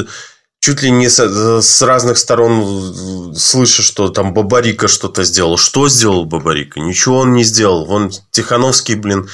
чуть 0.62 0.82
ли 0.82 0.90
не 0.90 1.10
с, 1.10 1.20
с 1.62 1.82
разных 1.82 2.18
сторон 2.18 3.36
слышу, 3.36 3.84
что 3.84 4.08
там 4.08 4.34
Бабарика 4.34 4.88
что-то 4.88 5.26
сделал. 5.26 5.58
Что 5.58 5.90
сделал 5.90 6.24
Бабарика? 6.24 6.80
Ничего 6.80 7.18
он 7.18 7.34
не 7.34 7.44
сделал. 7.44 7.84
Вон 7.84 8.12
Тихановский, 8.32 8.96
блин, 8.96 9.28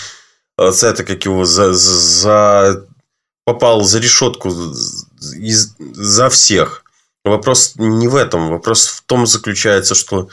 э, 0.57 0.71
это 0.82 1.03
как 1.03 1.23
его 1.23 1.45
за, 1.45 1.71
за 1.71 2.88
попал 3.45 3.84
за 3.84 3.99
решетку 3.99 4.49
из, 4.49 5.75
за 5.77 6.29
всех. 6.29 6.84
Вопрос 7.23 7.73
не 7.75 8.07
в 8.07 8.15
этом. 8.15 8.49
Вопрос 8.49 8.88
в 8.88 9.03
том 9.03 9.27
заключается, 9.27 9.93
что 9.93 10.29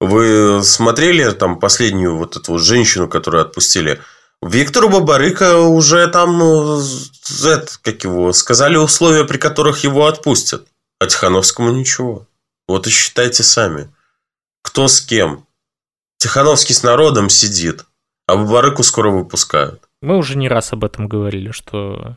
вы 0.00 0.64
смотрели 0.64 1.30
там 1.30 1.60
последнюю 1.60 2.16
вот 2.16 2.36
эту 2.36 2.58
женщину, 2.58 3.06
которую 3.06 3.42
отпустили– 3.42 4.00
Виктору 4.42 4.88
Бабарыка 4.88 5.58
уже 5.60 6.08
там, 6.08 6.36
ну, 6.38 6.82
как 7.82 8.02
его, 8.02 8.32
сказали 8.32 8.76
условия, 8.76 9.24
при 9.24 9.38
которых 9.38 9.84
его 9.84 10.06
отпустят. 10.06 10.66
А 10.98 11.06
Тихановскому 11.06 11.70
ничего. 11.70 12.26
Вот 12.66 12.86
и 12.86 12.90
считайте 12.90 13.44
сами. 13.44 13.88
Кто 14.62 14.88
с 14.88 15.00
кем. 15.00 15.46
Тихановский 16.18 16.74
с 16.74 16.82
народом 16.82 17.28
сидит, 17.28 17.84
а 18.26 18.36
Бабарыку 18.36 18.82
скоро 18.82 19.10
выпускают. 19.10 19.82
Мы 20.00 20.16
уже 20.16 20.36
не 20.36 20.48
раз 20.48 20.72
об 20.72 20.84
этом 20.84 21.08
говорили, 21.08 21.52
что 21.52 22.16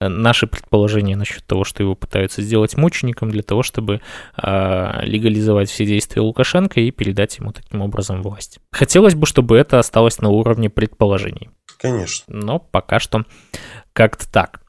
наши 0.00 0.46
предположения 0.46 1.16
насчет 1.16 1.44
того, 1.46 1.64
что 1.64 1.82
его 1.82 1.94
пытаются 1.94 2.42
сделать 2.42 2.76
мучеником 2.76 3.30
для 3.30 3.42
того, 3.42 3.62
чтобы 3.62 4.00
э, 4.42 5.00
легализовать 5.02 5.70
все 5.70 5.86
действия 5.86 6.22
Лукашенко 6.22 6.80
и 6.80 6.90
передать 6.90 7.38
ему 7.38 7.52
таким 7.52 7.80
образом 7.82 8.22
власть. 8.22 8.58
Хотелось 8.72 9.14
бы, 9.14 9.26
чтобы 9.26 9.56
это 9.56 9.78
осталось 9.78 10.20
на 10.20 10.28
уровне 10.30 10.70
предположений. 10.70 11.50
Конечно. 11.78 12.24
Но 12.28 12.58
пока 12.58 12.98
что 13.00 13.24
как-то 13.92 14.30
так. 14.30 14.60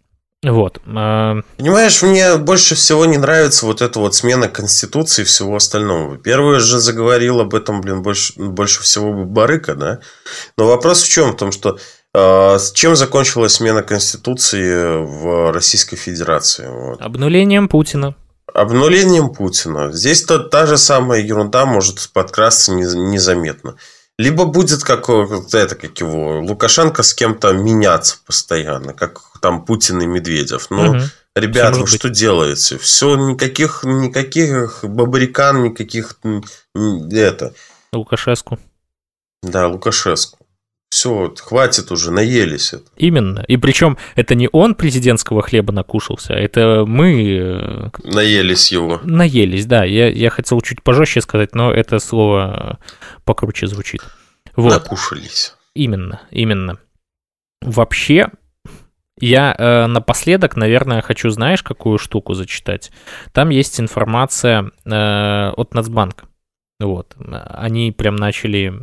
Вот. 0.43 0.79
А, 0.85 1.37
Понимаешь, 1.57 2.01
мне 2.03 2.37
больше 2.37 2.75
всего 2.75 3.05
не 3.05 3.17
нравится 3.17 3.65
вот 3.65 3.81
эта 3.81 3.99
вот 3.99 4.13
смена 4.13 4.47
Конституции 4.47 5.23
и 5.23 5.25
всего 5.25 5.55
остального. 5.55 6.17
Первый 6.17 6.59
же 6.59 6.79
заговорил 6.79 7.39
об 7.39 7.55
этом, 7.55 7.81
блин, 7.81 8.03
больше, 8.03 8.33
больше 8.37 8.83
всего 8.83 9.25
Барыка, 9.25 9.73
да? 9.73 9.99
Но 10.57 10.67
вопрос 10.67 11.01
в 11.01 11.09
чем? 11.09 11.31
В 11.31 11.37
том, 11.37 11.51
что 11.51 11.79
с 12.15 12.71
чем 12.73 12.95
закончилась 12.95 13.53
смена 13.53 13.83
Конституции 13.83 15.03
в 15.03 15.51
Российской 15.51 15.97
Федерации? 15.97 16.67
Вот. 16.67 17.01
Обнулением 17.01 17.67
Путина. 17.67 18.15
Обнулением 18.53 19.33
Путина. 19.33 19.91
Здесь-то 19.91 20.39
та 20.39 20.65
же 20.65 20.77
самая 20.77 21.21
ерунда 21.21 21.65
может 21.65 22.09
подкрасться 22.13 22.71
незаметно. 22.71 23.75
Либо 24.17 24.45
будет 24.45 24.83
как 24.83 25.09
это, 25.09 25.75
как 25.75 25.99
его, 25.99 26.39
Лукашенко 26.39 27.03
с 27.03 27.13
кем-то 27.13 27.51
меняться 27.51 28.17
постоянно, 28.25 28.93
как 28.93 29.19
там 29.41 29.65
Путин 29.65 30.01
и 30.01 30.05
Медведев. 30.05 30.67
Но 30.69 30.91
угу. 30.91 30.99
Ребят, 31.35 31.75
вы 31.75 31.85
что 31.85 32.09
делаете? 32.09 32.77
Все, 32.77 33.17
никаких, 33.17 33.83
никаких 33.83 34.85
бабарикан, 34.85 35.63
никаких 35.63 36.17
это. 36.73 37.53
Лукашеску. 37.91 38.57
Да, 39.43 39.67
Лукашеску. 39.67 40.37
Все, 40.95 41.33
хватит 41.41 41.91
уже, 41.91 42.09
наелись 42.09 42.71
это. 42.71 42.85
Именно. 42.95 43.43
И 43.49 43.57
причем 43.57 43.97
это 44.15 44.33
не 44.33 44.47
он 44.53 44.75
президентского 44.75 45.41
хлеба 45.41 45.73
накушался, 45.73 46.35
а 46.35 46.37
это 46.37 46.85
мы... 46.87 47.37
Э, 47.37 47.89
наелись 48.05 48.71
его. 48.71 49.01
Наелись, 49.03 49.65
да. 49.65 49.83
Я, 49.83 50.07
я 50.07 50.29
хотел 50.29 50.61
чуть 50.61 50.81
пожестче 50.83 51.19
сказать, 51.19 51.53
но 51.53 51.69
это 51.69 51.99
слово 51.99 52.79
покруче 53.25 53.67
звучит. 53.67 53.99
Вот. 54.55 54.71
Накушались. 54.71 55.55
Именно, 55.73 56.21
именно. 56.31 56.79
Вообще, 57.61 58.29
я 59.19 59.53
э, 59.57 59.87
напоследок, 59.87 60.55
наверное, 60.55 61.01
хочу, 61.01 61.29
знаешь, 61.29 61.61
какую 61.61 61.97
штуку 61.97 62.35
зачитать. 62.35 62.93
Там 63.33 63.49
есть 63.49 63.81
информация 63.81 64.71
э, 64.85 65.49
от 65.57 65.73
Нацбанка. 65.73 66.29
Вот. 66.79 67.17
Они 67.17 67.91
прям 67.91 68.15
начали 68.15 68.73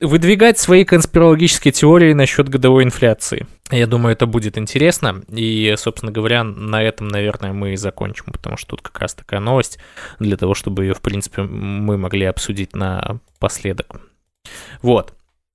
выдвигать 0.00 0.58
свои 0.58 0.84
конспирологические 0.84 1.72
теории 1.72 2.12
насчет 2.14 2.48
годовой 2.48 2.84
инфляции. 2.84 3.46
Я 3.70 3.86
думаю, 3.86 4.14
это 4.14 4.26
будет 4.26 4.56
интересно. 4.56 5.22
И, 5.28 5.74
собственно 5.76 6.10
говоря, 6.10 6.42
на 6.42 6.82
этом, 6.82 7.08
наверное, 7.08 7.52
мы 7.52 7.74
и 7.74 7.76
закончим, 7.76 8.26
потому 8.32 8.56
что 8.56 8.70
тут 8.70 8.82
как 8.82 8.98
раз 8.98 9.14
такая 9.14 9.40
новость 9.40 9.78
для 10.18 10.36
того, 10.36 10.54
чтобы 10.54 10.84
ее, 10.84 10.94
в 10.94 11.02
принципе, 11.02 11.42
мы 11.42 11.98
могли 11.98 12.24
обсудить 12.24 12.74
напоследок. 12.74 14.00
Вот. 14.80 15.12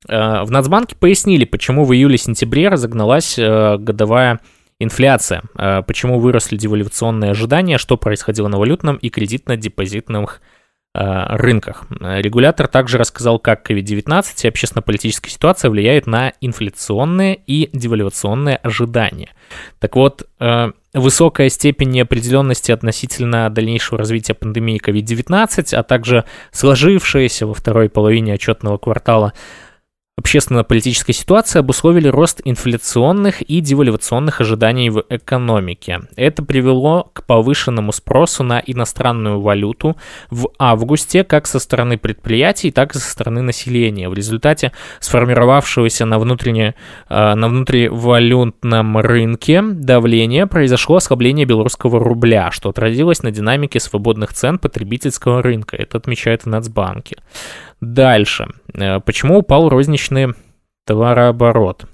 Э, 0.08 0.44
в 0.44 0.52
Нацбанке 0.52 0.96
пояснили, 0.96 1.46
почему 1.46 1.84
в 1.84 1.94
июле-сентябре 1.94 2.70
разогналась 2.70 3.40
э, 3.40 3.78
годовая 3.80 4.40
инфляция, 4.78 5.42
э, 5.58 5.82
почему 5.88 6.20
выросли 6.20 6.56
девальвационные 6.56 7.32
ожидания, 7.32 7.80
что 7.80 7.98
происходило 7.98 8.48
на 8.48 8.60
валютном 8.60 8.98
и 8.98 9.10
кредитно-депозитных 9.10 10.40
Э, 10.40 10.55
рынках. 10.96 11.86
Регулятор 12.00 12.68
также 12.68 12.98
рассказал, 12.98 13.40
как 13.40 13.70
COVID-19 13.70 14.24
и 14.44 14.48
общественно-политическая 14.48 15.30
ситуация 15.30 15.70
влияют 15.70 16.08
на 16.08 16.34
инфляционные 16.42 17.40
и 17.48 17.70
девальвационные 17.74 18.58
ожидания. 18.58 19.30
Так 19.80 19.96
вот, 19.96 20.24
э, 20.40 20.72
высокая 20.94 21.50
степень 21.50 21.90
неопределенности 21.90 22.72
относительно 22.72 23.50
дальнейшего 23.50 23.98
развития 23.98 24.34
пандемии 24.34 24.82
COVID-19, 24.84 25.74
а 25.74 25.84
также 25.84 26.26
сложившаяся 26.52 27.46
во 27.48 27.54
второй 27.54 27.90
половине 27.90 28.34
отчетного 28.34 28.78
квартала 28.78 29.34
Общественно-политическая 30.18 31.12
ситуация 31.12 31.60
обусловили 31.60 32.08
рост 32.08 32.40
инфляционных 32.46 33.42
и 33.42 33.60
девальвационных 33.60 34.40
ожиданий 34.40 34.90
в 34.90 35.04
экономике. 35.10 36.04
Это 36.16 36.42
привело 36.42 37.12
к 37.12 37.26
повышенному 37.26 37.92
спросу 37.92 38.42
на 38.42 38.64
иностранную 38.66 39.42
валюту 39.42 39.98
в 40.30 40.48
августе 40.58 41.26
как 41.26 41.48
со 41.48 41.60
стороны 41.60 41.98
предприятий, 41.98 42.72
так 42.72 42.96
и 42.96 42.98
со 42.98 43.12
стороны 43.12 43.42
населения. 43.42 44.08
В 44.08 44.14
результате 44.14 44.72
сформировавшегося 45.02 46.06
на, 46.06 46.18
внутренне, 46.18 46.76
э, 47.10 47.34
на 47.36 47.50
внутривалютном 47.50 48.98
рынке 49.00 49.62
давления 49.62 50.48
произошло 50.48 50.96
ослабление 50.96 51.46
белорусского 51.46 52.00
рубля, 52.00 52.52
что 52.52 52.70
отразилось 52.70 53.22
на 53.22 53.32
динамике 53.32 53.82
свободных 53.82 54.32
цен 54.32 54.60
потребительского 54.60 55.44
рынка. 55.44 55.76
Это 55.76 55.98
отмечают 55.98 56.44
в 56.44 56.46
Нацбанке. 56.46 57.18
Дальше. 57.86 58.48
Э, 58.74 59.00
почему 59.00 59.38
упал 59.40 59.70
розничный 59.70 60.34
товарооборот? 60.86 61.86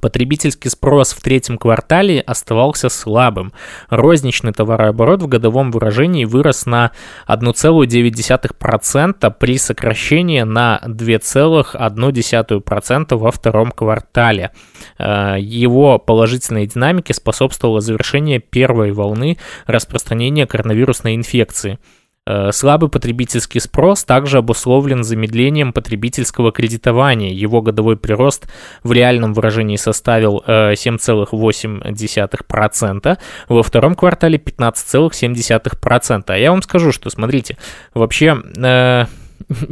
Потребительский 0.00 0.70
спрос 0.70 1.12
в 1.12 1.20
третьем 1.20 1.58
квартале 1.58 2.20
оставался 2.20 2.88
слабым. 2.88 3.52
Розничный 3.90 4.52
товарооборот 4.52 5.20
в 5.22 5.26
годовом 5.26 5.72
выражении 5.72 6.24
вырос 6.24 6.64
на 6.64 6.92
1,9% 7.26 9.34
при 9.38 9.58
сокращении 9.58 10.40
на 10.42 10.80
2,1% 10.86 13.16
во 13.16 13.30
втором 13.30 13.72
квартале. 13.72 14.52
Э, 14.98 15.36
его 15.38 15.98
положительной 15.98 16.66
динамике 16.66 17.12
способствовало 17.12 17.82
завершение 17.82 18.38
первой 18.38 18.92
волны 18.92 19.36
распространения 19.66 20.46
коронавирусной 20.46 21.14
инфекции– 21.14 21.78
слабый 22.52 22.90
потребительский 22.90 23.60
спрос 23.60 24.04
также 24.04 24.38
обусловлен 24.38 25.04
замедлением 25.04 25.72
потребительского 25.72 26.50
кредитования. 26.52 27.30
Его 27.30 27.62
годовой 27.62 27.96
прирост 27.96 28.48
в 28.82 28.92
реальном 28.92 29.32
выражении 29.34 29.76
составил 29.76 30.42
7,8%, 30.46 33.06
э, 33.06 33.16
во 33.48 33.62
втором 33.62 33.94
квартале 33.94 34.38
15,7%. 34.38 36.34
А 36.34 36.38
я 36.38 36.50
вам 36.50 36.62
скажу, 36.62 36.92
что, 36.92 37.10
смотрите, 37.10 37.58
вообще 37.94 38.38
э, 38.56 39.04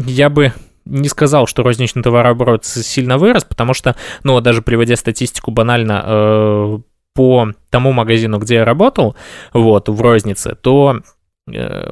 я 0.06 0.30
бы 0.30 0.52
не 0.84 1.08
сказал, 1.08 1.46
что 1.46 1.62
розничный 1.62 2.02
товарооборот 2.02 2.64
сильно 2.64 3.18
вырос, 3.18 3.44
потому 3.44 3.74
что, 3.74 3.94
ну, 4.22 4.40
даже 4.40 4.62
приводя 4.62 4.96
статистику 4.96 5.50
банально 5.50 6.02
э, 6.04 6.78
по 7.14 7.52
тому 7.70 7.92
магазину, 7.92 8.38
где 8.38 8.56
я 8.56 8.64
работал, 8.64 9.16
вот, 9.52 9.88
в 9.88 10.00
рознице, 10.00 10.56
то 10.60 11.00
Э, 11.00 11.02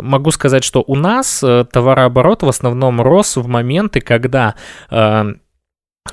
могу 0.01 0.31
сказать, 0.31 0.65
что 0.65 0.83
у 0.87 0.95
нас 0.95 1.43
э, 1.43 1.65
товарооборот 1.71 2.43
в 2.43 2.49
основном 2.49 3.01
рос 3.01 3.37
в 3.37 3.47
моменты, 3.47 4.01
когда 4.01 4.55
э, 4.91 5.25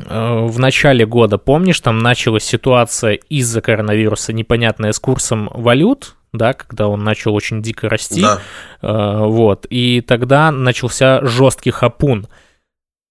в 0.09 0.59
начале 0.59 1.05
года, 1.05 1.37
помнишь, 1.37 1.79
там 1.79 1.99
началась 1.99 2.43
ситуация 2.43 3.13
из-за 3.13 3.61
коронавируса 3.61 4.33
непонятная 4.33 4.91
с 4.91 4.99
курсом 4.99 5.49
валют, 5.53 6.15
да, 6.31 6.53
когда 6.53 6.87
он 6.87 7.03
начал 7.03 7.35
очень 7.35 7.61
дико 7.61 7.89
расти, 7.89 8.21
да. 8.23 8.39
вот, 8.81 9.67
и 9.69 10.01
тогда 10.01 10.51
начался 10.51 11.23
жесткий 11.23 11.69
хапун. 11.69 12.27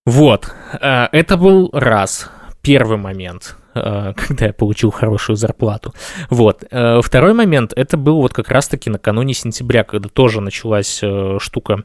Вот, 0.05 0.53
это 0.73 1.37
был 1.37 1.71
раз, 1.73 2.29
первый 2.63 2.99
момент. 2.99 3.57
Э, 3.75 4.13
когда 4.17 4.47
я 4.47 4.53
получил 4.53 4.91
хорошую 4.91 5.37
зарплату. 5.37 5.95
Вот. 6.31 6.65
Э, 6.71 7.01
второй 7.03 7.35
момент, 7.35 7.73
это 7.75 7.97
был 7.97 8.21
вот 8.21 8.33
как 8.33 8.49
раз-таки 8.49 8.91
накануне 8.91 9.35
сентября, 9.35 9.85
когда 9.85 10.09
тоже 10.09 10.41
началась 10.41 11.01
э, 11.03 11.39
штука 11.41 11.85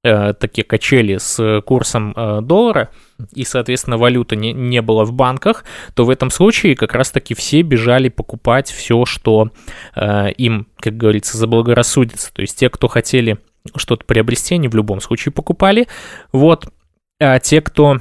такие 0.00 0.62
качели 0.64 1.16
с 1.18 1.60
курсом 1.66 2.14
доллара, 2.42 2.90
и, 3.34 3.44
соответственно, 3.44 3.98
валюты 3.98 4.36
не, 4.36 4.52
не 4.52 4.80
было 4.80 5.04
в 5.04 5.12
банках, 5.12 5.64
то 5.94 6.04
в 6.04 6.10
этом 6.10 6.30
случае 6.30 6.76
как 6.76 6.94
раз-таки 6.94 7.34
все 7.34 7.62
бежали 7.62 8.08
покупать 8.08 8.70
все, 8.70 9.04
что 9.04 9.50
им, 9.96 10.68
как 10.78 10.96
говорится, 10.96 11.36
заблагорассудится. 11.36 12.32
То 12.32 12.42
есть 12.42 12.56
те, 12.56 12.70
кто 12.70 12.86
хотели 12.86 13.38
что-то 13.74 14.04
приобрести, 14.04 14.54
они 14.54 14.68
в 14.68 14.76
любом 14.76 15.00
случае 15.00 15.32
покупали. 15.32 15.88
Вот. 16.30 16.68
А 17.20 17.40
те, 17.40 17.60
кто 17.60 17.98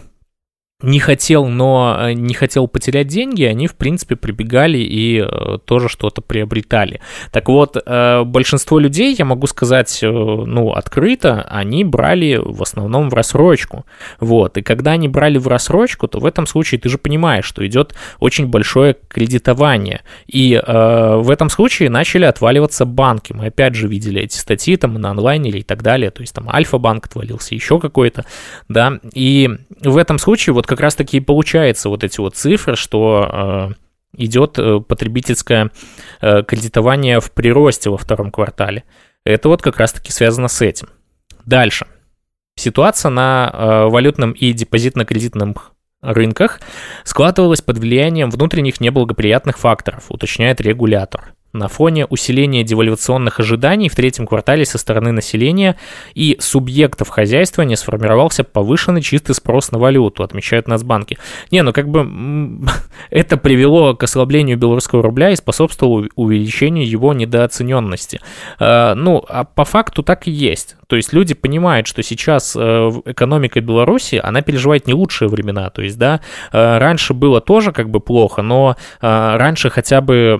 не 0.84 0.99
хотел, 0.99 1.47
но 1.47 1.97
э, 1.99 2.13
не 2.13 2.36
хотел 2.36 2.67
потерять 2.67 3.07
деньги, 3.07 3.43
они, 3.43 3.65
в 3.65 3.75
принципе, 3.75 4.15
прибегали 4.15 4.78
и 4.78 5.19
э, 5.19 5.57
тоже 5.65 5.89
что-то 5.89 6.21
приобретали. 6.21 7.01
Так 7.32 7.49
вот, 7.49 7.78
э, 7.84 8.23
большинство 8.23 8.78
людей, 8.78 9.15
я 9.17 9.25
могу 9.25 9.47
сказать, 9.47 9.99
ну, 10.03 10.73
открыто, 10.73 11.41
они 11.49 11.84
брали 11.84 12.39
в 12.39 12.61
основном 12.61 13.09
в 13.09 13.15
рассрочку. 13.15 13.88
Вот, 14.19 14.57
и 14.57 14.61
когда 14.61 14.91
они 14.91 15.07
брали 15.07 15.39
в 15.39 15.47
рассрочку, 15.47 16.07
то 16.07 16.19
в 16.19 16.25
этом 16.28 16.45
случае 16.45 16.80
ты 16.80 16.89
же 16.89 16.99
понимаешь, 16.99 17.45
что 17.45 17.65
идет 17.65 17.95
очень 18.19 18.45
большое 18.45 18.95
кредитование. 19.07 20.01
И 20.28 20.61
в 20.67 21.30
этом 21.32 21.49
случае 21.49 21.89
начали 21.89 22.25
отваливаться 22.25 22.86
банки. 22.86 23.34
Мы 23.34 23.47
опять 23.47 23.73
же 23.73 23.88
видели 23.88 24.21
эти 24.21 24.38
статьи 24.38 24.78
там 24.78 24.93
на 24.93 25.09
онлайне 25.09 25.49
и 25.49 25.63
так 25.63 25.82
далее. 25.82 26.11
То 26.11 26.21
есть 26.21 26.34
там 26.34 26.49
Альфа-банк 26.49 27.05
отвалился, 27.07 27.55
еще 27.55 27.80
какой-то, 27.80 28.25
да. 28.67 28.99
И 29.13 29.49
в 29.82 29.97
этом 29.97 30.19
случае 30.19 30.53
вот 30.53 30.66
как 30.68 30.80
раз-таки 30.80 31.18
и 31.18 31.22
получается 31.22 31.89
вот 31.89 32.03
эти 32.03 32.20
вот 32.20 32.36
цифры, 32.36 32.76
что 32.76 33.72
э, 33.74 34.22
идет 34.24 34.59
э, 34.59 34.80
потребительское 34.80 35.72
э, 36.22 36.43
кредитование 36.43 37.20
в 37.20 37.32
приросте 37.32 37.89
во 37.89 37.97
втором 37.97 38.32
квартале. 38.32 38.84
Это 39.24 39.49
вот 39.49 39.61
как 39.61 39.78
раз-таки 39.78 40.11
связано 40.11 40.47
с 40.47 40.61
этим. 40.61 40.89
Дальше. 41.45 41.88
Ситуация 42.55 43.09
на 43.09 43.88
валютном 43.88 44.32
и 44.32 44.51
депозитно-кредитном 44.51 45.55
рынках 46.01 46.59
складывалась 47.03 47.61
под 47.61 47.78
влиянием 47.78 48.32
внутренних 48.32 48.82
неблагоприятных 48.82 49.59
факторов, 49.59 50.05
уточняет 50.09 50.59
регулятор 50.59 51.36
на 51.58 51.68
фоне 51.68 52.05
усиления 52.05 52.64
девальвационных 52.64 53.39
ожиданий 53.39 53.89
в 53.89 53.95
третьем 53.95 54.26
квартале 54.26 54.66
со 54.66 54.78
стороны 54.78 55.12
населения 55.12 55.76
и 56.14 56.38
субъектов 56.39 57.10
хозяйства 57.10 57.64
не 57.64 57.76
сформировался 57.76 58.43
повышенный 58.43 59.01
чистый 59.01 59.34
спрос 59.34 59.72
на 59.72 59.80
валюту, 59.80 60.24
отмечают 60.24 60.68
Нацбанки. 60.68 61.18
Не, 61.51 61.64
ну 61.64 61.74
как 61.74 61.89
бы 61.89 62.08
это 63.10 63.38
привело 63.38 63.95
к 63.95 64.03
ослаблению 64.03 64.58
белорусского 64.58 65.03
рубля 65.03 65.32
и 65.32 65.36
способствовало 65.36 66.08
увеличению 66.16 66.89
его 66.89 67.14
недооцененности. 67.14 68.22
А, 68.60 68.95
ну, 68.95 69.24
а 69.28 69.43
по 69.43 69.66
факту 69.66 70.03
так 70.03 70.28
и 70.28 70.32
есть. 70.32 70.76
То 70.88 70.96
есть 70.96 71.14
люди 71.14 71.34
понимают, 71.34 71.86
что 71.86 72.02
сейчас 72.02 72.56
э, 72.56 72.60
экономика 73.06 73.60
Беларуси, 73.62 74.20
она 74.24 74.42
переживает 74.42 74.88
не 74.88 74.94
лучшие 74.94 75.28
времена. 75.28 75.70
То 75.70 75.82
есть, 75.82 75.98
да, 75.98 76.22
э, 76.52 76.78
раньше 76.78 77.14
было 77.14 77.42
тоже 77.42 77.74
как 77.74 77.90
бы 77.90 78.00
плохо, 78.00 78.42
но 78.42 78.76
э, 79.02 79.38
раньше 79.38 79.70
хотя 79.70 80.02
бы 80.02 80.38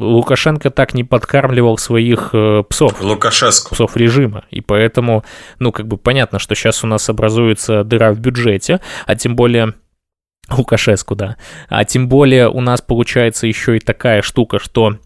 Лукашенко 0.00 0.70
так 0.70 0.94
не 0.94 1.04
подкармливал 1.04 1.78
своих 1.78 2.32
псов. 2.68 3.02
Лукашеску. 3.02 3.74
Псов 3.74 3.96
режима. 3.96 4.44
И 4.50 4.60
поэтому, 4.60 5.24
ну, 5.58 5.72
как 5.72 5.86
бы 5.86 5.96
понятно, 5.96 6.38
что 6.38 6.54
сейчас 6.54 6.84
у 6.84 6.86
нас 6.86 7.08
образуется 7.08 7.82
дыра 7.82 8.12
в 8.12 8.20
бюджете, 8.20 8.80
а 9.06 9.16
тем 9.16 9.34
более 9.34 9.74
Лукашеску, 10.48 11.16
да. 11.16 11.36
А 11.68 11.84
тем 11.84 12.08
более 12.08 12.48
у 12.48 12.60
нас 12.60 12.80
получается 12.80 13.48
еще 13.48 13.76
и 13.76 13.80
такая 13.80 14.22
штука, 14.22 14.60
что 14.60 14.96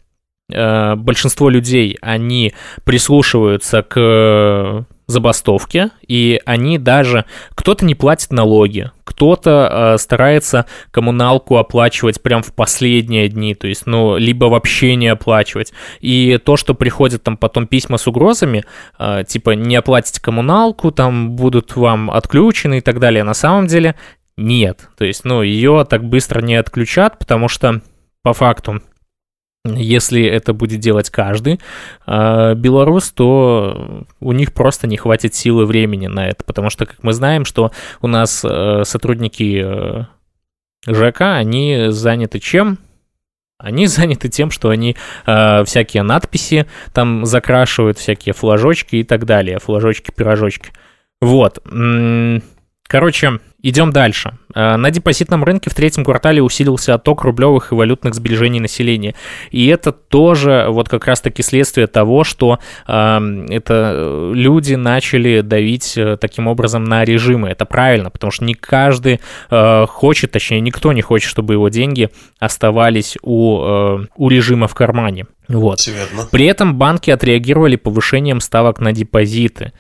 большинство 0.51 1.49
людей, 1.49 1.97
они 2.01 2.55
прислушиваются 2.85 3.83
к 3.83 4.87
забастовке, 5.11 5.91
и 6.07 6.41
они 6.47 6.79
даже... 6.79 7.27
Кто-то 7.55 7.85
не 7.85 7.95
платит 7.95 8.33
налоги, 8.33 8.91
кто-то 9.05 9.69
э, 9.71 9.99
старается 9.99 10.67
коммуналку 10.91 11.57
оплачивать 11.57 12.23
прям 12.23 12.43
в 12.43 12.55
последние 12.55 13.29
дни, 13.29 13.55
то 13.55 13.67
есть, 13.67 13.87
ну, 13.87 14.17
либо 14.17 14.47
вообще 14.47 14.95
не 14.95 15.09
оплачивать. 15.09 15.73
И 16.01 16.39
то, 16.43 16.57
что 16.57 16.75
приходят 16.75 17.23
там 17.23 17.37
потом 17.37 17.67
письма 17.67 17.99
с 17.99 18.07
угрозами, 18.07 18.65
э, 18.99 19.25
типа, 19.27 19.51
не 19.51 19.77
оплатите 19.77 20.23
коммуналку, 20.23 20.91
там 20.91 21.33
будут 21.33 21.77
вам 21.77 22.11
отключены 22.11 22.79
и 22.79 22.81
так 22.81 22.99
далее, 22.99 23.25
на 23.25 23.35
самом 23.35 23.67
деле 23.67 23.97
нет. 24.37 24.89
То 24.97 25.05
есть, 25.05 25.25
ну, 25.25 25.43
ее 25.43 25.85
так 25.89 26.05
быстро 26.05 26.41
не 26.41 26.55
отключат, 26.55 27.19
потому 27.19 27.49
что 27.49 27.83
по 28.23 28.33
факту 28.33 28.81
если 29.65 30.25
это 30.25 30.55
будет 30.55 30.81
делать 30.81 31.11
каждый 31.11 31.61
э, 32.07 32.55
белорус, 32.55 33.11
то 33.11 34.07
у 34.21 34.33
них 34.33 34.55
просто 34.55 34.87
не 34.87 34.97
хватит 34.97 35.35
силы 35.35 35.67
времени 35.67 36.07
на 36.07 36.29
это, 36.29 36.45
потому 36.45 36.71
что, 36.71 36.87
как 36.87 37.03
мы 37.03 37.13
знаем, 37.13 37.45
что 37.45 37.71
у 38.01 38.07
нас 38.07 38.43
э, 38.45 38.85
сотрудники 38.85 39.63
э, 39.63 40.05
ЖК, 40.87 41.21
они 41.37 41.87
заняты 41.89 42.39
чем? 42.39 42.79
Они 43.59 43.87
заняты 43.87 44.31
тем, 44.31 44.51
что 44.51 44.71
они 44.71 44.97
э, 45.27 45.65
всякие 45.65 46.05
надписи 46.05 46.67
там 46.95 47.27
закрашивают, 47.27 47.99
всякие 47.99 48.33
флажочки 48.33 48.97
и 48.97 49.05
так 49.05 49.27
далее, 49.27 49.59
флажочки-пирожочки. 49.59 50.71
Вот. 51.21 51.63
Короче, 52.89 53.41
идем 53.63 53.93
дальше. 53.93 54.39
Э, 54.55 54.77
на 54.77 54.91
депозитном 54.91 55.45
рынке 55.45 55.71
в 55.71 55.75
третьем 55.75 56.05
квартале 56.05 56.43
усилился 56.43 56.95
отток 56.95 57.23
рублевых 57.25 57.73
и 57.73 57.75
валютных 57.75 58.15
сбережений 58.15 58.61
населения. 58.61 59.15
И 59.51 59.67
это 59.67 59.93
тоже 59.93 60.67
вот 60.69 60.89
как 60.89 61.07
раз-таки 61.07 61.43
следствие 61.43 61.87
того, 61.87 62.25
что 62.25 62.59
э, 62.87 63.47
это 63.51 64.31
люди 64.35 64.75
начали 64.75 65.41
давить 65.41 65.97
э, 65.97 66.17
таким 66.17 66.47
образом 66.47 66.85
на 66.85 67.05
режимы. 67.05 67.49
Это 67.49 67.65
правильно, 67.65 68.11
потому 68.11 68.31
что 68.31 68.45
не 68.45 68.55
каждый 68.55 69.21
э, 69.51 69.87
хочет, 69.87 70.33
точнее 70.33 70.61
никто 70.61 70.93
не 70.93 71.03
хочет, 71.03 71.31
чтобы 71.31 71.55
его 71.55 71.69
деньги 71.69 72.11
оставались 72.39 73.17
у, 73.23 73.61
э, 73.63 74.07
у 74.17 74.29
режима 74.29 74.69
в 74.69 74.75
кармане. 74.75 75.27
Вот. 75.49 75.81
При 76.31 76.47
этом 76.47 76.77
банки 76.77 77.11
отреагировали 77.11 77.77
повышением 77.77 78.41
ставок 78.41 78.79
на 78.81 78.93
депозиты. 78.93 79.73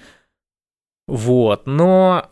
Вот, 1.06 1.66
но 1.66 2.26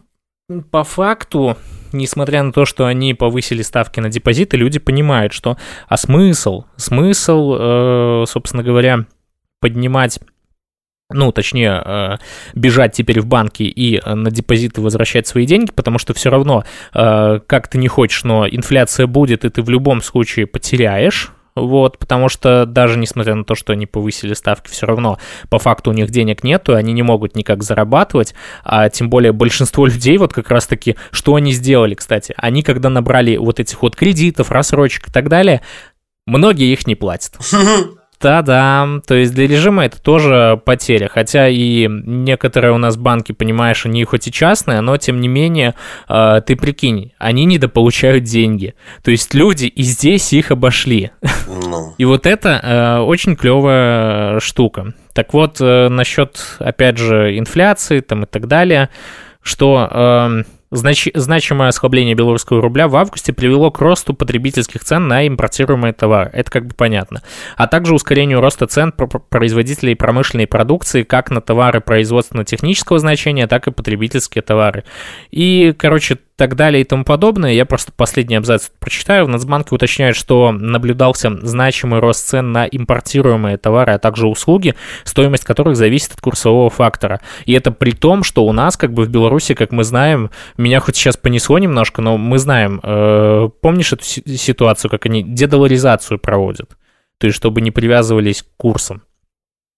по 0.70 0.82
факту, 0.82 1.58
несмотря 1.92 2.42
на 2.42 2.52
то, 2.52 2.64
что 2.64 2.86
они 2.86 3.12
повысили 3.12 3.60
ставки 3.60 4.00
на 4.00 4.08
депозиты, 4.08 4.56
люди 4.56 4.78
понимают, 4.78 5.34
что 5.34 5.58
а 5.88 5.96
смысл, 5.98 6.64
смысл, 6.76 7.56
э, 7.58 8.24
собственно 8.26 8.62
говоря, 8.62 9.04
поднимать 9.60 10.20
ну, 11.10 11.32
точнее, 11.32 11.82
э, 11.82 12.16
бежать 12.54 12.92
теперь 12.92 13.20
в 13.20 13.26
банки 13.26 13.62
и 13.62 13.98
на 14.06 14.30
депозиты 14.30 14.82
возвращать 14.82 15.26
свои 15.26 15.46
деньги, 15.46 15.70
потому 15.72 15.98
что 15.98 16.12
все 16.12 16.28
равно, 16.28 16.64
э, 16.92 17.40
как 17.46 17.68
ты 17.68 17.78
не 17.78 17.88
хочешь, 17.88 18.24
но 18.24 18.46
инфляция 18.46 19.06
будет, 19.06 19.46
и 19.46 19.48
ты 19.48 19.62
в 19.62 19.70
любом 19.70 20.02
случае 20.02 20.46
потеряешь 20.46 21.32
вот, 21.66 21.98
потому 21.98 22.28
что 22.28 22.66
даже 22.66 22.98
несмотря 22.98 23.34
на 23.34 23.44
то, 23.44 23.54
что 23.54 23.72
они 23.72 23.86
повысили 23.86 24.34
ставки, 24.34 24.70
все 24.70 24.86
равно 24.86 25.18
по 25.50 25.58
факту 25.58 25.90
у 25.90 25.94
них 25.94 26.10
денег 26.10 26.44
нету, 26.44 26.74
они 26.74 26.92
не 26.92 27.02
могут 27.02 27.36
никак 27.36 27.62
зарабатывать, 27.62 28.34
а 28.64 28.88
тем 28.88 29.10
более 29.10 29.32
большинство 29.32 29.86
людей 29.88 30.18
вот 30.18 30.32
как 30.32 30.50
раз-таки, 30.50 30.96
что 31.10 31.34
они 31.34 31.52
сделали, 31.52 31.94
кстати, 31.94 32.34
они 32.36 32.62
когда 32.62 32.88
набрали 32.88 33.36
вот 33.36 33.60
этих 33.60 33.82
вот 33.82 33.96
кредитов, 33.96 34.50
рассрочек 34.50 35.08
и 35.08 35.12
так 35.12 35.28
далее, 35.28 35.62
многие 36.26 36.72
их 36.72 36.86
не 36.86 36.94
платят. 36.94 37.38
Да-да, 38.20 39.00
то 39.06 39.14
есть 39.14 39.32
для 39.32 39.46
режима 39.46 39.84
это 39.84 40.02
тоже 40.02 40.60
потеря, 40.64 41.08
хотя 41.08 41.48
и 41.48 41.86
некоторые 41.88 42.72
у 42.72 42.78
нас 42.78 42.96
банки, 42.96 43.30
понимаешь, 43.30 43.86
они 43.86 44.02
хоть 44.04 44.26
и 44.26 44.32
частные, 44.32 44.80
но 44.80 44.96
тем 44.96 45.20
не 45.20 45.28
менее, 45.28 45.74
э, 46.08 46.40
ты 46.44 46.56
прикинь, 46.56 47.12
они 47.18 47.44
недополучают 47.44 48.24
деньги, 48.24 48.74
то 49.04 49.12
есть 49.12 49.34
люди 49.34 49.66
и 49.66 49.82
здесь 49.82 50.32
их 50.32 50.50
обошли. 50.50 51.12
Ну. 51.46 51.94
И 51.96 52.04
вот 52.04 52.26
это 52.26 52.60
э, 52.62 52.98
очень 53.02 53.36
клевая 53.36 54.40
штука. 54.40 54.94
Так 55.12 55.32
вот, 55.32 55.58
э, 55.60 55.88
насчет, 55.88 56.56
опять 56.58 56.98
же, 56.98 57.38
инфляции 57.38 58.00
там 58.00 58.24
и 58.24 58.26
так 58.26 58.48
далее, 58.48 58.88
что... 59.42 59.88
Э, 59.90 60.42
Знач... 60.70 61.08
Значимое 61.14 61.68
ослабление 61.68 62.14
белорусского 62.14 62.60
рубля 62.60 62.88
в 62.88 62.96
августе 62.96 63.32
привело 63.32 63.70
к 63.70 63.80
росту 63.80 64.14
потребительских 64.14 64.84
цен 64.84 65.08
на 65.08 65.26
импортируемые 65.26 65.92
товары. 65.92 66.30
Это 66.32 66.50
как 66.50 66.66
бы 66.66 66.74
понятно. 66.74 67.22
А 67.56 67.66
также 67.66 67.94
ускорению 67.94 68.40
роста 68.40 68.66
цен 68.66 68.92
производителей 68.92 69.96
промышленной 69.96 70.46
продукции 70.46 71.02
как 71.02 71.30
на 71.30 71.40
товары 71.40 71.80
производственно-технического 71.80 72.98
значения, 72.98 73.46
так 73.46 73.66
и 73.66 73.72
потребительские 73.72 74.42
товары. 74.42 74.84
И, 75.30 75.74
короче, 75.76 76.18
так 76.38 76.54
далее 76.54 76.82
и 76.82 76.84
тому 76.84 77.04
подобное. 77.04 77.52
Я 77.52 77.66
просто 77.66 77.90
последний 77.90 78.36
абзац 78.36 78.68
прочитаю. 78.78 79.26
В 79.26 79.28
Нацбанке 79.28 79.74
уточняют, 79.74 80.16
что 80.16 80.52
наблюдался 80.52 81.36
значимый 81.42 81.98
рост 81.98 82.28
цен 82.28 82.52
на 82.52 82.64
импортируемые 82.64 83.58
товары, 83.58 83.94
а 83.94 83.98
также 83.98 84.28
услуги, 84.28 84.76
стоимость 85.02 85.44
которых 85.44 85.76
зависит 85.76 86.12
от 86.12 86.20
курсового 86.20 86.70
фактора. 86.70 87.20
И 87.44 87.52
это 87.54 87.72
при 87.72 87.90
том, 87.90 88.22
что 88.22 88.46
у 88.46 88.52
нас, 88.52 88.76
как 88.76 88.92
бы 88.92 89.02
в 89.02 89.08
Беларуси, 89.08 89.54
как 89.54 89.72
мы 89.72 89.82
знаем, 89.82 90.30
меня 90.56 90.78
хоть 90.78 90.94
сейчас 90.94 91.16
понесло 91.16 91.58
немножко, 91.58 92.02
но 92.02 92.16
мы 92.16 92.38
знаем, 92.38 92.80
э, 92.84 93.48
помнишь 93.60 93.92
эту 93.92 94.04
ситуацию, 94.04 94.92
как 94.92 95.06
они 95.06 95.24
дедоларизацию 95.24 96.20
проводят? 96.20 96.76
То 97.18 97.26
есть, 97.26 97.36
чтобы 97.36 97.62
не 97.62 97.72
привязывались 97.72 98.44
к 98.44 98.46
курсам 98.56 99.02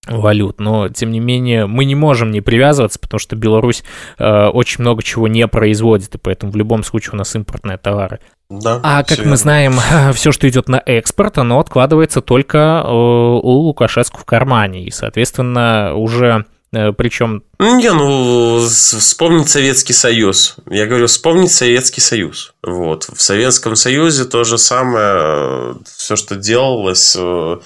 валют, 0.06 0.60
но 0.60 0.88
тем 0.88 1.10
не 1.10 1.20
менее 1.20 1.66
мы 1.66 1.84
не 1.84 1.94
можем 1.94 2.30
не 2.30 2.40
привязываться, 2.40 2.98
потому 2.98 3.18
что 3.18 3.36
Беларусь 3.36 3.84
э, 4.18 4.46
очень 4.46 4.80
много 4.80 5.02
чего 5.02 5.28
не 5.28 5.46
производит, 5.46 6.14
и 6.14 6.18
поэтому 6.18 6.52
в 6.52 6.56
любом 6.56 6.84
случае 6.84 7.12
у 7.12 7.16
нас 7.16 7.34
импортные 7.34 7.76
товары. 7.76 8.20
Да, 8.48 8.80
а 8.82 9.04
как 9.04 9.24
мы 9.24 9.36
знаем, 9.36 9.78
все, 10.14 10.32
что 10.32 10.48
идет 10.48 10.68
на 10.68 10.82
экспорт, 10.84 11.38
оно 11.38 11.60
откладывается 11.60 12.20
только 12.22 12.82
э, 12.84 12.90
у 12.90 13.50
Лукашеску 13.50 14.20
в 14.20 14.24
кармане, 14.24 14.84
и, 14.84 14.90
соответственно, 14.90 15.94
уже 15.94 16.46
э, 16.72 16.92
причем... 16.92 17.44
Не, 17.58 17.92
ну, 17.92 18.58
вспомнить 18.66 19.50
Советский 19.50 19.92
Союз. 19.92 20.56
Я 20.68 20.86
говорю, 20.86 21.08
вспомнить 21.08 21.52
Советский 21.52 22.00
Союз. 22.00 22.54
Вот. 22.62 23.04
В 23.04 23.20
Советском 23.20 23.76
Союзе 23.76 24.24
то 24.24 24.44
же 24.44 24.56
самое, 24.56 25.76
все, 25.84 26.16
что 26.16 26.36
делалось, 26.36 27.14
э, 27.18 27.58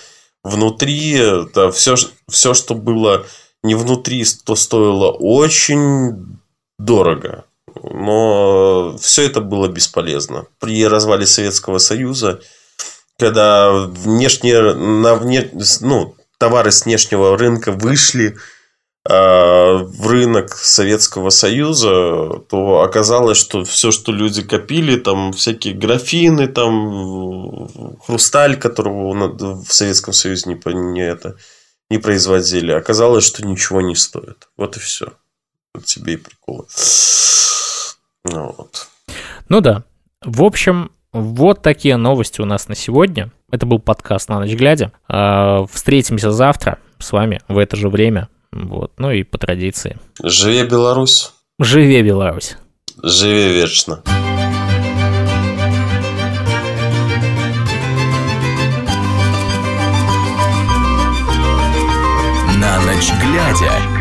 внутри, 0.45 1.21
да, 1.55 1.71
все, 1.73 1.97
все, 2.29 2.55
что 2.55 2.75
было 2.75 3.27
не 3.63 3.75
внутри, 3.75 4.25
то 4.45 4.55
стоило 4.55 5.11
очень 5.11 6.39
дорого. 6.79 7.45
Но 7.83 8.97
все 9.01 9.23
это 9.23 9.41
было 9.41 9.67
бесполезно. 9.67 10.47
При 10.61 10.87
развале 10.87 11.27
Советского 11.27 11.79
Союза, 11.79 12.41
когда 13.19 13.73
внешние, 13.73 14.75
на 14.75 15.17
вне, 15.17 15.51
ну, 15.81 16.15
товары 16.39 16.71
с 16.71 16.85
внешнего 16.85 17.37
рынка 17.37 17.73
вышли 17.73 18.37
в 19.07 20.07
рынок 20.07 20.55
Советского 20.55 21.29
Союза, 21.29 22.41
то 22.49 22.81
оказалось, 22.81 23.37
что 23.37 23.63
все, 23.65 23.91
что 23.91 24.13
люди 24.13 24.43
копили, 24.43 24.97
там 24.97 25.33
всякие 25.33 25.75
графины, 25.75 26.47
там 26.47 27.69
хрусталь, 28.07 28.59
которого 28.59 29.29
в 29.63 29.71
Советском 29.71 30.15
Союзе 30.15 30.51
не, 30.51 30.75
не, 30.93 31.03
это, 31.03 31.37
не 31.91 31.99
производили, 31.99 32.73
оказалось, 32.73 33.27
что 33.27 33.47
ничего 33.47 33.83
не 33.83 33.95
стоит. 33.95 34.49
Вот 34.57 34.79
и 34.79 34.81
все. 34.81 35.13
Вот 35.75 35.85
тебе 35.85 36.15
и 36.15 36.17
приколы. 36.17 36.65
Ну, 38.25 38.55
вот. 38.57 38.89
ну 39.51 39.61
да. 39.61 39.85
В 40.23 40.43
общем, 40.43 40.93
вот 41.13 41.63
такие 41.63 41.97
новости 41.97 42.41
у 42.41 42.47
нас 42.47 42.69
на 42.69 42.75
сегодня. 42.75 43.31
Это 43.51 43.67
был 43.67 43.79
подкаст 43.79 44.29
«На 44.29 44.41
ночь 44.41 44.55
глядя». 44.55 44.93
А, 45.09 45.67
встретимся 45.71 46.31
завтра 46.31 46.79
с 46.99 47.13
вами 47.13 47.43
в 47.49 47.59
это 47.59 47.77
же 47.77 47.89
время. 47.89 48.29
Вот. 48.55 48.93
Ну 48.99 49.11
и 49.11 49.25
по 49.25 49.37
традиции. 49.37 49.99
Живе 50.23 50.65
Беларусь. 50.65 51.33
Живе 51.59 52.03
Беларусь. 52.03 52.57
Живе 53.03 53.53
вечно. 53.53 54.03
На 62.57 62.81
ночь 62.83 63.11
глядя. 63.21 63.94